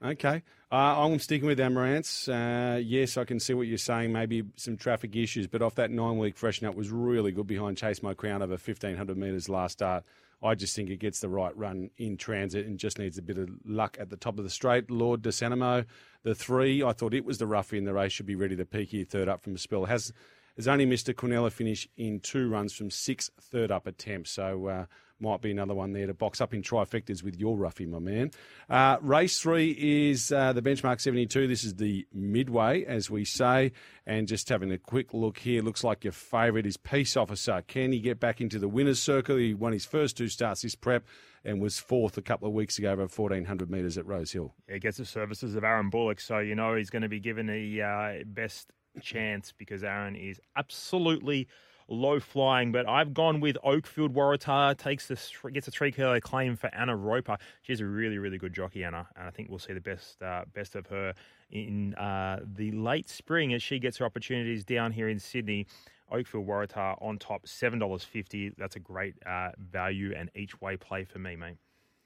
Okay. 0.02 0.42
Uh, 0.70 1.04
I'm 1.04 1.18
sticking 1.18 1.46
with 1.46 1.58
Amarantz. 1.58 2.26
Uh, 2.28 2.78
yes, 2.78 3.18
I 3.18 3.24
can 3.24 3.38
see 3.38 3.52
what 3.52 3.66
you're 3.66 3.76
saying. 3.78 4.12
Maybe 4.12 4.42
some 4.56 4.76
traffic 4.76 5.14
issues, 5.14 5.46
but 5.46 5.60
off 5.60 5.74
that 5.74 5.90
nine 5.90 6.16
week 6.16 6.36
freshen 6.36 6.66
up 6.66 6.74
was 6.74 6.90
really 6.90 7.30
good 7.30 7.46
behind 7.46 7.76
Chase 7.76 8.02
My 8.02 8.14
Crown 8.14 8.42
over 8.42 8.52
1,500 8.52 9.16
metres 9.16 9.48
last 9.50 9.72
start. 9.72 10.04
I 10.42 10.54
just 10.54 10.74
think 10.74 10.90
it 10.90 10.98
gets 10.98 11.20
the 11.20 11.28
right 11.28 11.56
run 11.56 11.90
in 11.98 12.16
transit 12.16 12.66
and 12.66 12.78
just 12.78 12.98
needs 12.98 13.16
a 13.16 13.22
bit 13.22 13.38
of 13.38 13.48
luck 13.64 13.96
at 14.00 14.10
the 14.10 14.16
top 14.16 14.38
of 14.38 14.44
the 14.44 14.50
straight. 14.50 14.90
Lord 14.90 15.22
De 15.22 15.30
Sanamo, 15.30 15.84
the 16.24 16.34
three, 16.34 16.82
I 16.82 16.92
thought 16.92 17.14
it 17.14 17.24
was 17.24 17.38
the 17.38 17.46
roughie 17.46 17.78
in 17.78 17.84
the 17.84 17.94
race, 17.94 18.12
should 18.12 18.26
be 18.26 18.34
ready 18.34 18.56
to 18.56 18.64
peak 18.64 18.88
here 18.90 19.04
third 19.04 19.28
up 19.28 19.42
from 19.42 19.54
a 19.54 19.58
spell. 19.58 19.84
Has 19.84 20.12
has 20.56 20.68
only 20.68 20.86
missed 20.86 21.08
a 21.08 21.14
Cornella 21.14 21.50
finish 21.50 21.88
in 21.96 22.20
two 22.20 22.48
runs 22.48 22.72
from 22.72 22.90
six 22.90 23.30
third 23.40 23.70
up 23.70 23.86
attempts. 23.86 24.32
So 24.32 24.66
uh, 24.66 24.86
might 25.22 25.40
be 25.40 25.50
another 25.50 25.74
one 25.74 25.92
there 25.92 26.06
to 26.06 26.14
box 26.14 26.40
up 26.40 26.52
in 26.52 26.62
trifectas 26.62 27.22
with 27.22 27.36
your 27.36 27.56
roughie, 27.56 27.86
my 27.86 28.00
man. 28.00 28.30
Uh, 28.68 28.96
race 29.00 29.40
three 29.40 29.70
is 29.78 30.32
uh, 30.32 30.52
the 30.52 30.60
benchmark 30.60 31.00
72. 31.00 31.46
This 31.46 31.64
is 31.64 31.76
the 31.76 32.06
midway, 32.12 32.84
as 32.84 33.08
we 33.08 33.24
say. 33.24 33.72
And 34.04 34.26
just 34.26 34.48
having 34.48 34.72
a 34.72 34.78
quick 34.78 35.14
look 35.14 35.38
here, 35.38 35.62
looks 35.62 35.84
like 35.84 36.04
your 36.04 36.12
favourite 36.12 36.66
is 36.66 36.76
Peace 36.76 37.16
Officer. 37.16 37.62
Can 37.66 37.92
he 37.92 38.00
get 38.00 38.18
back 38.18 38.40
into 38.40 38.58
the 38.58 38.68
winner's 38.68 39.00
circle? 39.00 39.36
He 39.36 39.54
won 39.54 39.72
his 39.72 39.86
first 39.86 40.16
two 40.16 40.28
starts 40.28 40.62
this 40.62 40.74
prep 40.74 41.04
and 41.44 41.60
was 41.60 41.78
fourth 41.78 42.18
a 42.18 42.22
couple 42.22 42.48
of 42.48 42.54
weeks 42.54 42.78
ago 42.78 42.92
over 42.92 43.02
1,400 43.02 43.70
metres 43.70 43.96
at 43.98 44.06
Rose 44.06 44.32
Hill. 44.32 44.54
He 44.68 44.78
gets 44.78 44.98
the 44.98 45.04
services 45.04 45.54
of 45.54 45.64
Aaron 45.64 45.90
Bullock, 45.90 46.20
so 46.20 46.38
you 46.38 46.54
know 46.54 46.74
he's 46.74 46.90
going 46.90 47.02
to 47.02 47.08
be 47.08 47.20
given 47.20 47.46
the 47.46 47.82
uh, 47.82 48.24
best 48.26 48.70
chance 49.00 49.52
because 49.56 49.82
Aaron 49.84 50.16
is 50.16 50.40
absolutely 50.56 51.48
low 51.88 52.20
flying, 52.20 52.72
but 52.72 52.88
I've 52.88 53.12
gone 53.12 53.40
with 53.40 53.56
Oakfield 53.64 54.10
Waratah. 54.14 54.76
Takes 54.78 55.08
the 55.08 55.50
gets 55.50 55.68
a 55.68 55.70
three 55.70 55.92
kilo 55.92 56.18
claim 56.20 56.56
for 56.56 56.72
Anna 56.74 56.96
Roper. 56.96 57.36
She's 57.62 57.80
a 57.80 57.86
really 57.86 58.18
really 58.18 58.38
good 58.38 58.52
jockey, 58.52 58.84
Anna, 58.84 59.06
and 59.16 59.26
I 59.26 59.30
think 59.30 59.48
we'll 59.50 59.58
see 59.58 59.72
the 59.72 59.80
best 59.80 60.20
uh, 60.22 60.44
best 60.54 60.74
of 60.74 60.86
her 60.86 61.14
in 61.50 61.94
uh, 61.94 62.40
the 62.56 62.72
late 62.72 63.08
spring 63.08 63.52
as 63.52 63.62
she 63.62 63.78
gets 63.78 63.98
her 63.98 64.04
opportunities 64.06 64.64
down 64.64 64.92
here 64.92 65.08
in 65.08 65.18
Sydney. 65.18 65.66
Oakfield 66.10 66.46
Waratah 66.46 67.02
on 67.02 67.18
top, 67.18 67.46
seven 67.46 67.78
dollars 67.78 68.04
fifty. 68.04 68.52
That's 68.56 68.76
a 68.76 68.80
great 68.80 69.14
uh, 69.26 69.50
value 69.58 70.14
and 70.16 70.30
each 70.34 70.60
way 70.60 70.76
play 70.76 71.04
for 71.04 71.18
me, 71.18 71.36
mate. 71.36 71.56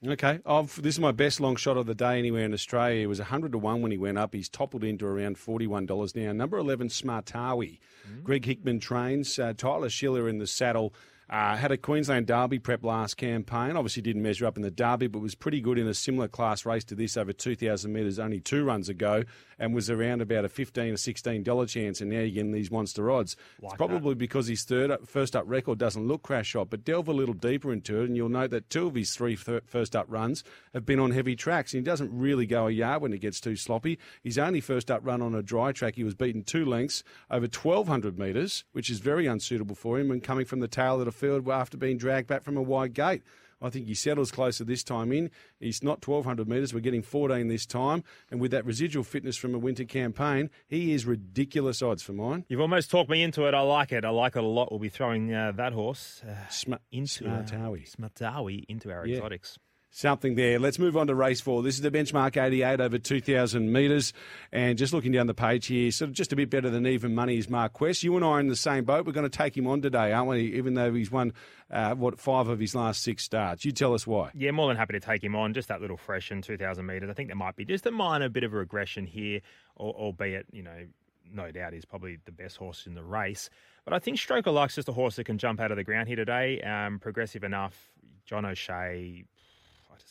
Okay, 0.05 0.39
I've, 0.45 0.79
this 0.79 0.95
is 0.95 0.99
my 0.99 1.11
best 1.11 1.39
long 1.39 1.55
shot 1.55 1.75
of 1.75 1.87
the 1.87 1.95
day 1.95 2.19
anywhere 2.19 2.45
in 2.45 2.53
Australia. 2.53 3.01
It 3.01 3.07
was 3.07 3.17
100 3.17 3.51
to 3.53 3.57
1 3.57 3.81
when 3.81 3.91
he 3.91 3.97
went 3.97 4.19
up. 4.19 4.31
He's 4.31 4.47
toppled 4.47 4.83
into 4.83 5.07
around 5.07 5.37
$41 5.37 6.15
now. 6.15 6.31
Number 6.33 6.59
11, 6.59 6.89
Smartawi. 6.89 7.79
Mm. 8.07 8.23
Greg 8.23 8.45
Hickman 8.45 8.79
trains. 8.79 9.39
Uh, 9.39 9.53
Tyler 9.57 9.89
Schiller 9.89 10.29
in 10.29 10.37
the 10.37 10.45
saddle. 10.45 10.93
Uh, 11.29 11.57
had 11.57 11.73
a 11.73 11.77
Queensland 11.77 12.25
Derby 12.25 12.57
prep 12.57 12.85
last 12.85 13.17
campaign. 13.17 13.75
Obviously, 13.75 14.01
didn't 14.01 14.21
measure 14.21 14.45
up 14.45 14.55
in 14.55 14.63
the 14.63 14.71
Derby, 14.71 15.07
but 15.07 15.19
was 15.19 15.35
pretty 15.35 15.59
good 15.59 15.77
in 15.77 15.85
a 15.85 15.93
similar 15.93 16.29
class 16.29 16.65
race 16.65 16.85
to 16.85 16.95
this 16.95 17.17
over 17.17 17.33
2,000 17.33 17.91
metres 17.91 18.17
only 18.17 18.39
two 18.39 18.63
runs 18.63 18.87
ago 18.87 19.23
and 19.59 19.73
was 19.73 19.89
around 19.89 20.21
about 20.21 20.45
a 20.45 20.49
15 20.49 20.93
or 20.93 20.95
$16 20.95 21.67
chance. 21.67 21.99
And 21.99 22.11
now 22.11 22.19
you're 22.19 22.29
getting 22.29 22.53
these 22.53 22.71
monster 22.71 23.11
odds. 23.11 23.35
Like 23.61 23.73
it's 23.73 23.77
probably 23.77 24.13
that. 24.13 24.19
because 24.19 24.47
his 24.47 24.63
third 24.63 24.89
up, 24.89 25.05
first 25.05 25.35
up 25.35 25.43
record 25.47 25.77
doesn't 25.77 26.07
look 26.07 26.23
crash 26.23 26.47
shot, 26.47 26.69
but 26.69 26.85
delve 26.85 27.09
a 27.09 27.13
little 27.13 27.33
deeper 27.33 27.73
into 27.73 28.01
it, 28.01 28.05
and 28.05 28.15
you'll 28.15 28.29
note 28.29 28.51
that 28.51 28.69
two 28.69 28.87
of 28.87 28.95
his 28.95 29.13
three 29.13 29.35
first 29.35 29.97
up 29.97 30.05
runs 30.07 30.45
have 30.73 30.85
been 30.85 30.99
on 30.99 31.11
heavy 31.11 31.35
tracks. 31.35 31.73
And 31.73 31.81
he 31.81 31.85
doesn't 31.85 32.17
really 32.17 32.45
go 32.45 32.67
a 32.67 32.71
yard 32.71 33.01
when 33.01 33.11
it 33.11 33.19
gets 33.19 33.41
too 33.41 33.57
sloppy. 33.57 33.99
His 34.23 34.37
only 34.37 34.61
first 34.61 34.89
up 34.89 35.01
run 35.03 35.21
on 35.21 35.35
a 35.35 35.43
dry 35.43 35.73
track, 35.73 35.95
he 35.95 36.05
was 36.05 36.15
beaten 36.15 36.43
two 36.43 36.63
lengths 36.63 37.03
over 37.29 37.47
1,200 37.47 38.17
metres, 38.17 38.63
which 38.71 38.89
is 38.89 38.99
very 38.99 39.27
unsuitable 39.27 39.75
for 39.75 39.99
him, 39.99 40.09
and 40.09 40.23
coming 40.23 40.45
from 40.45 40.61
the 40.61 40.69
tail 40.69 40.99
of 40.99 41.05
the 41.05 41.16
field 41.17 41.47
after 41.49 41.77
being 41.77 41.97
dragged 41.97 42.27
back 42.27 42.43
from 42.43 42.57
a 42.57 42.61
wide 42.61 42.93
gate. 42.93 43.23
I 43.61 43.69
think 43.69 43.87
he 43.87 43.95
settles 43.95 44.31
closer 44.31 44.63
this 44.63 44.83
time 44.83 45.11
in. 45.11 45.31
He's 45.59 45.83
not 45.83 46.07
1,200 46.07 46.47
metres. 46.47 46.73
We're 46.73 46.79
getting 46.79 47.01
14 47.01 47.47
this 47.47 47.65
time. 47.65 48.03
And 48.29 48.39
with 48.39 48.51
that 48.51 48.65
residual 48.65 49.03
fitness 49.03 49.35
from 49.35 49.55
a 49.55 49.57
winter 49.57 49.83
campaign, 49.83 50.49
he 50.67 50.93
is 50.93 51.05
ridiculous 51.05 51.81
odds 51.81 52.03
for 52.03 52.13
mine. 52.13 52.45
You've 52.49 52.61
almost 52.61 52.91
talked 52.91 53.09
me 53.09 53.23
into 53.23 53.47
it. 53.47 53.53
I 53.53 53.61
like 53.61 53.91
it. 53.91 54.05
I 54.05 54.09
like 54.09 54.35
it 54.35 54.43
a 54.43 54.47
lot. 54.47 54.71
We'll 54.71 54.79
be 54.79 54.89
throwing 54.89 55.33
uh, 55.33 55.53
that 55.53 55.73
horse 55.73 56.21
uh, 56.27 56.47
Sm- 56.49 56.73
into 56.91 57.23
Smartawi. 57.23 57.83
Uh, 57.83 58.09
Smartawi 58.09 58.63
into 58.67 58.91
our 58.91 59.05
yeah. 59.07 59.15
exotics 59.15 59.57
something 59.89 60.35
there. 60.35 60.59
Let's 60.59 60.79
move 60.79 60.97
on 60.97 61.07
to 61.07 61.15
race 61.15 61.41
four. 61.41 61.63
This 61.63 61.75
is 61.75 61.81
the 61.81 61.91
benchmark 61.91 62.41
88 62.41 62.79
over 62.79 62.97
2,000 62.97 63.71
metres. 63.71 64.13
And 64.51 64.77
just 64.77 64.93
looking 64.93 65.11
down 65.11 65.27
the 65.27 65.33
page 65.33 65.67
here, 65.67 65.91
sort 65.91 66.09
of 66.09 66.15
just 66.15 66.33
a 66.33 66.35
bit 66.35 66.49
better 66.49 66.69
than 66.69 66.85
even 66.85 67.15
money 67.15 67.37
is 67.37 67.49
Mark 67.49 67.73
Quest. 67.73 68.03
You 68.03 68.15
and 68.15 68.25
I 68.25 68.29
are 68.29 68.39
in 68.39 68.47
the 68.47 68.55
same 68.55 68.83
boat. 68.83 69.05
We're 69.05 69.13
going 69.13 69.29
to 69.29 69.37
take 69.37 69.57
him 69.57 69.67
on 69.67 69.81
today, 69.81 70.11
aren't 70.11 70.29
we? 70.29 70.53
Even 70.55 70.73
though 70.73 70.93
he's 70.93 71.11
won, 71.11 71.33
uh, 71.71 71.95
what, 71.95 72.19
five 72.19 72.47
of 72.47 72.59
his 72.59 72.75
last 72.75 73.01
six 73.01 73.23
starts. 73.23 73.65
You 73.65 73.71
tell 73.71 73.93
us 73.93 74.05
why. 74.05 74.31
Yeah, 74.33 74.51
more 74.51 74.67
than 74.67 74.77
happy 74.77 74.93
to 74.93 74.99
take 74.99 75.23
him 75.23 75.35
on. 75.35 75.53
Just 75.53 75.69
that 75.69 75.81
little 75.81 75.97
fresh 75.97 76.31
in 76.31 76.41
2,000 76.41 76.85
metres. 76.85 77.09
I 77.09 77.13
think 77.13 77.29
there 77.29 77.35
might 77.35 77.55
be 77.55 77.65
just 77.65 77.85
a 77.85 77.91
minor 77.91 78.29
bit 78.29 78.43
of 78.43 78.53
a 78.53 78.57
regression 78.57 79.05
here, 79.05 79.41
albeit, 79.77 80.45
you 80.51 80.63
know, 80.63 80.87
no 81.33 81.51
doubt 81.51 81.73
he's 81.73 81.85
probably 81.85 82.19
the 82.25 82.31
best 82.31 82.57
horse 82.57 82.85
in 82.85 82.93
the 82.93 83.03
race. 83.03 83.49
But 83.83 83.93
I 83.93 83.99
think 83.99 84.17
Stroker 84.17 84.53
likes 84.53 84.75
just 84.75 84.89
a 84.89 84.93
horse 84.93 85.15
that 85.15 85.25
can 85.25 85.37
jump 85.37 85.59
out 85.59 85.71
of 85.71 85.77
the 85.77 85.83
ground 85.83 86.07
here 86.07 86.17
today. 86.17 86.61
Um, 86.61 86.99
progressive 86.99 87.43
enough. 87.43 87.89
John 88.25 88.45
O'Shea 88.45 89.23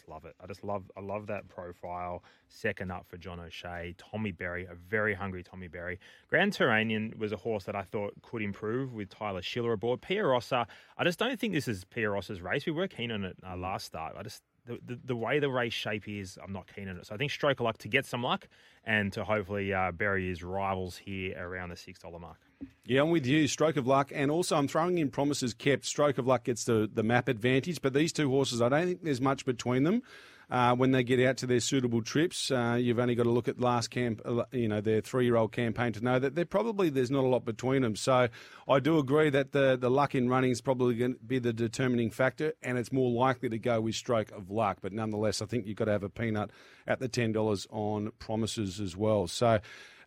love 0.09 0.25
it. 0.25 0.35
I 0.41 0.47
just 0.47 0.65
love 0.65 0.85
I 0.97 1.01
love 1.01 1.27
that 1.29 1.49
profile. 1.49 2.23
Second 2.49 2.91
up 2.91 3.07
for 3.09 3.17
John 3.17 3.41
O'Shea, 3.41 3.95
Tommy 3.99 4.33
Berry, 4.33 4.65
a 4.65 4.75
very 4.75 5.15
hungry 5.15 5.43
Tommy 5.43 5.69
Berry. 5.69 5.99
Grand 6.29 6.53
Turanian 6.53 7.17
was 7.17 7.33
a 7.33 7.37
horse 7.37 7.65
that 7.65 7.77
I 7.77 7.83
thought 7.83 8.15
could 8.23 8.43
improve 8.43 8.93
with 8.93 9.11
Tyler 9.11 9.43
Schiller 9.43 9.73
aboard. 9.73 10.01
Pia 10.03 10.25
Rossa, 10.25 10.67
I 10.97 11.05
just 11.05 11.19
don't 11.19 11.39
think 11.39 11.53
this 11.53 11.69
is 11.69 11.85
Pia 11.85 12.11
Rossa's 12.11 12.41
race. 12.41 12.67
We 12.67 12.73
were 12.73 12.89
keen 12.89 13.11
on 13.11 13.25
it 13.25 13.37
uh, 13.47 13.57
last 13.57 13.87
start. 13.87 14.15
I 14.19 14.23
just 14.23 14.43
the, 14.67 14.99
the, 15.05 15.17
way 15.17 15.39
the 15.39 15.49
race 15.49 15.73
shape 15.73 16.09
is, 16.09 16.39
I'm 16.43 16.53
not 16.53 16.67
keen 16.75 16.89
on 16.89 16.97
it. 16.97 17.07
So 17.07 17.15
I 17.15 17.19
think 17.19 17.31
stroke 17.31 17.61
of 17.61 17.65
luck 17.65 17.79
to 17.79 17.89
get 17.89 18.05
some 18.07 18.23
luck 18.23 18.49
and 18.85 19.13
to 19.13 19.25
hopefully 19.25 19.73
uh, 19.73 19.93
bury 19.93 20.29
his 20.29 20.43
rivals 20.43 20.97
here 20.97 21.37
around 21.39 21.71
the 21.71 21.77
$6 21.77 22.21
mark. 22.21 22.39
Yeah, 22.85 23.03
I'm 23.03 23.11
with 23.11 23.27
you. 23.27 23.49
Stroke 23.49 23.77
of 23.77 23.87
luck. 23.87 24.11
And 24.15 24.31
also, 24.31 24.57
I'm 24.57 24.69
throwing 24.69 24.99
in 24.99 25.11
promises 25.11 25.55
kept. 25.55 25.85
Stroke 25.85 26.19
of 26.19 26.27
luck 26.27 26.45
gets 26.45 26.65
the, 26.65 26.89
the 26.93 27.03
map 27.03 27.29
advantage. 27.29 27.83
But 27.83 27.95
these 27.95 28.13
two 28.13 28.31
horses, 28.31 28.63
I 28.63 28.69
don't 28.69 28.87
think 28.87 29.03
there's 29.03 29.21
much 29.21 29.45
between 29.45 29.85
them. 29.85 30.03
Uh, 30.49 30.77
when 30.77 30.93
they 30.93 31.03
get 31.03 31.19
out 31.19 31.37
to 31.37 31.45
their 31.45 31.59
suitable 31.59 32.01
trips. 32.01 32.53
Uh, 32.53 32.79
you've 32.81 33.01
only 33.01 33.17
got 33.17 33.25
to 33.25 33.31
look 33.31 33.49
at 33.49 33.59
last 33.59 33.89
camp, 33.89 34.23
uh, 34.25 34.45
you 34.53 34.69
know, 34.69 34.81
their 34.81 35.01
three-year-old 35.01 35.51
campaign 35.51 35.93
to 35.93 36.01
know 36.01 36.21
that 36.21 36.37
they're 36.37 36.45
probably 36.45 36.89
there's 36.89 37.11
not 37.11 37.25
a 37.25 37.27
lot 37.27 37.45
between 37.45 37.83
them. 37.83 37.97
So 37.97 38.29
I 38.69 38.79
do 38.79 38.99
agree 38.99 39.29
that 39.31 39.51
the 39.51 39.77
the 39.77 39.91
luck 39.91 40.15
in 40.15 40.29
running 40.29 40.53
is 40.53 40.61
probably 40.61 40.95
going 40.95 41.15
to 41.15 41.19
be 41.19 41.41
the 41.41 41.53
determining 41.53 42.13
factor, 42.13 42.53
and 42.63 42.79
it's 42.79 42.93
more 42.93 43.11
likely 43.11 43.49
to 43.49 43.59
go 43.59 43.81
with 43.81 43.97
stroke 43.97 44.31
of 44.31 44.49
luck. 44.49 44.79
But 44.81 44.93
nonetheless, 44.93 45.43
I 45.43 45.47
think 45.47 45.67
you've 45.67 45.79
got 45.79 45.87
to 45.87 45.93
have 45.93 46.05
a 46.05 46.09
peanut 46.09 46.53
at 46.87 47.01
the 47.01 47.09
ten 47.09 47.33
dollars 47.33 47.67
on 47.71 48.13
promises 48.21 48.79
as 48.79 48.97
well. 48.97 49.27
So. 49.27 49.59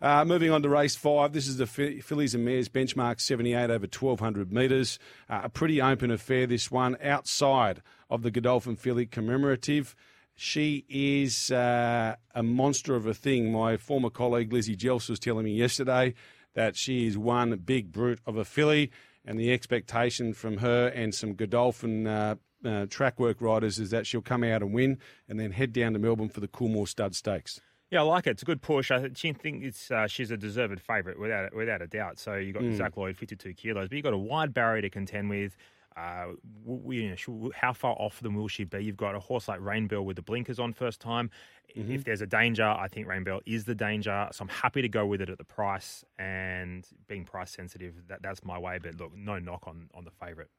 Uh, 0.01 0.23
moving 0.23 0.49
on 0.49 0.61
to 0.61 0.69
race 0.69 0.95
five, 0.95 1.33
this 1.33 1.45
is 1.45 1.57
the 1.57 1.67
Fillies 1.67 2.33
and 2.33 2.45
Mares 2.45 2.69
benchmark 2.69 3.19
78 3.19 3.63
over 3.69 3.85
1200 3.85 4.49
metres. 4.49 4.97
Uh, 5.29 5.41
a 5.43 5.49
pretty 5.49 5.81
open 5.81 6.09
affair, 6.09 6.47
this 6.47 6.71
one, 6.71 6.95
outside 7.03 7.81
of 8.09 8.21
the 8.23 8.31
Godolphin 8.31 8.77
filly 8.77 9.05
commemorative. 9.05 9.97
She 10.39 10.85
is 10.87 11.51
uh, 11.51 12.15
a 12.33 12.43
monster 12.43 12.95
of 12.95 13.05
a 13.05 13.13
thing. 13.13 13.51
My 13.51 13.75
former 13.75 14.09
colleague 14.09 14.53
Lizzie 14.53 14.77
Jelfs 14.77 15.09
was 15.09 15.19
telling 15.19 15.43
me 15.43 15.51
yesterday 15.51 16.13
that 16.55 16.77
she 16.77 17.05
is 17.07 17.17
one 17.17 17.57
big 17.57 17.91
brute 17.91 18.21
of 18.25 18.37
a 18.37 18.45
filly, 18.45 18.89
and 19.25 19.37
the 19.37 19.51
expectation 19.51 20.33
from 20.33 20.57
her 20.57 20.87
and 20.87 21.13
some 21.13 21.35
Godolphin 21.35 22.07
uh, 22.07 22.35
uh, 22.63 22.85
track 22.85 23.19
work 23.19 23.41
riders 23.41 23.79
is 23.79 23.89
that 23.89 24.07
she'll 24.07 24.21
come 24.21 24.45
out 24.45 24.61
and 24.61 24.73
win, 24.73 24.97
and 25.27 25.37
then 25.37 25.51
head 25.51 25.73
down 25.73 25.91
to 25.91 25.99
Melbourne 25.99 26.29
for 26.29 26.39
the 26.39 26.47
Coolmore 26.47 26.87
Stud 26.87 27.15
Stakes. 27.15 27.59
Yeah, 27.91 27.99
I 27.99 28.03
like 28.03 28.25
it. 28.25 28.31
It's 28.31 28.43
a 28.43 28.45
good 28.45 28.61
push. 28.61 28.91
I 28.91 29.09
think 29.09 29.63
it's 29.63 29.91
uh, 29.91 30.07
she's 30.07 30.31
a 30.31 30.37
deserved 30.37 30.79
favourite 30.79 31.19
without 31.19 31.53
without 31.53 31.81
a 31.81 31.87
doubt. 31.87 32.17
So 32.17 32.35
you 32.35 32.53
have 32.53 32.55
got 32.55 32.63
mm. 32.63 32.77
Zach 32.77 32.95
Lloyd, 32.95 33.17
fifty 33.17 33.35
two 33.35 33.53
kilos, 33.53 33.89
but 33.89 33.97
you 33.97 33.97
have 33.97 34.11
got 34.11 34.13
a 34.13 34.17
wide 34.17 34.53
barrier 34.53 34.83
to 34.83 34.89
contend 34.89 35.29
with. 35.29 35.57
Uh, 35.99 36.33
we, 36.63 37.01
you 37.01 37.15
know, 37.27 37.51
how 37.53 37.73
far 37.73 37.93
off 37.93 38.19
them 38.21 38.35
will 38.35 38.47
she 38.47 38.63
be? 38.63 38.79
You've 38.79 38.97
got 38.97 39.15
a 39.15 39.19
horse 39.19 39.47
like 39.47 39.59
Rainbell 39.59 40.03
with 40.05 40.15
the 40.15 40.21
blinkers 40.21 40.59
on 40.59 40.71
first 40.71 41.01
time. 41.01 41.29
Mm-hmm. 41.77 41.91
If 41.91 42.03
there's 42.05 42.21
a 42.21 42.27
danger, 42.27 42.63
I 42.63 42.87
think 42.87 43.07
Rainbell 43.07 43.41
is 43.45 43.65
the 43.65 43.75
danger. 43.75 44.27
So 44.31 44.43
I'm 44.43 44.49
happy 44.49 44.81
to 44.81 44.89
go 44.89 45.05
with 45.05 45.21
it 45.21 45.29
at 45.29 45.37
the 45.37 45.43
price 45.43 46.05
and 46.17 46.87
being 47.07 47.25
price 47.25 47.51
sensitive. 47.51 47.95
That 48.07 48.21
that's 48.21 48.43
my 48.43 48.57
way. 48.57 48.79
But 48.81 48.99
look, 48.99 49.15
no 49.15 49.39
knock 49.39 49.63
on 49.67 49.89
on 49.93 50.05
the 50.05 50.11
favourite. 50.11 50.49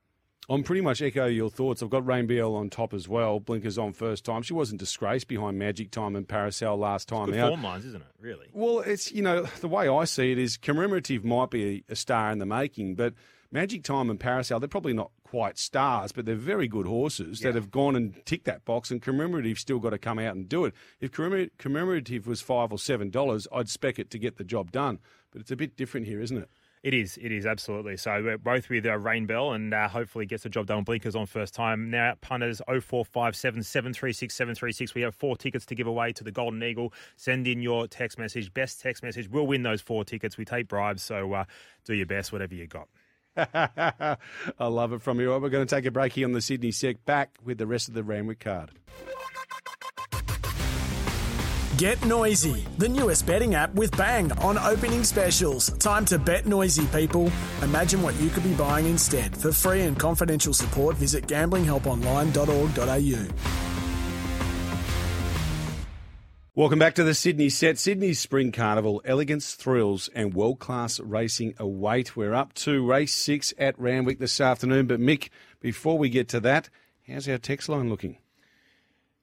I'm 0.49 0.65
pretty 0.65 0.81
much 0.81 1.01
echo 1.01 1.27
your 1.27 1.49
thoughts. 1.49 1.83
I've 1.83 1.91
got 1.91 2.05
Rainbell 2.05 2.57
on 2.57 2.71
top 2.71 2.93
as 2.93 3.09
well. 3.09 3.39
Blinkers 3.39 3.79
on 3.79 3.93
first 3.93 4.25
time. 4.25 4.43
She 4.43 4.53
wasn't 4.53 4.81
disgraced 4.81 5.29
behind 5.29 5.59
Magic 5.59 5.93
Time 5.93 6.17
and 6.17 6.27
Paracel 6.27 6.77
last 6.77 7.09
time 7.09 7.29
it's 7.29 7.37
good 7.37 7.41
out. 7.41 7.49
Form 7.51 7.63
lines, 7.63 7.87
isn't 7.87 8.03
it? 8.03 8.09
Really? 8.19 8.49
Well, 8.53 8.81
it's 8.81 9.13
you 9.13 9.23
know 9.23 9.43
the 9.61 9.69
way 9.69 9.89
I 9.89 10.05
see 10.05 10.33
it 10.33 10.39
is 10.39 10.57
commemorative 10.57 11.25
might 11.25 11.51
be 11.51 11.85
a 11.89 11.97
star 11.97 12.31
in 12.31 12.39
the 12.39 12.47
making, 12.47 12.97
but 12.97 13.15
Magic 13.53 13.83
Time 13.83 14.11
and 14.11 14.21
Paracel, 14.21 14.61
they're 14.61 14.69
probably 14.69 14.93
not 14.93 15.11
quite 15.25 15.59
stars, 15.59 16.13
but 16.13 16.25
they're 16.25 16.35
very 16.35 16.69
good 16.69 16.87
horses 16.87 17.41
yeah. 17.41 17.49
that 17.49 17.55
have 17.57 17.71
gone 17.71 17.97
and 17.97 18.25
ticked 18.25 18.45
that 18.45 18.65
box, 18.65 18.91
and 18.91 19.03
Commemorative 19.03 19.59
still 19.59 19.79
got 19.79 19.91
to 19.91 19.99
come 19.99 20.19
out 20.19 20.37
and 20.37 20.49
do 20.49 20.65
it. 20.65 20.75
If 21.01 21.11
Commemorative 21.13 22.27
was 22.27 22.41
five 22.41 22.73
or 22.73 22.79
seven 22.79 23.11
dollars, 23.11 23.49
I'd 23.53 23.69
spec 23.69 23.99
it 23.99 24.11
to 24.11 24.19
get 24.19 24.37
the 24.37 24.45
job 24.45 24.71
done. 24.71 25.01
But 25.33 25.41
it's 25.41 25.51
a 25.51 25.57
bit 25.57 25.77
different 25.77 26.07
here, 26.07 26.21
isn't 26.21 26.37
it? 26.37 26.49
It 26.83 26.95
is. 26.95 27.19
It 27.21 27.31
is 27.31 27.45
absolutely. 27.45 27.99
So 27.99 28.23
we're 28.23 28.39
both 28.39 28.71
with 28.71 28.87
uh, 28.87 28.91
Rainbell 28.91 29.55
and 29.55 29.75
uh, 29.75 29.87
hopefully 29.87 30.25
gets 30.25 30.45
the 30.45 30.49
job 30.49 30.67
done. 30.67 30.83
Blinkers 30.83 31.15
on 31.15 31.27
first 31.27 31.53
time. 31.53 31.91
Now 31.91 32.15
punters 32.23 32.63
0457 32.67 33.63
736 33.63 34.35
736. 34.35 34.95
We 34.95 35.03
have 35.03 35.15
four 35.15 35.37
tickets 35.37 35.67
to 35.67 35.75
give 35.75 35.87
away 35.87 36.13
to 36.15 36.25
the 36.25 36.33
Golden 36.33 36.63
Eagle. 36.63 36.95
Send 37.17 37.47
in 37.47 37.61
your 37.61 37.87
text 37.87 38.19
message. 38.19 38.53
Best 38.55 38.81
text 38.81 39.03
message. 39.03 39.29
We'll 39.29 39.47
win 39.47 39.63
those 39.63 39.83
four 39.83 40.05
tickets. 40.07 40.39
We 40.39 40.47
take 40.47 40.69
bribes. 40.69 41.03
So 41.03 41.35
uh, 41.35 41.45
do 41.85 41.93
your 41.93 42.07
best, 42.07 42.33
whatever 42.33 42.55
you 42.55 42.67
got. 42.67 42.89
I 43.37 44.17
love 44.59 44.93
it 44.93 45.03
from 45.03 45.21
you. 45.21 45.31
We're 45.31 45.49
going 45.49 45.67
to 45.67 45.75
take 45.75 45.87
a 45.87 45.91
break 45.91 46.13
here 46.15 46.27
on 46.27 46.33
the 46.33 46.41
Sydney 46.41 46.73
Set. 46.73 47.05
Back 47.05 47.37
with 47.45 47.59
the 47.59 47.67
rest 47.67 47.89
of 47.89 47.95
the 47.95 48.03
Randwick 48.03 48.41
card. 48.41 48.71
Get 51.77 52.05
Noisy, 52.05 52.67
the 52.77 52.89
newest 52.91 53.27
betting 53.27 53.55
app 53.55 53.75
with 53.75 53.97
Bang 53.97 54.31
on 54.33 54.59
opening 54.59 55.03
specials. 55.03 55.71
Time 55.79 56.05
to 56.05 56.19
bet 56.19 56.45
noisy, 56.45 56.85
people. 56.89 57.33
Imagine 57.63 58.03
what 58.03 58.21
you 58.21 58.29
could 58.29 58.43
be 58.43 58.53
buying 58.53 58.85
instead. 58.85 59.35
For 59.35 59.51
free 59.51 59.81
and 59.83 59.99
confidential 59.99 60.53
support, 60.53 60.97
visit 60.97 61.27
gamblinghelponline.org.au. 61.27 63.70
Welcome 66.57 66.81
back 66.81 66.97
to 66.97 67.05
the 67.05 67.15
Sydney 67.15 67.49
set. 67.49 67.79
Sydney's 67.79 68.19
Spring 68.19 68.51
Carnival, 68.51 69.01
elegance, 69.05 69.55
thrills, 69.55 70.11
and 70.17 70.35
world 70.35 70.59
class 70.59 70.99
racing 70.99 71.55
await. 71.61 72.17
We're 72.17 72.35
up 72.35 72.55
to 72.55 72.85
race 72.85 73.15
six 73.15 73.55
at 73.57 73.79
Randwick 73.79 74.19
this 74.19 74.41
afternoon. 74.41 74.89
But, 74.89 74.99
Mick, 74.99 75.29
before 75.61 75.97
we 75.97 76.09
get 76.09 76.27
to 76.31 76.41
that, 76.41 76.69
how's 77.07 77.29
our 77.29 77.39
text 77.39 77.69
line 77.69 77.89
looking? 77.89 78.19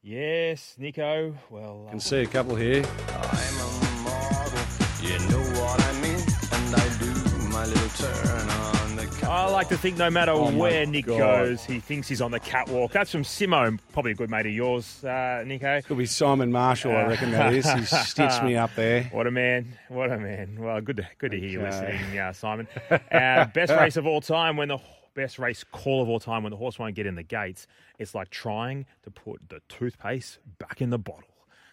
Yes, 0.01 0.75
Nico. 0.77 1.35
Well, 1.49 1.83
I 1.87 1.89
can 1.89 1.97
uh, 1.97 2.01
see 2.01 2.21
a 2.21 2.27
couple 2.27 2.55
here. 2.55 2.85
Like 9.57 9.69
to 9.69 9.77
think 9.77 9.97
no 9.97 10.11
matter 10.11 10.33
Oh, 10.33 10.51
where 10.51 10.85
Nic 10.85 11.07
God. 11.07 11.17
goes, 11.17 11.65
he 11.65 11.79
thinks 11.79 12.07
he's 12.07 12.21
on 12.21 12.29
the 12.29 12.39
catwalk. 12.39 12.91
That's 12.91 13.11
from 13.11 13.23
Simo, 13.23 13.79
probably 13.91 14.11
a 14.11 14.13
good 14.13 14.29
mate 14.29 14.45
of 14.45 14.51
yours, 14.51 15.03
uh, 15.03 15.43
Nico. 15.47 15.81
Could 15.81 15.97
be 15.97 16.05
Simon 16.05 16.51
Marshall, 16.51 16.91
I 16.95 17.07
reckon 17.07 17.31
that 17.31 17.51
is. 17.55 17.67
He 17.71 17.81
stitched 17.85 18.43
me 18.43 18.55
up 18.55 18.75
there. 18.75 19.05
What 19.05 19.25
a 19.25 19.31
man! 19.31 19.75
What 19.89 20.11
a 20.11 20.19
man! 20.19 20.57
Well, 20.59 20.79
good 20.81 20.97
to 20.97 21.07
good 21.17 21.31
to 21.31 21.39
hear 21.39 21.49
you 21.49 21.61
listening, 21.63 22.19
uh, 22.19 22.33
Simon. 22.33 22.67
Uh, 22.91 23.45
best 23.45 23.71
race 23.79 23.97
of 23.97 24.05
all 24.05 24.21
time 24.21 24.57
when 24.57 24.67
the 24.67 24.77
best 25.15 25.39
race 25.39 25.63
call 25.71 26.03
of 26.03 26.07
all 26.07 26.19
time 26.19 26.43
when 26.43 26.51
the 26.51 26.57
horse 26.57 26.77
won't 26.77 26.93
get 26.93 27.07
in 27.07 27.15
the 27.15 27.23
gates. 27.23 27.65
It's 27.97 28.13
like 28.13 28.29
trying 28.29 28.85
to 29.05 29.09
put 29.09 29.49
the 29.49 29.61
toothpaste 29.69 30.37
back 30.59 30.83
in 30.83 30.91
the 30.91 30.99
bottle. 30.99 31.23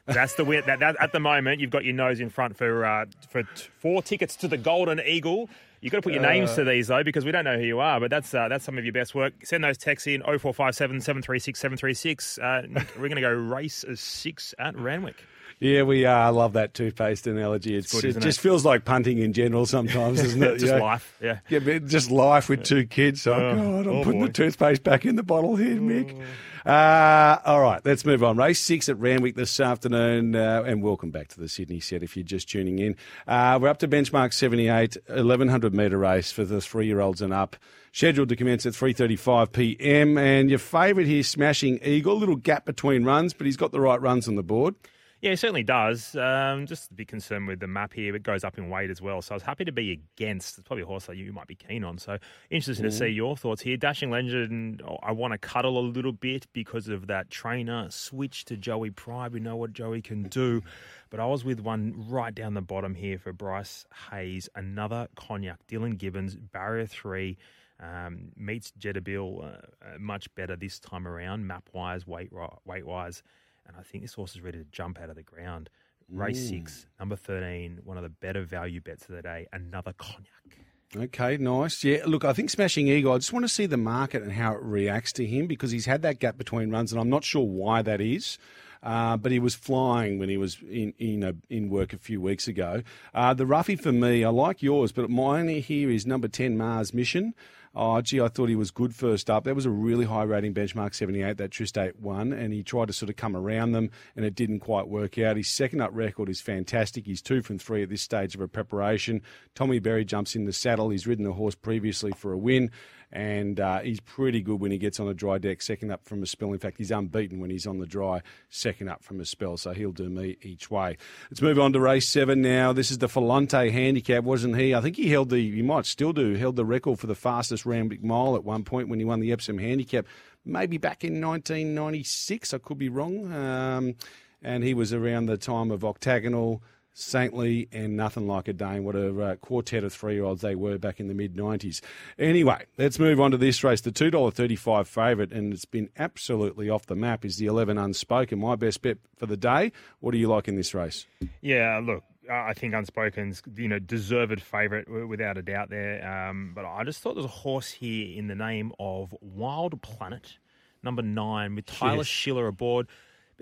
That's 0.06 0.34
the 0.34 0.44
way. 0.44 0.60
That, 0.60 0.80
that 0.80 0.96
at 1.00 1.12
the 1.12 1.20
moment 1.20 1.60
you've 1.60 1.70
got 1.70 1.84
your 1.84 1.94
nose 1.94 2.20
in 2.20 2.28
front 2.30 2.56
for 2.56 2.84
uh, 2.84 3.06
for 3.30 3.42
t- 3.42 3.48
four 3.78 4.02
tickets 4.02 4.36
to 4.36 4.48
the 4.48 4.56
Golden 4.58 5.00
Eagle. 5.00 5.48
You've 5.80 5.92
got 5.92 5.98
to 5.98 6.02
put 6.02 6.12
your 6.14 6.22
names 6.22 6.50
Uh. 6.50 6.56
to 6.56 6.64
these 6.64 6.88
though 6.88 7.02
because 7.04 7.24
we 7.26 7.32
don't 7.32 7.44
know 7.44 7.58
who 7.58 7.64
you 7.64 7.80
are. 7.80 8.00
But 8.00 8.10
that's 8.10 8.32
uh, 8.34 8.48
that's 8.48 8.64
some 8.64 8.76
of 8.78 8.84
your 8.84 8.92
best 8.92 9.14
work. 9.14 9.32
Send 9.44 9.64
those 9.64 9.78
texts 9.78 10.06
in 10.06 10.22
0457 10.22 11.00
736 11.00 11.58
736. 11.58 12.38
Uh, 12.38 12.62
Nic, 12.68 12.86
We're 12.96 13.08
going 13.08 13.16
to 13.16 13.20
go 13.22 13.32
race 13.32 13.84
a 13.84 13.96
six 13.96 14.54
at 14.58 14.76
Randwick. 14.76 15.16
Yeah, 15.60 15.82
we 15.82 16.04
are. 16.04 16.26
I 16.26 16.28
love 16.28 16.54
that 16.54 16.74
toothpaste 16.74 17.26
analogy. 17.26 17.74
It's, 17.76 17.92
good, 17.92 18.04
it 18.04 18.08
isn't 18.08 18.22
just 18.22 18.38
it? 18.38 18.42
feels 18.42 18.64
like 18.64 18.84
punting 18.84 19.18
in 19.18 19.32
general 19.32 19.66
sometimes, 19.66 20.20
doesn't 20.22 20.42
it? 20.42 20.58
Just 20.58 20.74
life. 20.74 21.16
Yeah. 21.22 21.38
Yeah, 21.48 21.60
but 21.60 21.86
just 21.86 22.10
life 22.10 22.48
with 22.48 22.64
two 22.64 22.86
kids. 22.86 23.26
Oh, 23.26 23.32
Oh, 23.34 23.54
God, 23.54 23.86
I'm 23.86 23.96
oh, 23.96 24.04
putting 24.04 24.20
boy. 24.20 24.26
the 24.26 24.32
toothpaste 24.32 24.82
back 24.82 25.04
in 25.06 25.16
the 25.16 25.22
bottle 25.22 25.56
here, 25.56 25.76
Mick. 25.76 26.20
Uh, 26.66 27.38
all 27.44 27.60
right, 27.60 27.80
let's 27.84 28.06
move 28.06 28.24
on. 28.24 28.38
Race 28.38 28.58
six 28.58 28.88
at 28.88 28.98
Randwick 28.98 29.34
this 29.36 29.60
afternoon, 29.60 30.34
uh, 30.34 30.62
and 30.66 30.82
welcome 30.82 31.10
back 31.10 31.28
to 31.28 31.40
the 31.40 31.48
Sydney 31.48 31.78
set 31.78 32.02
if 32.02 32.16
you're 32.16 32.24
just 32.24 32.48
tuning 32.48 32.78
in. 32.78 32.96
Uh, 33.28 33.58
we're 33.60 33.68
up 33.68 33.78
to 33.80 33.88
benchmark 33.88 34.32
78, 34.32 34.96
1100 35.08 35.74
metre 35.74 35.98
race 35.98 36.32
for 36.32 36.44
the 36.44 36.62
three-year-olds 36.62 37.20
and 37.20 37.34
up. 37.34 37.56
Scheduled 37.92 38.30
to 38.30 38.36
commence 38.36 38.64
at 38.66 38.72
3.35 38.72 39.52
p.m. 39.52 40.16
And 40.18 40.48
your 40.50 40.58
favourite 40.58 41.06
here, 41.06 41.22
Smashing 41.22 41.80
Eagle. 41.84 42.14
A 42.14 42.18
little 42.18 42.34
gap 42.36 42.64
between 42.64 43.04
runs, 43.04 43.34
but 43.34 43.44
he's 43.46 43.56
got 43.58 43.70
the 43.70 43.80
right 43.80 44.00
runs 44.00 44.26
on 44.26 44.34
the 44.36 44.42
board. 44.42 44.74
Yeah, 45.24 45.30
it 45.30 45.38
certainly 45.38 45.62
does. 45.62 46.14
Um, 46.16 46.66
just 46.66 46.90
a 46.90 46.94
bit 46.94 47.08
concerned 47.08 47.48
with 47.48 47.58
the 47.58 47.66
map 47.66 47.94
here. 47.94 48.14
It 48.14 48.22
goes 48.22 48.44
up 48.44 48.58
in 48.58 48.68
weight 48.68 48.90
as 48.90 49.00
well. 49.00 49.22
So 49.22 49.32
I 49.32 49.36
was 49.36 49.42
happy 49.42 49.64
to 49.64 49.72
be 49.72 49.90
against. 49.90 50.58
It's 50.58 50.68
probably 50.68 50.82
a 50.82 50.86
horse 50.86 51.06
that 51.06 51.16
you 51.16 51.32
might 51.32 51.46
be 51.46 51.54
keen 51.54 51.82
on. 51.82 51.96
So 51.96 52.18
interested 52.50 52.82
to 52.82 52.92
see 52.92 53.06
your 53.06 53.34
thoughts 53.34 53.62
here. 53.62 53.78
Dashing 53.78 54.10
Legend, 54.10 54.82
I 55.02 55.12
want 55.12 55.32
to 55.32 55.38
cuddle 55.38 55.78
a 55.78 55.80
little 55.80 56.12
bit 56.12 56.46
because 56.52 56.88
of 56.88 57.06
that 57.06 57.30
trainer 57.30 57.86
switch 57.88 58.44
to 58.44 58.58
Joey 58.58 58.90
Pride. 58.90 59.32
We 59.32 59.40
know 59.40 59.56
what 59.56 59.72
Joey 59.72 60.02
can 60.02 60.24
do. 60.24 60.60
But 61.08 61.20
I 61.20 61.24
was 61.24 61.42
with 61.42 61.58
one 61.58 62.04
right 62.06 62.34
down 62.34 62.52
the 62.52 62.60
bottom 62.60 62.94
here 62.94 63.16
for 63.16 63.32
Bryce 63.32 63.86
Hayes. 64.10 64.50
Another 64.54 65.08
cognac. 65.16 65.66
Dylan 65.68 65.96
Gibbons, 65.96 66.36
barrier 66.36 66.84
three. 66.84 67.38
Um, 67.80 68.32
meets 68.36 68.72
Jetabil 68.78 69.42
uh, 69.42 69.46
uh, 69.46 69.98
much 69.98 70.32
better 70.34 70.54
this 70.54 70.78
time 70.78 71.08
around, 71.08 71.46
map 71.46 71.68
wise, 71.72 72.06
weight 72.06 72.30
weight 72.64 72.86
wise, 72.86 73.22
and 73.66 73.76
I 73.78 73.82
think 73.82 74.02
this 74.02 74.14
horse 74.14 74.34
is 74.34 74.40
ready 74.40 74.58
to 74.58 74.64
jump 74.64 75.00
out 75.00 75.10
of 75.10 75.16
the 75.16 75.22
ground. 75.22 75.70
Race 76.10 76.48
six, 76.48 76.86
number 77.00 77.16
thirteen, 77.16 77.80
one 77.82 77.96
of 77.96 78.02
the 78.02 78.10
better 78.10 78.42
value 78.42 78.80
bets 78.80 79.08
of 79.08 79.14
the 79.14 79.22
day. 79.22 79.46
Another 79.52 79.92
cognac. 79.94 80.58
Okay, 80.96 81.36
nice. 81.38 81.82
Yeah, 81.82 82.02
look, 82.06 82.24
I 82.24 82.32
think 82.32 82.50
Smashing 82.50 82.86
Eagle, 82.86 83.14
I 83.14 83.18
just 83.18 83.32
want 83.32 83.44
to 83.44 83.48
see 83.48 83.66
the 83.66 83.76
market 83.76 84.22
and 84.22 84.32
how 84.32 84.52
it 84.52 84.62
reacts 84.62 85.12
to 85.14 85.26
him 85.26 85.46
because 85.46 85.72
he's 85.72 85.86
had 85.86 86.02
that 86.02 86.20
gap 86.20 86.38
between 86.38 86.70
runs, 86.70 86.92
and 86.92 87.00
I'm 87.00 87.10
not 87.10 87.24
sure 87.24 87.44
why 87.44 87.82
that 87.82 88.00
is. 88.00 88.38
Uh, 88.82 89.16
but 89.16 89.32
he 89.32 89.38
was 89.38 89.54
flying 89.54 90.18
when 90.18 90.28
he 90.28 90.36
was 90.36 90.58
in, 90.70 90.92
in, 90.98 91.22
a, 91.22 91.34
in 91.48 91.70
work 91.70 91.94
a 91.94 91.98
few 91.98 92.20
weeks 92.20 92.46
ago. 92.46 92.82
Uh, 93.14 93.32
the 93.32 93.46
roughie 93.46 93.76
for 93.76 93.92
me, 93.92 94.22
I 94.22 94.28
like 94.28 94.62
yours, 94.62 94.92
but 94.92 95.08
mine 95.08 95.48
here 95.48 95.90
is 95.90 96.04
number 96.04 96.28
10, 96.28 96.58
Mars 96.58 96.92
Mission. 96.92 97.32
Oh, 97.76 98.00
gee, 98.00 98.20
I 98.20 98.28
thought 98.28 98.48
he 98.48 98.54
was 98.54 98.70
good 98.70 98.94
first 98.94 99.28
up. 99.28 99.44
That 99.44 99.56
was 99.56 99.66
a 99.66 99.70
really 99.70 100.04
high 100.04 100.22
rating 100.22 100.54
benchmark 100.54 100.94
78 100.94 101.38
that 101.38 101.50
Tristate 101.50 101.98
won, 101.98 102.32
and 102.32 102.52
he 102.52 102.62
tried 102.62 102.86
to 102.86 102.92
sort 102.92 103.10
of 103.10 103.16
come 103.16 103.36
around 103.36 103.72
them, 103.72 103.90
and 104.14 104.24
it 104.24 104.36
didn't 104.36 104.60
quite 104.60 104.86
work 104.86 105.18
out. 105.18 105.36
His 105.36 105.48
second 105.48 105.80
up 105.80 105.90
record 105.92 106.28
is 106.28 106.40
fantastic. 106.40 107.04
He's 107.04 107.20
two 107.20 107.42
from 107.42 107.58
three 107.58 107.82
at 107.82 107.88
this 107.88 108.02
stage 108.02 108.36
of 108.36 108.40
a 108.40 108.46
preparation. 108.46 109.22
Tommy 109.56 109.80
Berry 109.80 110.04
jumps 110.04 110.36
in 110.36 110.44
the 110.44 110.52
saddle. 110.52 110.90
He's 110.90 111.06
ridden 111.06 111.24
the 111.24 111.32
horse 111.32 111.56
previously 111.56 112.12
for 112.12 112.32
a 112.32 112.38
win, 112.38 112.70
and 113.14 113.60
uh, 113.60 113.78
he's 113.78 114.00
pretty 114.00 114.42
good 114.42 114.60
when 114.60 114.72
he 114.72 114.78
gets 114.78 114.98
on 114.98 115.06
a 115.06 115.14
dry 115.14 115.38
deck, 115.38 115.62
second 115.62 115.92
up 115.92 116.04
from 116.04 116.20
a 116.24 116.26
spell. 116.26 116.52
In 116.52 116.58
fact, 116.58 116.78
he's 116.78 116.90
unbeaten 116.90 117.38
when 117.38 117.48
he's 117.48 117.64
on 117.64 117.78
the 117.78 117.86
dry, 117.86 118.22
second 118.50 118.88
up 118.88 119.04
from 119.04 119.20
a 119.20 119.24
spell, 119.24 119.56
so 119.56 119.72
he'll 119.72 119.92
do 119.92 120.10
me 120.10 120.36
each 120.42 120.68
way. 120.68 120.96
Let's 121.30 121.40
move 121.40 121.60
on 121.60 121.72
to 121.74 121.80
race 121.80 122.08
seven 122.08 122.42
now. 122.42 122.72
This 122.72 122.90
is 122.90 122.98
the 122.98 123.06
Filante 123.06 123.70
handicap, 123.70 124.24
wasn't 124.24 124.56
he? 124.56 124.74
I 124.74 124.80
think 124.80 124.96
he 124.96 125.10
held 125.10 125.30
the, 125.30 125.38
he 125.38 125.62
might 125.62 125.86
still 125.86 126.12
do, 126.12 126.34
held 126.34 126.56
the 126.56 126.64
record 126.64 126.98
for 126.98 127.06
the 127.06 127.14
fastest 127.14 127.64
Randwick 127.64 128.02
mile 128.02 128.34
at 128.34 128.42
one 128.42 128.64
point 128.64 128.88
when 128.88 128.98
he 128.98 129.04
won 129.04 129.20
the 129.20 129.30
Epsom 129.30 129.58
handicap, 129.58 130.06
maybe 130.44 130.76
back 130.76 131.04
in 131.04 131.20
1996. 131.20 132.52
I 132.52 132.58
could 132.58 132.78
be 132.78 132.88
wrong. 132.88 133.32
Um, 133.32 133.94
and 134.42 134.64
he 134.64 134.74
was 134.74 134.92
around 134.92 135.26
the 135.26 135.38
time 135.38 135.70
of 135.70 135.84
Octagonal. 135.84 136.62
Saintly 136.96 137.68
and 137.72 137.96
Nothin' 137.96 138.26
Leica 138.26 138.56
Dane. 138.56 138.84
What 138.84 138.94
a 138.94 139.20
uh, 139.20 139.34
quartet 139.36 139.82
of 139.82 139.92
three 139.92 140.14
year 140.14 140.24
olds 140.24 140.42
they 140.42 140.54
were 140.54 140.78
back 140.78 141.00
in 141.00 141.08
the 141.08 141.14
mid 141.14 141.34
90s. 141.34 141.80
Anyway, 142.18 142.64
let's 142.78 143.00
move 143.00 143.20
on 143.20 143.32
to 143.32 143.36
this 143.36 143.64
race. 143.64 143.80
The 143.80 143.90
$2.35 143.90 144.86
favourite, 144.86 145.32
and 145.32 145.52
it's 145.52 145.64
been 145.64 145.90
absolutely 145.98 146.70
off 146.70 146.86
the 146.86 146.94
map, 146.94 147.24
is 147.24 147.36
the 147.36 147.46
11 147.46 147.78
Unspoken. 147.78 148.38
My 148.38 148.54
best 148.54 148.80
bet 148.80 148.98
for 149.16 149.26
the 149.26 149.36
day. 149.36 149.72
What 149.98 150.12
do 150.12 150.18
you 150.18 150.28
like 150.28 150.46
in 150.46 150.54
this 150.54 150.72
race? 150.72 151.04
Yeah, 151.40 151.80
look, 151.84 152.04
I 152.30 152.54
think 152.54 152.74
Unspoken's 152.74 153.42
you 153.56 153.66
know 153.68 153.80
deserved 153.80 154.40
favourite 154.40 154.88
without 154.88 155.36
a 155.36 155.42
doubt 155.42 155.70
there. 155.70 156.06
Um, 156.08 156.52
but 156.54 156.64
I 156.64 156.84
just 156.84 157.00
thought 157.00 157.14
there's 157.14 157.24
a 157.24 157.28
horse 157.28 157.70
here 157.72 158.16
in 158.16 158.28
the 158.28 158.36
name 158.36 158.72
of 158.78 159.12
Wild 159.20 159.82
Planet, 159.82 160.38
number 160.82 161.02
nine, 161.02 161.56
with 161.56 161.66
Tyler 161.66 161.98
Yes. 161.98 162.06
Schiller 162.06 162.46
aboard. 162.46 162.86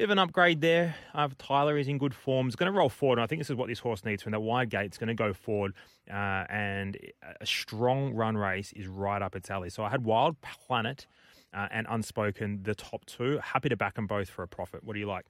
Bit 0.02 0.06
of 0.06 0.10
an 0.10 0.18
upgrade 0.18 0.60
there. 0.60 0.96
Uh, 1.14 1.28
Tyler 1.38 1.78
is 1.78 1.86
in 1.86 1.96
good 1.96 2.12
form. 2.12 2.48
He's 2.48 2.56
going 2.56 2.66
to 2.66 2.76
roll 2.76 2.88
forward. 2.88 3.20
And 3.20 3.22
I 3.22 3.28
think 3.28 3.38
this 3.38 3.50
is 3.50 3.54
what 3.54 3.68
this 3.68 3.78
horse 3.78 4.04
needs 4.04 4.20
from 4.20 4.32
that 4.32 4.40
wide 4.40 4.68
gate. 4.68 4.86
It's 4.86 4.98
going 4.98 5.06
to 5.06 5.14
go 5.14 5.32
forward, 5.32 5.74
uh, 6.10 6.42
and 6.50 6.98
a 7.40 7.46
strong 7.46 8.12
run 8.12 8.36
race 8.36 8.72
is 8.72 8.88
right 8.88 9.22
up 9.22 9.36
its 9.36 9.48
alley. 9.48 9.70
So 9.70 9.84
I 9.84 9.90
had 9.90 10.02
Wild 10.02 10.40
Planet 10.40 11.06
uh, 11.54 11.68
and 11.70 11.86
Unspoken, 11.88 12.64
the 12.64 12.74
top 12.74 13.04
two. 13.04 13.38
Happy 13.44 13.68
to 13.68 13.76
back 13.76 13.94
them 13.94 14.08
both 14.08 14.28
for 14.28 14.42
a 14.42 14.48
profit. 14.48 14.82
What 14.82 14.94
do 14.94 14.98
you 14.98 15.06
like? 15.06 15.24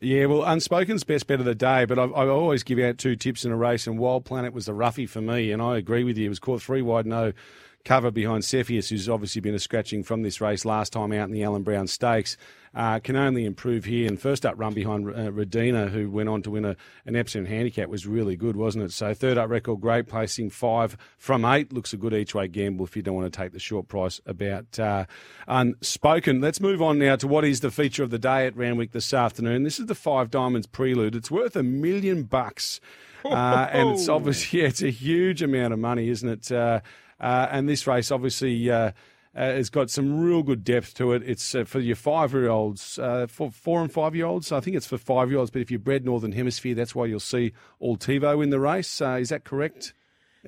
Yeah, 0.00 0.26
well, 0.26 0.42
Unspoken's 0.42 1.04
best 1.04 1.28
bet 1.28 1.38
of 1.38 1.46
the 1.46 1.54
day, 1.54 1.84
but 1.84 1.96
I, 1.96 2.06
I 2.06 2.26
always 2.26 2.64
give 2.64 2.80
out 2.80 2.98
two 2.98 3.14
tips 3.14 3.44
in 3.44 3.52
a 3.52 3.56
race, 3.56 3.86
and 3.86 3.96
Wild 3.96 4.24
Planet 4.24 4.52
was 4.52 4.66
the 4.66 4.74
roughie 4.74 5.06
for 5.06 5.20
me, 5.20 5.52
and 5.52 5.62
I 5.62 5.76
agree 5.76 6.02
with 6.02 6.18
you. 6.18 6.26
It 6.26 6.30
was 6.30 6.40
caught 6.40 6.60
three 6.60 6.82
wide, 6.82 7.06
no 7.06 7.32
cover 7.84 8.10
behind 8.10 8.44
Cepheus, 8.44 8.88
who's 8.88 9.08
obviously 9.08 9.40
been 9.40 9.54
a 9.54 9.60
scratching 9.60 10.02
from 10.02 10.22
this 10.22 10.40
race 10.40 10.64
last 10.64 10.92
time 10.92 11.12
out 11.12 11.28
in 11.28 11.32
the 11.32 11.44
Alan 11.44 11.62
Brown 11.62 11.86
Stakes. 11.86 12.36
Uh, 12.76 12.98
can 12.98 13.16
only 13.16 13.46
improve 13.46 13.86
here. 13.86 14.06
And 14.06 14.20
first 14.20 14.44
up 14.44 14.54
run 14.58 14.74
behind 14.74 15.08
uh, 15.08 15.30
Redina, 15.30 15.88
who 15.88 16.10
went 16.10 16.28
on 16.28 16.42
to 16.42 16.50
win 16.50 16.66
a, 16.66 16.76
an 17.06 17.16
Epsom 17.16 17.46
handicap, 17.46 17.88
was 17.88 18.06
really 18.06 18.36
good, 18.36 18.54
wasn't 18.54 18.84
it? 18.84 18.92
So 18.92 19.14
third 19.14 19.38
up 19.38 19.48
record, 19.48 19.80
great, 19.80 20.06
placing 20.06 20.50
five 20.50 20.98
from 21.16 21.46
eight. 21.46 21.72
Looks 21.72 21.94
a 21.94 21.96
good 21.96 22.12
each 22.12 22.34
way 22.34 22.48
gamble 22.48 22.84
if 22.84 22.94
you 22.94 23.00
don't 23.00 23.14
want 23.14 23.32
to 23.32 23.36
take 23.36 23.52
the 23.52 23.58
short 23.58 23.88
price 23.88 24.20
about 24.26 24.78
uh, 24.78 25.06
Unspoken. 25.48 26.42
Let's 26.42 26.60
move 26.60 26.82
on 26.82 26.98
now 26.98 27.16
to 27.16 27.26
what 27.26 27.46
is 27.46 27.60
the 27.60 27.70
feature 27.70 28.02
of 28.02 28.10
the 28.10 28.18
day 28.18 28.46
at 28.46 28.54
Randwick 28.54 28.92
this 28.92 29.14
afternoon. 29.14 29.62
This 29.62 29.80
is 29.80 29.86
the 29.86 29.94
Five 29.94 30.30
Diamonds 30.30 30.66
Prelude. 30.66 31.14
It's 31.14 31.30
worth 31.30 31.56
a 31.56 31.62
million 31.62 32.24
bucks. 32.24 32.80
Uh, 33.24 33.68
and 33.72 33.88
it's 33.88 34.06
obviously, 34.06 34.60
yeah, 34.60 34.68
it's 34.68 34.82
a 34.82 34.90
huge 34.90 35.40
amount 35.40 35.72
of 35.72 35.78
money, 35.78 36.10
isn't 36.10 36.28
it? 36.28 36.52
Uh, 36.52 36.80
uh, 37.18 37.48
and 37.50 37.66
this 37.66 37.86
race 37.86 38.10
obviously 38.10 38.70
uh, 38.70 38.76
uh, 38.76 38.92
has 39.44 39.70
got 39.70 39.90
some 39.90 40.20
real 40.20 40.42
good 40.42 40.64
depth 40.64 40.94
to 40.94 41.12
it. 41.12 41.22
It's 41.24 41.54
uh, 41.54 41.64
for 41.64 41.80
your 41.80 41.96
five 41.96 42.32
year 42.32 42.48
olds, 42.48 42.98
uh, 42.98 43.26
for 43.28 43.50
four 43.50 43.82
and 43.82 43.92
five 43.92 44.14
year 44.14 44.26
olds. 44.26 44.50
I 44.52 44.60
think 44.60 44.76
it's 44.76 44.86
for 44.86 44.98
five 44.98 45.30
year 45.30 45.38
olds, 45.38 45.50
but 45.50 45.62
if 45.62 45.70
you're 45.70 45.80
bred 45.80 46.04
Northern 46.04 46.32
Hemisphere, 46.32 46.74
that's 46.74 46.94
why 46.94 47.06
you'll 47.06 47.20
see 47.20 47.52
Altivo 47.82 48.42
in 48.42 48.50
the 48.50 48.60
race. 48.60 49.00
Uh, 49.00 49.18
is 49.20 49.28
that 49.28 49.44
correct? 49.44 49.92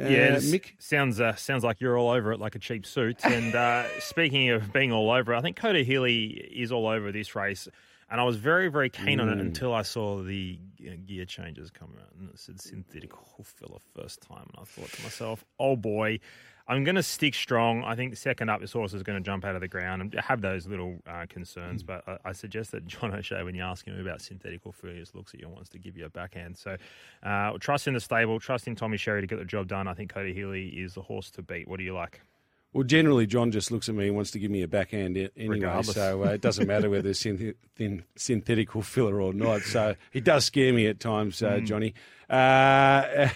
Uh, 0.01 0.05
Yeah, 0.05 0.37
Mick? 0.37 0.72
sounds 0.79 1.20
uh, 1.20 1.35
sounds 1.35 1.64
like 1.64 1.81
you're 1.81 1.98
all 1.98 2.11
over 2.11 2.33
it 2.33 2.40
like 2.40 2.55
a 2.55 2.59
cheap 2.59 2.87
suit. 2.87 3.24
And 3.24 3.55
uh, 3.55 3.85
speaking 4.01 4.51
of 4.51 4.72
being 4.72 4.92
all 4.92 5.11
over, 5.11 5.35
it, 5.35 5.38
I 5.38 5.40
think 5.42 5.57
Coda 5.57 5.83
Healy 5.83 6.24
is 6.27 6.72
all 6.72 6.87
over 6.87 7.12
this 7.12 7.35
race. 7.35 7.68
And 8.11 8.18
I 8.18 8.24
was 8.24 8.37
very, 8.37 8.68
very 8.68 8.88
keen 8.88 9.20
on 9.20 9.29
it 9.29 9.38
until 9.38 9.74
I 9.74 9.83
saw 9.83 10.22
the 10.22 10.59
uh, 10.81 10.92
gear 11.05 11.27
changes 11.27 11.70
come 11.70 11.90
out. 12.01 12.09
And 12.18 12.31
it 12.31 12.38
said 12.38 12.59
synthetic 12.59 13.12
hoof 13.12 13.46
filler 13.46 13.81
first 13.94 14.22
time. 14.22 14.48
And 14.48 14.62
I 14.62 14.64
thought 14.64 14.90
to 14.90 15.03
myself, 15.03 15.45
oh 15.61 15.76
boy, 15.76 16.20
I'm 16.70 16.84
going 16.84 16.96
to 16.96 17.02
stick 17.02 17.34
strong. 17.34 17.82
I 17.82 17.96
think 17.96 18.14
second 18.16 18.50
up, 18.50 18.60
this 18.60 18.72
horse 18.72 18.92
is 18.92 19.02
going 19.02 19.16
to 19.16 19.24
jump 19.24 19.44
out 19.46 19.54
of 19.54 19.62
the 19.62 19.68
ground 19.68 20.02
and 20.02 20.14
have 20.14 20.42
those 20.42 20.66
little 20.66 20.96
uh, 21.06 21.24
concerns. 21.28 21.82
But 21.82 22.04
I, 22.06 22.18
I 22.26 22.32
suggest 22.32 22.72
that 22.72 22.86
John 22.86 23.14
O'Shea, 23.14 23.42
when 23.42 23.54
you 23.54 23.62
ask 23.62 23.86
him 23.86 23.98
about 23.98 24.20
synthetic 24.20 24.60
hoof 24.62 24.74
filler, 24.74 25.02
looks 25.14 25.32
at 25.32 25.40
you 25.40 25.46
and 25.46 25.54
wants 25.54 25.70
to 25.70 25.78
give 25.78 25.96
you 25.96 26.04
a 26.04 26.10
backhand. 26.10 26.58
So 26.58 26.76
uh, 27.22 27.52
trust 27.58 27.88
in 27.88 27.94
the 27.94 28.00
stable, 28.00 28.38
trust 28.38 28.68
in 28.68 28.76
Tommy 28.76 28.98
Berry 29.02 29.22
to 29.22 29.26
get 29.26 29.38
the 29.38 29.46
job 29.46 29.66
done. 29.68 29.88
I 29.88 29.94
think 29.94 30.12
Cody 30.12 30.34
Healy 30.34 30.68
is 30.68 30.92
the 30.92 31.02
horse 31.02 31.30
to 31.32 31.42
beat. 31.42 31.66
What 31.68 31.78
do 31.78 31.84
you 31.84 31.94
like? 31.94 32.20
Well, 32.74 32.84
generally, 32.84 33.26
John 33.26 33.50
just 33.50 33.70
looks 33.70 33.88
at 33.88 33.94
me 33.94 34.08
and 34.08 34.14
wants 34.14 34.30
to 34.32 34.38
give 34.38 34.50
me 34.50 34.60
a 34.60 34.68
backhand 34.68 35.16
anyway, 35.16 35.30
Regardless. 35.56 35.94
so 35.94 36.22
uh, 36.24 36.28
it 36.32 36.42
doesn't 36.42 36.66
matter 36.66 36.90
whether 36.90 37.08
it's 37.08 37.22
synth- 37.24 37.54
thin- 37.76 38.04
synthetic 38.14 38.76
or 38.76 38.82
filler 38.82 39.22
or 39.22 39.32
not. 39.32 39.62
So 39.62 39.96
he 40.10 40.20
does 40.20 40.44
scare 40.44 40.74
me 40.74 40.86
at 40.86 41.00
times, 41.00 41.42
uh, 41.42 41.60
Johnny. 41.64 41.94
Uh, 42.28 43.30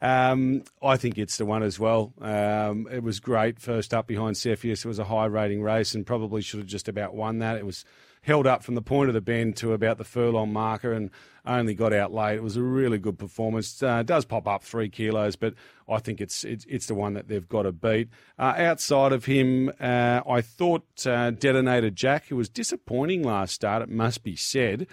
Um, 0.00 0.64
I 0.82 0.96
think 0.96 1.18
it's 1.18 1.36
the 1.36 1.46
one 1.46 1.62
as 1.62 1.78
well. 1.78 2.12
Um, 2.20 2.88
it 2.90 3.02
was 3.02 3.20
great 3.20 3.60
first 3.60 3.92
up 3.94 4.06
behind 4.06 4.36
Cepheus. 4.36 4.84
It 4.84 4.88
was 4.88 4.98
a 4.98 5.04
high 5.04 5.26
rating 5.26 5.62
race 5.62 5.94
and 5.94 6.06
probably 6.06 6.42
should 6.42 6.58
have 6.60 6.66
just 6.66 6.88
about 6.88 7.14
won 7.14 7.38
that. 7.38 7.56
It 7.56 7.66
was 7.66 7.84
held 8.22 8.46
up 8.46 8.62
from 8.62 8.74
the 8.74 8.82
point 8.82 9.08
of 9.08 9.14
the 9.14 9.20
bend 9.20 9.56
to 9.56 9.72
about 9.72 9.98
the 9.98 10.04
furlong 10.04 10.52
marker 10.52 10.92
and 10.92 11.10
only 11.46 11.74
got 11.74 11.92
out 11.92 12.12
late. 12.12 12.36
It 12.36 12.42
was 12.42 12.56
a 12.56 12.62
really 12.62 12.98
good 12.98 13.18
performance. 13.18 13.82
Uh, 13.82 14.02
does 14.02 14.24
pop 14.24 14.46
up 14.46 14.62
three 14.62 14.90
kilos, 14.90 15.36
but 15.36 15.54
I 15.88 15.98
think 15.98 16.20
it's 16.20 16.44
it's, 16.44 16.66
it's 16.68 16.86
the 16.86 16.94
one 16.94 17.14
that 17.14 17.28
they've 17.28 17.48
got 17.48 17.62
to 17.62 17.72
beat. 17.72 18.08
Uh, 18.38 18.54
outside 18.58 19.12
of 19.12 19.24
him, 19.24 19.70
uh, 19.80 20.20
I 20.28 20.42
thought 20.42 21.06
uh, 21.06 21.30
Detonator 21.30 21.90
Jack, 21.90 22.26
who 22.26 22.36
was 22.36 22.48
disappointing 22.48 23.22
last 23.22 23.54
start, 23.54 23.82
it 23.82 23.88
must 23.88 24.22
be 24.22 24.36
said. 24.36 24.86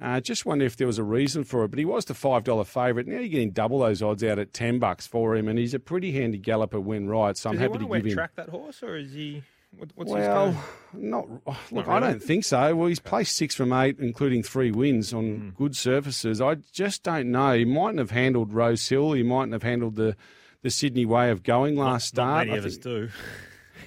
Uh, 0.00 0.18
just 0.20 0.46
wonder 0.46 0.64
if 0.64 0.76
there 0.76 0.86
was 0.86 0.98
a 0.98 1.04
reason 1.04 1.44
for 1.44 1.64
it, 1.64 1.68
but 1.68 1.78
he 1.78 1.84
was 1.84 2.06
the 2.06 2.14
five 2.14 2.42
dollar 2.44 2.64
favourite. 2.64 3.06
Now 3.06 3.18
you're 3.18 3.28
getting 3.28 3.50
double 3.50 3.80
those 3.80 4.00
odds 4.02 4.24
out 4.24 4.38
at 4.38 4.52
ten 4.54 4.78
bucks 4.78 5.06
for 5.06 5.36
him, 5.36 5.46
and 5.48 5.58
he's 5.58 5.74
a 5.74 5.78
pretty 5.78 6.12
handy 6.12 6.38
galloper 6.38 6.80
when 6.80 7.06
right. 7.08 7.36
So 7.36 7.50
I'm 7.50 7.56
Does 7.56 7.62
happy 7.62 7.78
to 7.78 7.86
give 7.86 8.06
him. 8.06 8.14
track 8.14 8.34
that 8.36 8.48
horse, 8.48 8.82
or 8.82 8.96
is 8.96 9.12
he? 9.12 9.42
What, 9.76 9.90
what's 9.94 10.10
his 10.10 10.18
Well, 10.18 10.64
not 10.94 11.28
look. 11.70 11.86
Not 11.86 11.88
I 11.88 12.00
don't 12.00 12.22
think 12.22 12.44
so. 12.44 12.74
Well, 12.74 12.88
he's 12.88 12.98
placed 12.98 13.36
six 13.36 13.54
from 13.54 13.72
eight, 13.72 13.98
including 14.00 14.42
three 14.42 14.70
wins 14.72 15.12
on 15.14 15.36
Hmm. 15.36 15.48
good 15.50 15.76
surfaces. 15.76 16.40
I 16.40 16.56
just 16.72 17.02
don't 17.02 17.30
know. 17.30 17.52
He 17.56 17.64
mightn't 17.64 17.98
have 17.98 18.10
handled 18.10 18.52
Rose 18.52 18.88
Hill. 18.88 19.12
He 19.12 19.22
mightn't 19.22 19.52
have 19.52 19.62
handled 19.62 19.96
the 19.96 20.16
the 20.62 20.70
Sydney 20.70 21.06
way 21.06 21.30
of 21.30 21.42
going 21.42 21.76
last 21.76 22.14
Not 22.16 22.46
start. 22.46 22.46
many 22.48 22.56
I 22.56 22.56
of 22.58 22.64
us 22.66 22.76
do. 22.78 23.08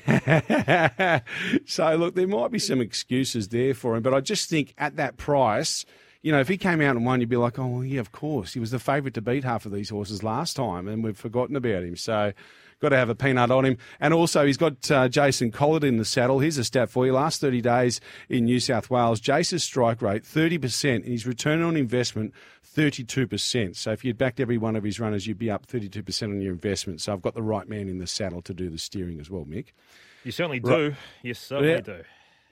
so 1.65 1.95
look, 1.95 2.15
there 2.15 2.27
might 2.27 2.51
be 2.51 2.59
some 2.59 2.81
excuses 2.81 3.49
there 3.49 3.73
for 3.73 3.95
him, 3.95 4.03
but 4.03 4.13
I 4.13 4.21
just 4.21 4.49
think 4.49 4.73
at 4.77 4.95
that 4.97 5.17
price, 5.17 5.85
you 6.23 6.31
know, 6.31 6.39
if 6.39 6.47
he 6.47 6.57
came 6.57 6.81
out 6.81 6.95
and 6.95 7.05
won, 7.05 7.19
you'd 7.19 7.29
be 7.29 7.35
like, 7.37 7.59
oh 7.59 7.67
well, 7.67 7.83
yeah, 7.83 7.99
of 7.99 8.11
course, 8.11 8.53
he 8.53 8.59
was 8.59 8.71
the 8.71 8.79
favourite 8.79 9.13
to 9.13 9.21
beat 9.21 9.43
half 9.43 9.65
of 9.67 9.71
these 9.71 9.89
horses 9.89 10.23
last 10.23 10.55
time, 10.55 10.87
and 10.87 11.03
we've 11.03 11.17
forgotten 11.17 11.55
about 11.55 11.83
him. 11.83 11.95
So. 11.95 12.33
Got 12.79 12.89
to 12.89 12.97
have 12.97 13.07
a 13.07 13.15
peanut 13.15 13.49
on 13.49 13.63
him. 13.63 13.77
And 14.01 14.13
also, 14.13 14.45
he's 14.45 14.57
got 14.57 14.91
uh, 14.91 15.07
Jason 15.07 15.51
Collett 15.51 15.85
in 15.85 15.95
the 15.95 16.03
saddle. 16.03 16.39
Here's 16.39 16.57
a 16.57 16.65
stat 16.65 16.89
for 16.89 17.05
you. 17.05 17.13
Last 17.13 17.39
30 17.39 17.61
days 17.61 18.01
in 18.27 18.43
New 18.43 18.59
South 18.59 18.89
Wales, 18.89 19.21
Jason's 19.21 19.63
strike 19.63 20.01
rate, 20.01 20.23
30%, 20.23 20.95
and 20.95 21.05
his 21.05 21.25
return 21.25 21.61
on 21.61 21.77
investment, 21.77 22.33
32%. 22.75 23.75
So 23.77 23.91
if 23.91 24.03
you'd 24.03 24.17
backed 24.17 24.41
every 24.41 24.57
one 24.57 24.75
of 24.75 24.83
his 24.83 24.99
runners, 24.99 25.27
you'd 25.27 25.37
be 25.39 25.49
up 25.49 25.65
32% 25.65 26.23
on 26.23 26.41
your 26.41 26.51
investment. 26.51 26.99
So 26.99 27.13
I've 27.13 27.21
got 27.21 27.35
the 27.35 27.41
right 27.41 27.69
man 27.69 27.87
in 27.87 27.99
the 27.99 28.07
saddle 28.07 28.41
to 28.41 28.53
do 28.53 28.69
the 28.69 28.77
steering 28.77 29.19
as 29.21 29.29
well, 29.29 29.45
Mick. 29.45 29.67
You 30.25 30.31
certainly 30.33 30.59
do. 30.59 30.95
You 31.21 31.33
certainly 31.33 31.71
Yeah. 31.71 31.79
do. 31.81 32.03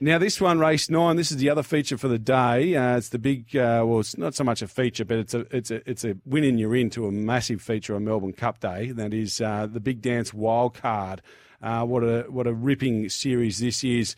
Now, 0.02 0.18
this 0.18 0.40
one, 0.40 0.58
race 0.58 0.90
nine, 0.90 1.14
this 1.14 1.30
is 1.30 1.36
the 1.36 1.48
other 1.48 1.62
feature 1.62 1.96
for 1.96 2.08
the 2.08 2.18
day. 2.18 2.74
Uh, 2.74 2.96
it's 2.96 3.10
the 3.10 3.20
big, 3.20 3.56
uh, 3.56 3.84
well, 3.86 4.00
it's 4.00 4.18
not 4.18 4.34
so 4.34 4.42
much 4.42 4.60
a 4.60 4.66
feature, 4.66 5.04
but 5.04 5.18
it's 5.18 5.32
a 5.32 5.46
it's 5.56 5.70
a 5.70 5.88
it's 5.88 6.04
a 6.04 6.16
win 6.26 6.42
in 6.42 6.58
you're 6.58 6.74
in 6.74 6.90
to 6.90 7.06
a 7.06 7.12
massive 7.12 7.62
feature 7.62 7.94
on 7.94 8.04
Melbourne 8.04 8.32
Cup 8.32 8.58
Day. 8.58 8.90
That 8.90 9.14
is 9.14 9.40
uh, 9.40 9.68
the 9.70 9.78
Big 9.78 10.02
Dance 10.02 10.34
Wild 10.34 10.74
Card. 10.74 11.22
Uh, 11.62 11.84
what 11.84 12.02
a 12.02 12.24
what 12.28 12.48
a 12.48 12.52
ripping 12.52 13.10
series 13.10 13.60
this 13.60 13.84
is. 13.84 14.16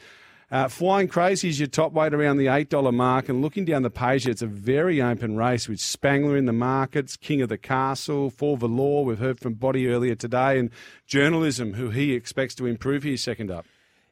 Uh, 0.50 0.68
Flying 0.68 1.06
Crazy 1.06 1.50
is 1.50 1.60
your 1.60 1.66
top 1.66 1.92
weight 1.92 2.14
around 2.14 2.38
the 2.38 2.46
$8 2.46 2.94
mark. 2.94 3.28
And 3.28 3.42
looking 3.42 3.66
down 3.66 3.82
the 3.82 3.90
page, 3.90 4.26
it's 4.26 4.40
a 4.40 4.46
very 4.46 5.02
open 5.02 5.36
race 5.36 5.68
with 5.68 5.80
Spangler 5.80 6.36
in 6.38 6.46
the 6.46 6.52
markets, 6.52 7.16
King 7.16 7.42
of 7.42 7.50
the 7.50 7.58
Castle, 7.58 8.30
For 8.30 8.56
Valor. 8.56 9.04
We've 9.04 9.18
heard 9.18 9.38
from 9.38 9.54
Bott 9.54 9.76
earlier 9.76 10.14
today, 10.14 10.58
and 10.58 10.70
Journalism, 11.06 11.74
who 11.74 11.90
he 11.90 12.14
expects 12.14 12.54
to 12.54 12.66
improve 12.66 13.02
here 13.02 13.18
second 13.18 13.50
up. 13.50 13.66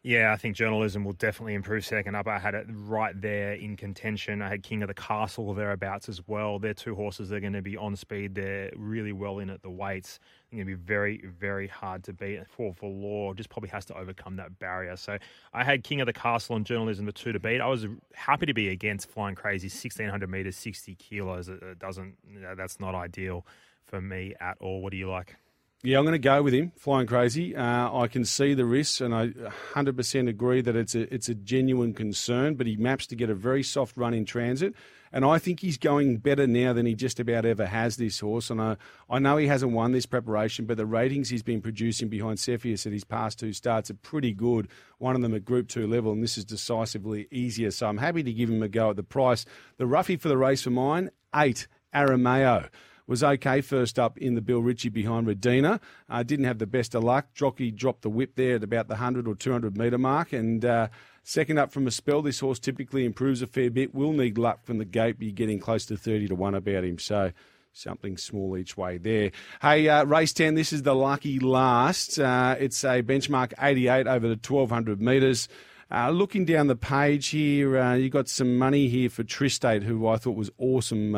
Yeah, 0.04 0.32
I 0.32 0.36
think 0.36 0.56
journalism 0.56 1.04
will 1.04 1.12
definitely 1.12 1.54
improve 1.54 1.84
second 1.86 2.16
up. 2.16 2.26
I 2.26 2.40
had 2.40 2.56
it 2.56 2.66
right 2.68 3.20
there 3.20 3.52
in 3.52 3.76
contention. 3.76 4.42
I 4.42 4.48
had 4.48 4.64
King 4.64 4.82
of 4.82 4.88
the 4.88 4.94
Castle 4.94 5.54
thereabouts 5.54 6.08
as 6.08 6.26
well. 6.26 6.58
They're 6.58 6.74
two 6.74 6.96
horses 6.96 7.28
that 7.28 7.36
are 7.36 7.40
going 7.40 7.52
to 7.52 7.62
be 7.62 7.76
on 7.76 7.94
speed. 7.94 8.34
They're 8.34 8.72
really 8.74 9.12
well 9.12 9.38
in 9.38 9.48
at 9.48 9.62
the 9.62 9.70
weights. 9.70 10.18
They're 10.50 10.56
going 10.56 10.66
to 10.66 10.76
be 10.76 10.82
very, 10.82 11.24
very 11.38 11.68
hard 11.68 12.02
to 12.04 12.12
beat. 12.12 12.40
For 12.48 12.74
for 12.74 12.90
law 12.90 13.32
just 13.32 13.48
probably 13.48 13.68
has 13.68 13.84
to 13.86 13.96
overcome 13.96 14.34
that 14.36 14.58
barrier. 14.58 14.96
So 14.96 15.18
I 15.52 15.62
had 15.62 15.84
King 15.84 16.00
of 16.00 16.06
the 16.06 16.12
Castle 16.12 16.56
and 16.56 16.66
journalism 16.66 17.06
the 17.06 17.12
two 17.12 17.30
to 17.30 17.38
beat. 17.38 17.60
I 17.60 17.68
was 17.68 17.86
happy 18.14 18.46
to 18.46 18.54
be 18.54 18.70
against 18.70 19.08
Flying 19.08 19.36
Crazy, 19.36 19.68
sixteen 19.68 20.08
hundred 20.08 20.30
meters, 20.30 20.56
sixty 20.56 20.96
kilos. 20.96 21.48
It, 21.48 21.62
it 21.62 21.78
doesn't. 21.78 22.16
That's 22.56 22.80
not 22.80 22.96
ideal 22.96 23.46
for 23.86 24.00
me 24.00 24.34
at 24.40 24.56
all. 24.58 24.80
What 24.82 24.90
do 24.90 24.96
you 24.96 25.08
like? 25.08 25.36
Yeah, 25.84 25.98
I'm 25.98 26.04
going 26.04 26.12
to 26.12 26.20
go 26.20 26.44
with 26.44 26.54
him, 26.54 26.70
flying 26.76 27.08
crazy. 27.08 27.56
Uh, 27.56 27.92
I 27.92 28.06
can 28.06 28.24
see 28.24 28.54
the 28.54 28.64
risks, 28.64 29.00
and 29.00 29.12
I 29.12 29.30
100% 29.74 30.28
agree 30.28 30.60
that 30.60 30.76
it's 30.76 30.94
a 30.94 31.12
it's 31.12 31.28
a 31.28 31.34
genuine 31.34 31.92
concern. 31.92 32.54
But 32.54 32.68
he 32.68 32.76
maps 32.76 33.08
to 33.08 33.16
get 33.16 33.30
a 33.30 33.34
very 33.34 33.64
soft 33.64 33.96
run 33.96 34.14
in 34.14 34.24
transit, 34.24 34.74
and 35.10 35.24
I 35.24 35.38
think 35.38 35.58
he's 35.58 35.78
going 35.78 36.18
better 36.18 36.46
now 36.46 36.72
than 36.72 36.86
he 36.86 36.94
just 36.94 37.18
about 37.18 37.44
ever 37.44 37.66
has. 37.66 37.96
This 37.96 38.20
horse, 38.20 38.48
and 38.48 38.62
I 38.62 38.76
I 39.10 39.18
know 39.18 39.38
he 39.38 39.48
hasn't 39.48 39.72
won 39.72 39.90
this 39.90 40.06
preparation, 40.06 40.66
but 40.66 40.76
the 40.76 40.86
ratings 40.86 41.30
he's 41.30 41.42
been 41.42 41.60
producing 41.60 42.08
behind 42.08 42.38
Cepheus 42.38 42.86
at 42.86 42.92
his 42.92 43.02
past 43.02 43.40
two 43.40 43.52
starts 43.52 43.90
are 43.90 43.94
pretty 43.94 44.32
good. 44.32 44.68
One 44.98 45.16
of 45.16 45.22
them 45.22 45.34
at 45.34 45.44
Group 45.44 45.66
Two 45.66 45.88
level, 45.88 46.12
and 46.12 46.22
this 46.22 46.38
is 46.38 46.44
decisively 46.44 47.26
easier. 47.32 47.72
So 47.72 47.88
I'm 47.88 47.98
happy 47.98 48.22
to 48.22 48.32
give 48.32 48.48
him 48.48 48.62
a 48.62 48.68
go 48.68 48.90
at 48.90 48.96
the 48.96 49.02
price. 49.02 49.44
The 49.78 49.86
roughie 49.88 50.16
for 50.16 50.28
the 50.28 50.38
race 50.38 50.62
for 50.62 50.70
mine, 50.70 51.10
eight 51.34 51.66
Arameo 51.92 52.68
was 53.06 53.22
okay 53.22 53.60
first 53.60 53.98
up 53.98 54.16
in 54.18 54.34
the 54.34 54.40
Bill 54.40 54.60
Ritchie 54.60 54.88
behind 54.88 55.26
Redina. 55.26 55.80
Uh, 56.08 56.22
didn't 56.22 56.44
have 56.44 56.58
the 56.58 56.66
best 56.66 56.94
of 56.94 57.04
luck. 57.04 57.34
Jockey 57.34 57.70
dropped 57.70 58.02
the 58.02 58.10
whip 58.10 58.36
there 58.36 58.56
at 58.56 58.64
about 58.64 58.88
the 58.88 58.94
100 58.94 59.26
or 59.26 59.34
200 59.34 59.76
metre 59.76 59.98
mark. 59.98 60.32
And 60.32 60.64
uh, 60.64 60.88
second 61.22 61.58
up 61.58 61.72
from 61.72 61.86
a 61.86 61.90
spell, 61.90 62.22
this 62.22 62.40
horse 62.40 62.58
typically 62.58 63.04
improves 63.04 63.42
a 63.42 63.46
fair 63.46 63.70
bit. 63.70 63.94
Will 63.94 64.12
need 64.12 64.38
luck 64.38 64.64
from 64.64 64.78
the 64.78 64.84
gate, 64.84 65.18
be 65.18 65.32
getting 65.32 65.58
close 65.58 65.86
to 65.86 65.96
30 65.96 66.28
to 66.28 66.34
1 66.34 66.54
about 66.54 66.84
him. 66.84 66.98
So 66.98 67.32
something 67.72 68.16
small 68.16 68.56
each 68.56 68.76
way 68.76 68.98
there. 68.98 69.32
Hey, 69.60 69.88
uh, 69.88 70.04
race 70.04 70.32
10, 70.32 70.54
this 70.54 70.72
is 70.72 70.82
the 70.82 70.94
lucky 70.94 71.38
last. 71.38 72.18
Uh, 72.18 72.56
it's 72.58 72.84
a 72.84 73.02
benchmark 73.02 73.52
88 73.60 74.06
over 74.06 74.28
the 74.28 74.34
1200 74.34 75.00
metres. 75.00 75.48
Uh, 75.90 76.10
looking 76.10 76.46
down 76.46 76.68
the 76.68 76.76
page 76.76 77.28
here, 77.28 77.78
uh, 77.78 77.94
you 77.94 78.08
got 78.08 78.28
some 78.28 78.56
money 78.56 78.88
here 78.88 79.10
for 79.10 79.24
Tristate, 79.24 79.82
who 79.82 80.06
I 80.06 80.16
thought 80.16 80.36
was 80.36 80.50
awesome 80.56 81.14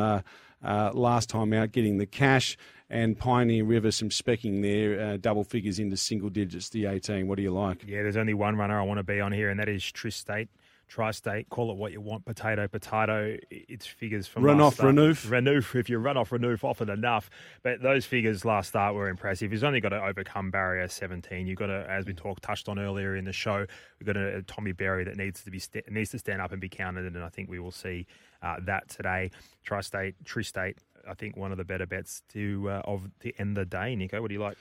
uh, 0.65 0.91
last 0.93 1.29
time 1.29 1.53
out, 1.53 1.71
getting 1.71 1.97
the 1.97 2.05
cash, 2.05 2.57
and 2.89 3.17
Pioneer 3.17 3.63
River, 3.63 3.91
some 3.91 4.09
specking 4.09 4.61
there, 4.61 4.99
uh, 4.99 5.17
double 5.17 5.43
figures 5.43 5.79
into 5.79 5.97
single 5.97 6.29
digits, 6.29 6.69
the 6.69 6.85
18. 6.85 7.27
What 7.27 7.37
do 7.37 7.43
you 7.43 7.51
like? 7.51 7.83
Yeah, 7.87 8.03
there's 8.03 8.17
only 8.17 8.33
one 8.33 8.57
runner 8.57 8.79
I 8.79 8.83
want 8.83 8.97
to 8.97 9.03
be 9.03 9.19
on 9.19 9.31
here, 9.31 9.49
and 9.49 9.59
that 9.59 9.69
is 9.69 9.83
Tristate. 9.83 10.47
Tri-state, 10.87 11.49
call 11.49 11.71
it 11.71 11.77
what 11.77 11.91
you 11.91 12.01
want, 12.01 12.25
potato, 12.25 12.67
potato. 12.67 13.37
It's 13.49 13.85
figures 13.85 14.27
from 14.27 14.43
Run 14.43 14.59
last 14.59 14.79
off. 14.79 14.85
Renouf. 14.85 15.27
Renouf, 15.27 15.75
if 15.75 15.89
you 15.89 15.97
run 15.97 16.17
off 16.17 16.29
Renouf 16.29 16.63
often 16.63 16.89
enough. 16.89 17.29
But 17.63 17.81
those 17.81 18.05
figures 18.05 18.45
last 18.45 18.69
start 18.69 18.95
were 18.95 19.09
impressive. 19.09 19.51
He's 19.51 19.63
only 19.63 19.81
got 19.81 19.89
to 19.89 20.03
overcome 20.03 20.51
barrier 20.51 20.87
17. 20.87 21.47
You've 21.47 21.57
got 21.57 21.67
to, 21.67 21.85
as 21.89 22.05
we 22.05 22.13
talked, 22.13 22.43
touched 22.43 22.69
on 22.69 22.79
earlier 22.79 23.15
in 23.15 23.25
the 23.25 23.33
show, 23.33 23.65
we've 23.99 24.07
got 24.07 24.17
a, 24.17 24.41
Tommy 24.43 24.71
Berry 24.71 25.03
that 25.03 25.17
needs 25.17 25.43
to 25.43 25.51
be 25.51 25.59
st- 25.59 25.89
needs 25.91 26.11
to 26.11 26.19
stand 26.19 26.41
up 26.41 26.51
and 26.51 26.61
be 26.61 26.69
counted, 26.69 27.05
and 27.05 27.23
I 27.23 27.29
think 27.29 27.49
we 27.49 27.59
will 27.59 27.71
see 27.71 28.05
uh, 28.41 28.57
that 28.61 28.89
today. 28.89 29.31
Tri-state, 29.63 30.15
Tri-state, 30.23 30.77
I 31.07 31.13
think 31.13 31.35
one 31.35 31.51
of 31.51 31.57
the 31.57 31.63
better 31.63 31.85
bets 31.85 32.21
to 32.33 32.69
uh, 32.69 32.81
of 32.85 33.09
the 33.21 33.33
end 33.39 33.57
of 33.57 33.69
the 33.69 33.77
day. 33.77 33.95
Nico, 33.95 34.21
what 34.21 34.27
do 34.27 34.33
you 34.33 34.41
like? 34.41 34.57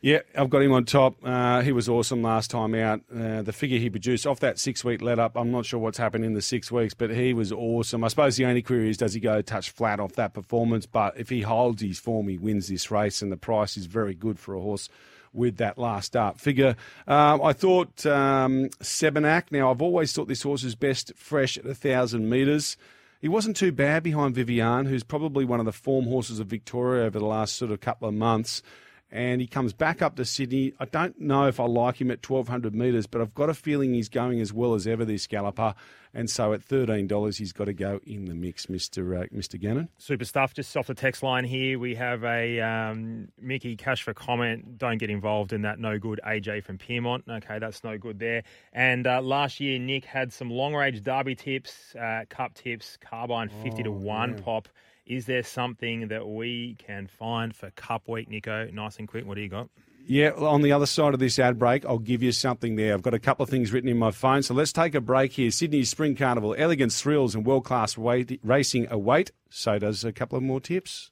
Yeah, 0.00 0.20
I've 0.36 0.48
got 0.48 0.62
him 0.62 0.72
on 0.72 0.84
top. 0.84 1.16
Uh, 1.24 1.60
he 1.62 1.72
was 1.72 1.88
awesome 1.88 2.22
last 2.22 2.52
time 2.52 2.72
out. 2.76 3.00
Uh, 3.12 3.42
the 3.42 3.52
figure 3.52 3.80
he 3.80 3.90
produced 3.90 4.28
off 4.28 4.38
that 4.40 4.60
six 4.60 4.84
week 4.84 5.02
let 5.02 5.18
up, 5.18 5.36
I'm 5.36 5.50
not 5.50 5.66
sure 5.66 5.80
what's 5.80 5.98
happened 5.98 6.24
in 6.24 6.34
the 6.34 6.42
six 6.42 6.70
weeks, 6.70 6.94
but 6.94 7.10
he 7.10 7.34
was 7.34 7.50
awesome. 7.50 8.04
I 8.04 8.08
suppose 8.08 8.36
the 8.36 8.44
only 8.44 8.62
query 8.62 8.90
is 8.90 8.96
does 8.96 9.14
he 9.14 9.18
go 9.18 9.42
touch 9.42 9.70
flat 9.70 9.98
off 9.98 10.12
that 10.12 10.34
performance? 10.34 10.86
But 10.86 11.18
if 11.18 11.28
he 11.30 11.40
holds 11.40 11.82
his 11.82 11.98
form, 11.98 12.28
he 12.28 12.38
wins 12.38 12.68
this 12.68 12.92
race, 12.92 13.22
and 13.22 13.32
the 13.32 13.36
price 13.36 13.76
is 13.76 13.86
very 13.86 14.14
good 14.14 14.38
for 14.38 14.54
a 14.54 14.60
horse 14.60 14.88
with 15.32 15.56
that 15.56 15.78
last 15.78 16.06
start 16.06 16.38
figure. 16.38 16.76
Um, 17.08 17.42
I 17.42 17.52
thought 17.52 18.06
um, 18.06 18.68
Sebenak. 18.80 19.50
Now, 19.50 19.72
I've 19.72 19.82
always 19.82 20.12
thought 20.12 20.28
this 20.28 20.44
horse 20.44 20.62
is 20.62 20.76
best 20.76 21.12
fresh 21.16 21.58
at 21.58 21.66
a 21.66 21.74
thousand 21.74 22.30
metres. 22.30 22.76
He 23.20 23.28
wasn't 23.28 23.56
too 23.56 23.72
bad 23.72 24.04
behind 24.04 24.36
Vivian, 24.36 24.86
who's 24.86 25.02
probably 25.02 25.44
one 25.44 25.58
of 25.58 25.66
the 25.66 25.72
form 25.72 26.04
horses 26.04 26.38
of 26.38 26.46
Victoria 26.46 27.04
over 27.04 27.18
the 27.18 27.26
last 27.26 27.56
sort 27.56 27.72
of 27.72 27.80
couple 27.80 28.06
of 28.06 28.14
months. 28.14 28.62
And 29.10 29.40
he 29.40 29.46
comes 29.46 29.72
back 29.72 30.02
up 30.02 30.16
to 30.16 30.24
Sydney. 30.24 30.74
I 30.78 30.84
don't 30.84 31.18
know 31.18 31.46
if 31.46 31.58
I 31.58 31.64
like 31.64 31.98
him 31.98 32.10
at 32.10 32.28
1200 32.28 32.74
metres, 32.74 33.06
but 33.06 33.22
I've 33.22 33.34
got 33.34 33.48
a 33.48 33.54
feeling 33.54 33.94
he's 33.94 34.10
going 34.10 34.38
as 34.40 34.52
well 34.52 34.74
as 34.74 34.86
ever, 34.86 35.04
this 35.04 35.26
galloper. 35.26 35.74
And 36.12 36.28
so 36.28 36.52
at 36.52 36.66
$13, 36.66 37.38
he's 37.38 37.52
got 37.52 37.66
to 37.66 37.72
go 37.72 38.00
in 38.06 38.26
the 38.26 38.34
mix, 38.34 38.66
Mr. 38.66 39.22
Uh, 39.22 39.26
Mr. 39.28 39.60
Gannon. 39.60 39.88
Super 39.98 40.24
stuff. 40.24 40.52
Just 40.52 40.76
off 40.76 40.86
the 40.86 40.94
text 40.94 41.22
line 41.22 41.44
here, 41.44 41.78
we 41.78 41.94
have 41.94 42.24
a 42.24 42.60
um, 42.60 43.28
Mickey 43.40 43.76
Cash 43.76 44.02
for 44.02 44.12
comment. 44.12 44.78
Don't 44.78 44.98
get 44.98 45.10
involved 45.10 45.52
in 45.52 45.62
that. 45.62 45.78
No 45.78 45.98
good. 45.98 46.20
AJ 46.26 46.64
from 46.64 46.76
Pyrmont. 46.78 47.22
Okay, 47.28 47.58
that's 47.58 47.84
no 47.84 47.96
good 47.96 48.18
there. 48.18 48.42
And 48.72 49.06
uh, 49.06 49.22
last 49.22 49.60
year, 49.60 49.78
Nic 49.78 50.04
had 50.04 50.32
some 50.32 50.50
long 50.50 50.74
range 50.74 51.02
derby 51.02 51.34
tips, 51.34 51.94
uh, 51.94 52.24
cup 52.28 52.54
tips, 52.54 52.98
carbine 53.00 53.48
50 53.48 53.84
to 53.84 53.90
1 53.92 54.42
pop. 54.42 54.68
Is 55.08 55.24
there 55.24 55.42
something 55.42 56.08
that 56.08 56.28
we 56.28 56.76
can 56.78 57.06
find 57.06 57.56
for 57.56 57.70
Cup 57.70 58.06
Week, 58.08 58.28
Nico? 58.28 58.68
Nice 58.70 58.98
and 58.98 59.08
quick. 59.08 59.26
What 59.26 59.36
do 59.36 59.40
you 59.40 59.48
got? 59.48 59.70
Yeah, 60.06 60.32
on 60.32 60.60
the 60.60 60.72
other 60.72 60.84
side 60.84 61.14
of 61.14 61.20
this 61.20 61.38
ad 61.38 61.58
break, 61.58 61.86
I'll 61.86 61.98
give 61.98 62.22
you 62.22 62.30
something 62.30 62.76
there. 62.76 62.92
I've 62.92 63.00
got 63.00 63.14
a 63.14 63.18
couple 63.18 63.42
of 63.42 63.48
things 63.48 63.72
written 63.72 63.88
in 63.88 63.98
my 63.98 64.10
phone. 64.10 64.42
So 64.42 64.52
let's 64.52 64.70
take 64.70 64.94
a 64.94 65.00
break 65.00 65.32
here. 65.32 65.50
Sydney 65.50 65.84
Spring 65.84 66.14
Carnival, 66.14 66.54
elegance, 66.58 67.00
thrills, 67.00 67.34
and 67.34 67.46
world 67.46 67.64
class 67.64 67.96
racing 67.96 68.86
await. 68.90 69.30
So 69.48 69.78
does 69.78 70.04
a 70.04 70.12
couple 70.12 70.36
of 70.36 70.44
more 70.44 70.60
tips. 70.60 71.10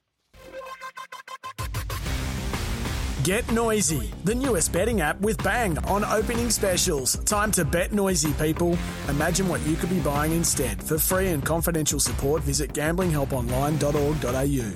Get 3.27 3.51
Noisy, 3.51 4.09
the 4.23 4.33
newest 4.33 4.71
betting 4.71 5.01
app 5.01 5.19
with 5.19 5.43
Bang 5.43 5.77
on 5.79 6.05
opening 6.05 6.49
specials. 6.49 7.17
Time 7.25 7.51
to 7.51 7.65
bet 7.65 7.91
noisy, 7.91 8.31
people. 8.31 8.77
Imagine 9.09 9.49
what 9.49 9.59
you 9.67 9.75
could 9.75 9.89
be 9.89 9.99
buying 9.99 10.31
instead. 10.31 10.81
For 10.81 10.97
free 10.97 11.27
and 11.27 11.45
confidential 11.45 11.99
support, 11.99 12.41
visit 12.43 12.71
gamblinghelponline.org.au. 12.71 14.73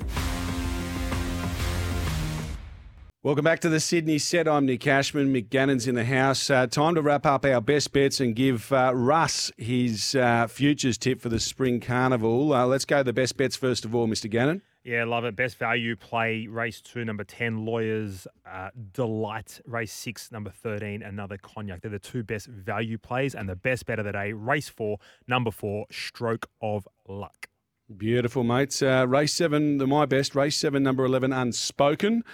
Welcome 3.22 3.44
back 3.44 3.60
to 3.60 3.70
the 3.70 3.80
Sydney 3.80 4.18
set. 4.18 4.46
I'm 4.46 4.66
Nic 4.66 4.86
Ashman. 4.86 5.32
Mick 5.32 5.48
Gannon's 5.48 5.88
in 5.88 5.94
the 5.94 6.04
house. 6.04 6.50
Uh, 6.50 6.66
time 6.66 6.94
to 6.96 7.00
wrap 7.00 7.24
up 7.24 7.46
our 7.46 7.62
best 7.62 7.90
bets 7.94 8.20
and 8.20 8.36
give 8.36 8.70
uh, 8.70 8.92
Russ 8.94 9.50
his 9.56 10.14
uh, 10.14 10.46
futures 10.46 10.98
tip 10.98 11.22
for 11.22 11.30
the 11.30 11.40
Spring 11.40 11.80
Carnival. 11.80 12.52
Uh, 12.52 12.66
let's 12.66 12.84
go 12.84 13.02
the 13.02 13.14
best 13.14 13.38
bets 13.38 13.56
first 13.56 13.86
of 13.86 13.94
all, 13.94 14.06
Mr. 14.06 14.28
Gannon. 14.28 14.60
Yeah, 14.84 15.04
love 15.04 15.24
it. 15.24 15.36
Best 15.36 15.58
value 15.58 15.94
play, 15.94 16.48
race 16.48 16.80
two, 16.80 17.04
number 17.04 17.22
10, 17.22 17.64
Lawyers 17.64 18.26
uh, 18.44 18.70
Delight, 18.92 19.60
race 19.64 19.92
six, 19.92 20.32
number 20.32 20.50
13, 20.50 21.02
another 21.02 21.38
Cognac. 21.38 21.82
They're 21.82 21.90
the 21.90 22.00
two 22.00 22.24
best 22.24 22.48
value 22.48 22.98
plays, 22.98 23.36
and 23.36 23.48
the 23.48 23.54
best 23.54 23.86
bet 23.86 24.00
of 24.00 24.06
the 24.06 24.12
day, 24.12 24.32
race 24.32 24.68
four, 24.68 24.98
number 25.28 25.52
four, 25.52 25.86
Stroke 25.92 26.48
of 26.60 26.88
Luck. 27.06 27.48
Beautiful, 27.96 28.42
mates. 28.42 28.82
Uh, 28.82 29.06
race 29.08 29.34
seven, 29.34 29.78
the 29.78 29.86
my 29.86 30.04
best. 30.04 30.34
Race 30.34 30.56
seven, 30.56 30.82
number 30.82 31.04
11, 31.04 31.32
Unspoken 31.32 32.24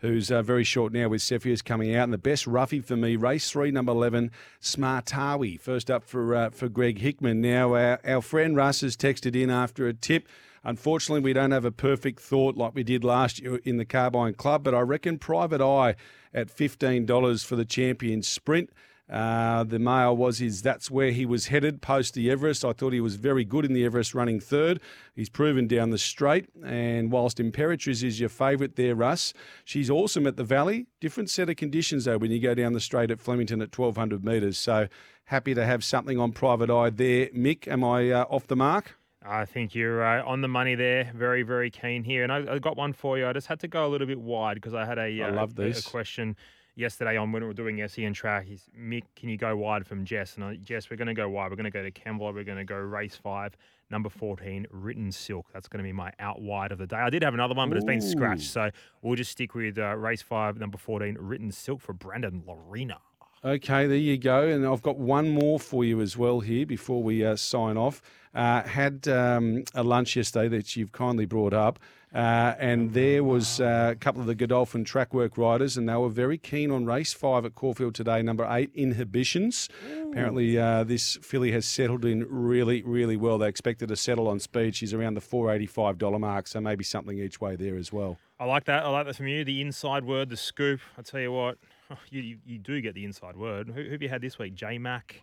who's 0.00 0.30
uh, 0.30 0.42
very 0.42 0.62
short 0.62 0.92
now 0.92 1.08
with 1.08 1.22
Cepheus 1.22 1.62
coming 1.62 1.94
out. 1.94 2.04
And 2.04 2.12
the 2.12 2.18
best 2.18 2.46
roughie 2.46 2.80
for 2.80 2.96
me, 2.96 3.16
race 3.16 3.50
three, 3.50 3.70
number 3.70 3.92
11, 3.92 4.30
Smartawi. 4.60 5.58
First 5.58 5.90
up 5.90 6.04
for 6.04 6.34
uh, 6.34 6.50
for 6.50 6.68
Greg 6.68 6.98
Hickman. 6.98 7.40
Now, 7.40 7.74
our, 7.74 7.98
our 8.04 8.20
friend 8.20 8.54
Russ 8.56 8.82
has 8.82 8.96
texted 8.96 9.40
in 9.40 9.50
after 9.50 9.88
a 9.88 9.94
tip. 9.94 10.28
Unfortunately, 10.64 11.20
we 11.20 11.32
don't 11.32 11.52
have 11.52 11.64
a 11.64 11.72
perfect 11.72 12.20
thought 12.20 12.56
like 12.56 12.74
we 12.74 12.82
did 12.82 13.04
last 13.04 13.40
year 13.40 13.56
in 13.64 13.76
the 13.76 13.84
Carbine 13.84 14.34
Club, 14.34 14.64
but 14.64 14.74
I 14.74 14.80
reckon 14.80 15.18
Private 15.18 15.60
Eye 15.60 15.94
at 16.34 16.48
$15 16.48 17.44
for 17.44 17.56
the 17.56 17.64
champion 17.64 18.22
sprint. 18.22 18.70
Uh, 19.08 19.62
the 19.62 19.78
mail 19.78 20.16
was 20.16 20.38
his 20.38 20.62
that's 20.62 20.90
where 20.90 21.12
he 21.12 21.24
was 21.24 21.46
headed 21.46 21.80
post 21.80 22.14
the 22.14 22.28
Everest. 22.28 22.64
I 22.64 22.72
thought 22.72 22.92
he 22.92 23.00
was 23.00 23.14
very 23.14 23.44
good 23.44 23.64
in 23.64 23.72
the 23.72 23.84
Everest 23.84 24.14
running 24.14 24.40
third. 24.40 24.80
He's 25.14 25.28
proven 25.28 25.68
down 25.68 25.90
the 25.90 25.98
straight. 25.98 26.48
And 26.64 27.12
whilst 27.12 27.38
Imperatrice 27.38 28.02
is 28.02 28.18
your 28.18 28.28
favourite 28.28 28.74
there, 28.74 28.96
Russ, 28.96 29.32
she's 29.64 29.90
awesome 29.90 30.26
at 30.26 30.36
the 30.36 30.44
Valley. 30.44 30.86
Different 31.00 31.30
set 31.30 31.48
of 31.48 31.56
conditions 31.56 32.06
though 32.06 32.18
when 32.18 32.32
you 32.32 32.40
go 32.40 32.54
down 32.54 32.72
the 32.72 32.80
straight 32.80 33.12
at 33.12 33.20
Flemington 33.20 33.62
at 33.62 33.76
1200 33.76 34.24
metres. 34.24 34.58
So 34.58 34.88
happy 35.26 35.54
to 35.54 35.64
have 35.64 35.84
something 35.84 36.18
on 36.18 36.32
private 36.32 36.70
eye 36.70 36.90
there. 36.90 37.26
Mick, 37.28 37.68
am 37.68 37.84
I 37.84 38.10
uh, 38.10 38.24
off 38.24 38.48
the 38.48 38.56
mark? 38.56 38.98
I 39.28 39.44
think 39.44 39.74
you're 39.74 40.04
uh, 40.04 40.24
on 40.24 40.40
the 40.40 40.48
money 40.48 40.74
there. 40.74 41.10
Very, 41.14 41.42
very 41.42 41.70
keen 41.70 42.04
here. 42.04 42.22
And 42.22 42.32
I, 42.32 42.54
I, 42.54 42.58
got 42.58 42.76
one 42.76 42.92
for 42.92 43.18
you. 43.18 43.26
I 43.26 43.32
just 43.32 43.46
had 43.46 43.60
to 43.60 43.68
go 43.68 43.86
a 43.86 43.88
little 43.88 44.06
bit 44.06 44.20
wide 44.20 44.54
because 44.54 44.74
I 44.74 44.84
had 44.84 44.98
a, 44.98 45.22
I 45.22 45.28
uh, 45.28 45.46
a, 45.58 45.70
a 45.70 45.82
question 45.82 46.36
yesterday 46.76 47.16
on 47.16 47.32
when 47.32 47.42
we 47.42 47.48
were 47.48 47.54
doing 47.54 47.80
SE 47.82 48.04
and 48.04 48.14
track. 48.14 48.46
He's 48.46 48.68
Mick, 48.78 49.02
can 49.16 49.28
you 49.28 49.36
go 49.36 49.56
wide 49.56 49.86
from 49.86 50.04
Jess? 50.04 50.36
And 50.36 50.44
I, 50.44 50.56
Jess, 50.56 50.90
we're 50.90 50.96
going 50.96 51.08
to 51.08 51.14
go 51.14 51.28
wide. 51.28 51.50
We're 51.50 51.56
going 51.56 51.64
to 51.64 51.70
go 51.70 51.82
to 51.82 51.90
Kembla. 51.90 52.34
We're 52.34 52.44
going 52.44 52.58
to 52.58 52.64
go 52.64 52.76
race 52.76 53.16
five, 53.16 53.56
number 53.90 54.08
14, 54.08 54.66
Written 54.70 55.10
Silk. 55.10 55.46
That's 55.52 55.68
going 55.68 55.78
to 55.78 55.88
be 55.88 55.92
my 55.92 56.12
out 56.20 56.40
wide 56.40 56.70
of 56.70 56.78
the 56.78 56.86
day. 56.86 56.96
I 56.96 57.10
did 57.10 57.22
have 57.22 57.34
another 57.34 57.54
one, 57.54 57.68
but 57.68 57.76
it's 57.76 57.86
been 57.86 58.00
scratched. 58.00 58.50
So 58.50 58.70
we'll 59.02 59.16
just 59.16 59.32
stick 59.32 59.54
with 59.54 59.78
uh, 59.78 59.96
race 59.96 60.22
five, 60.22 60.58
number 60.58 60.78
14, 60.78 61.16
Written 61.18 61.50
Silk 61.50 61.80
for 61.80 61.92
Brandon 61.92 62.42
Lorena. 62.46 62.98
Okay, 63.44 63.86
there 63.86 63.96
you 63.96 64.18
go. 64.18 64.48
And 64.48 64.66
I've 64.66 64.82
got 64.82 64.98
one 64.98 65.28
more 65.30 65.60
for 65.60 65.84
you 65.84 66.00
as 66.00 66.16
well 66.16 66.40
here 66.40 66.66
before 66.66 67.02
we 67.02 67.24
uh, 67.24 67.36
sign 67.36 67.76
off. 67.76 68.02
Uh, 68.34 68.62
had 68.62 69.08
um, 69.08 69.64
a 69.74 69.82
lunch 69.82 70.16
yesterday 70.16 70.48
that 70.48 70.76
you've 70.76 70.92
kindly 70.92 71.26
brought 71.26 71.54
up. 71.54 71.78
Uh, 72.14 72.54
and 72.58 72.94
there 72.94 73.22
was 73.22 73.60
uh, 73.60 73.90
a 73.92 73.96
couple 73.96 74.20
of 74.20 74.26
the 74.26 74.34
Godolphin 74.34 74.84
track 74.84 75.12
work 75.12 75.36
riders, 75.36 75.76
and 75.76 75.88
they 75.88 75.94
were 75.94 76.08
very 76.08 76.38
keen 76.38 76.70
on 76.70 76.86
race 76.86 77.12
five 77.12 77.44
at 77.44 77.54
Caulfield 77.54 77.94
today, 77.94 78.22
number 78.22 78.46
eight, 78.50 78.70
Inhibitions. 78.74 79.68
Ooh. 79.90 80.10
Apparently, 80.10 80.58
uh, 80.58 80.84
this 80.84 81.18
filly 81.20 81.52
has 81.52 81.66
settled 81.66 82.04
in 82.04 82.26
really, 82.30 82.82
really 82.82 83.16
well. 83.16 83.36
They 83.36 83.48
expected 83.48 83.88
to 83.88 83.96
settle 83.96 84.28
on 84.28 84.40
speed. 84.40 84.74
She's 84.76 84.94
around 84.94 85.14
the 85.14 85.20
$485 85.20 86.18
mark, 86.18 86.46
so 86.46 86.60
maybe 86.60 86.84
something 86.84 87.18
each 87.18 87.40
way 87.40 87.54
there 87.54 87.76
as 87.76 87.92
well. 87.92 88.18
I 88.40 88.44
like 88.44 88.64
that. 88.64 88.84
I 88.84 88.88
like 88.88 89.06
that 89.06 89.16
from 89.16 89.28
you. 89.28 89.44
The 89.44 89.60
inside 89.60 90.04
word, 90.04 90.30
the 90.30 90.36
scoop. 90.36 90.80
I 90.96 91.02
tell 91.02 91.20
you 91.20 91.32
what, 91.32 91.58
you, 92.10 92.20
you, 92.20 92.38
you 92.44 92.58
do 92.58 92.80
get 92.80 92.94
the 92.94 93.04
inside 93.04 93.36
word. 93.36 93.68
Who, 93.68 93.82
who 93.82 93.90
have 93.90 94.02
you 94.02 94.08
had 94.08 94.20
this 94.20 94.38
week? 94.38 94.54
J 94.54 94.78
Mac. 94.78 95.22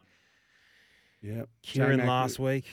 Yeah. 1.22 1.44
Kieran 1.62 2.00
J-Mac. 2.00 2.08
last 2.08 2.40
week. 2.40 2.66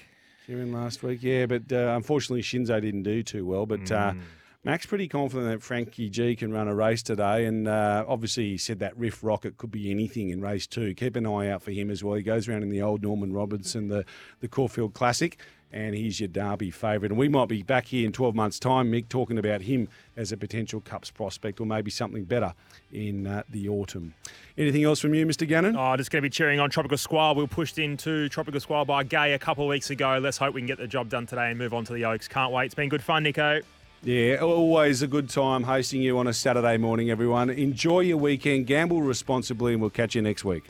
Kieran 0.46 0.72
last 0.72 1.02
week, 1.02 1.22
yeah, 1.22 1.46
but 1.46 1.72
uh, 1.72 1.94
unfortunately 1.96 2.42
Shinzo 2.42 2.80
didn't 2.80 3.04
do 3.04 3.22
too 3.22 3.46
well. 3.46 3.66
But 3.66 3.92
uh, 3.92 4.12
mm. 4.12 4.18
uh, 4.18 4.22
Mac's 4.64 4.84
pretty 4.84 5.06
confident 5.06 5.48
that 5.48 5.62
Frankie 5.62 6.10
G 6.10 6.34
can 6.34 6.52
run 6.52 6.66
a 6.66 6.74
race 6.74 7.02
today, 7.02 7.44
and 7.44 7.68
uh, 7.68 8.04
obviously 8.08 8.50
he 8.50 8.58
said 8.58 8.80
that 8.80 8.96
Riff 8.98 9.22
Rocket 9.22 9.56
could 9.56 9.70
be 9.70 9.90
anything 9.90 10.30
in 10.30 10.40
race 10.40 10.66
two. 10.66 10.92
Keep 10.94 11.14
an 11.16 11.26
eye 11.26 11.48
out 11.48 11.62
for 11.62 11.70
him 11.70 11.90
as 11.90 12.02
well. 12.02 12.16
He 12.16 12.22
goes 12.22 12.48
around 12.48 12.64
in 12.64 12.70
the 12.70 12.82
old 12.82 13.02
Norman 13.02 13.32
Robinson, 13.32 13.88
the 13.88 14.04
the 14.40 14.48
Caulfield 14.48 14.92
Classic 14.92 15.38
and 15.72 15.94
he's 15.94 16.20
your 16.20 16.28
Derby 16.28 16.70
favourite. 16.70 17.10
And 17.10 17.18
we 17.18 17.28
might 17.28 17.48
be 17.48 17.62
back 17.62 17.86
here 17.86 18.04
in 18.04 18.12
12 18.12 18.34
months' 18.34 18.58
time, 18.58 18.90
Mick, 18.90 19.08
talking 19.08 19.38
about 19.38 19.62
him 19.62 19.88
as 20.16 20.32
a 20.32 20.36
potential 20.36 20.80
Cups 20.80 21.10
prospect 21.10 21.60
or 21.60 21.66
maybe 21.66 21.90
something 21.90 22.24
better 22.24 22.54
in 22.92 23.26
uh, 23.26 23.42
the 23.48 23.68
autumn. 23.68 24.14
Anything 24.58 24.84
else 24.84 25.00
from 25.00 25.14
you, 25.14 25.24
Mr. 25.26 25.46
Gannon? 25.46 25.76
Oh, 25.76 25.96
just 25.96 26.10
going 26.10 26.22
to 26.22 26.26
be 26.26 26.30
cheering 26.30 26.60
on 26.60 26.70
Tropical 26.70 26.98
Squire. 26.98 27.34
We 27.34 27.42
were 27.42 27.48
pushed 27.48 27.78
into 27.78 28.28
Tropical 28.28 28.60
Squire 28.60 28.84
by 28.84 29.04
Gai 29.04 29.28
a 29.28 29.38
couple 29.38 29.64
of 29.64 29.68
weeks 29.68 29.90
ago. 29.90 30.18
Let's 30.20 30.38
hope 30.38 30.54
we 30.54 30.60
can 30.60 30.66
get 30.66 30.78
the 30.78 30.88
job 30.88 31.08
done 31.08 31.26
today 31.26 31.50
and 31.50 31.58
move 31.58 31.72
on 31.72 31.84
to 31.84 31.92
the 31.92 32.04
Oaks. 32.04 32.28
Can't 32.28 32.52
wait. 32.52 32.66
It's 32.66 32.74
been 32.74 32.88
good 32.88 33.02
fun, 33.02 33.22
Nico. 33.22 33.60
Yeah, 34.02 34.36
always 34.36 35.02
a 35.02 35.06
good 35.06 35.28
time 35.28 35.64
hosting 35.64 36.00
you 36.00 36.18
on 36.18 36.26
a 36.26 36.32
Saturday 36.32 36.78
morning, 36.78 37.10
everyone. 37.10 37.50
Enjoy 37.50 38.00
your 38.00 38.16
weekend, 38.16 38.66
gamble 38.66 39.02
responsibly, 39.02 39.72
and 39.72 39.80
we'll 39.82 39.90
catch 39.90 40.14
you 40.14 40.22
next 40.22 40.42
week. 40.42 40.64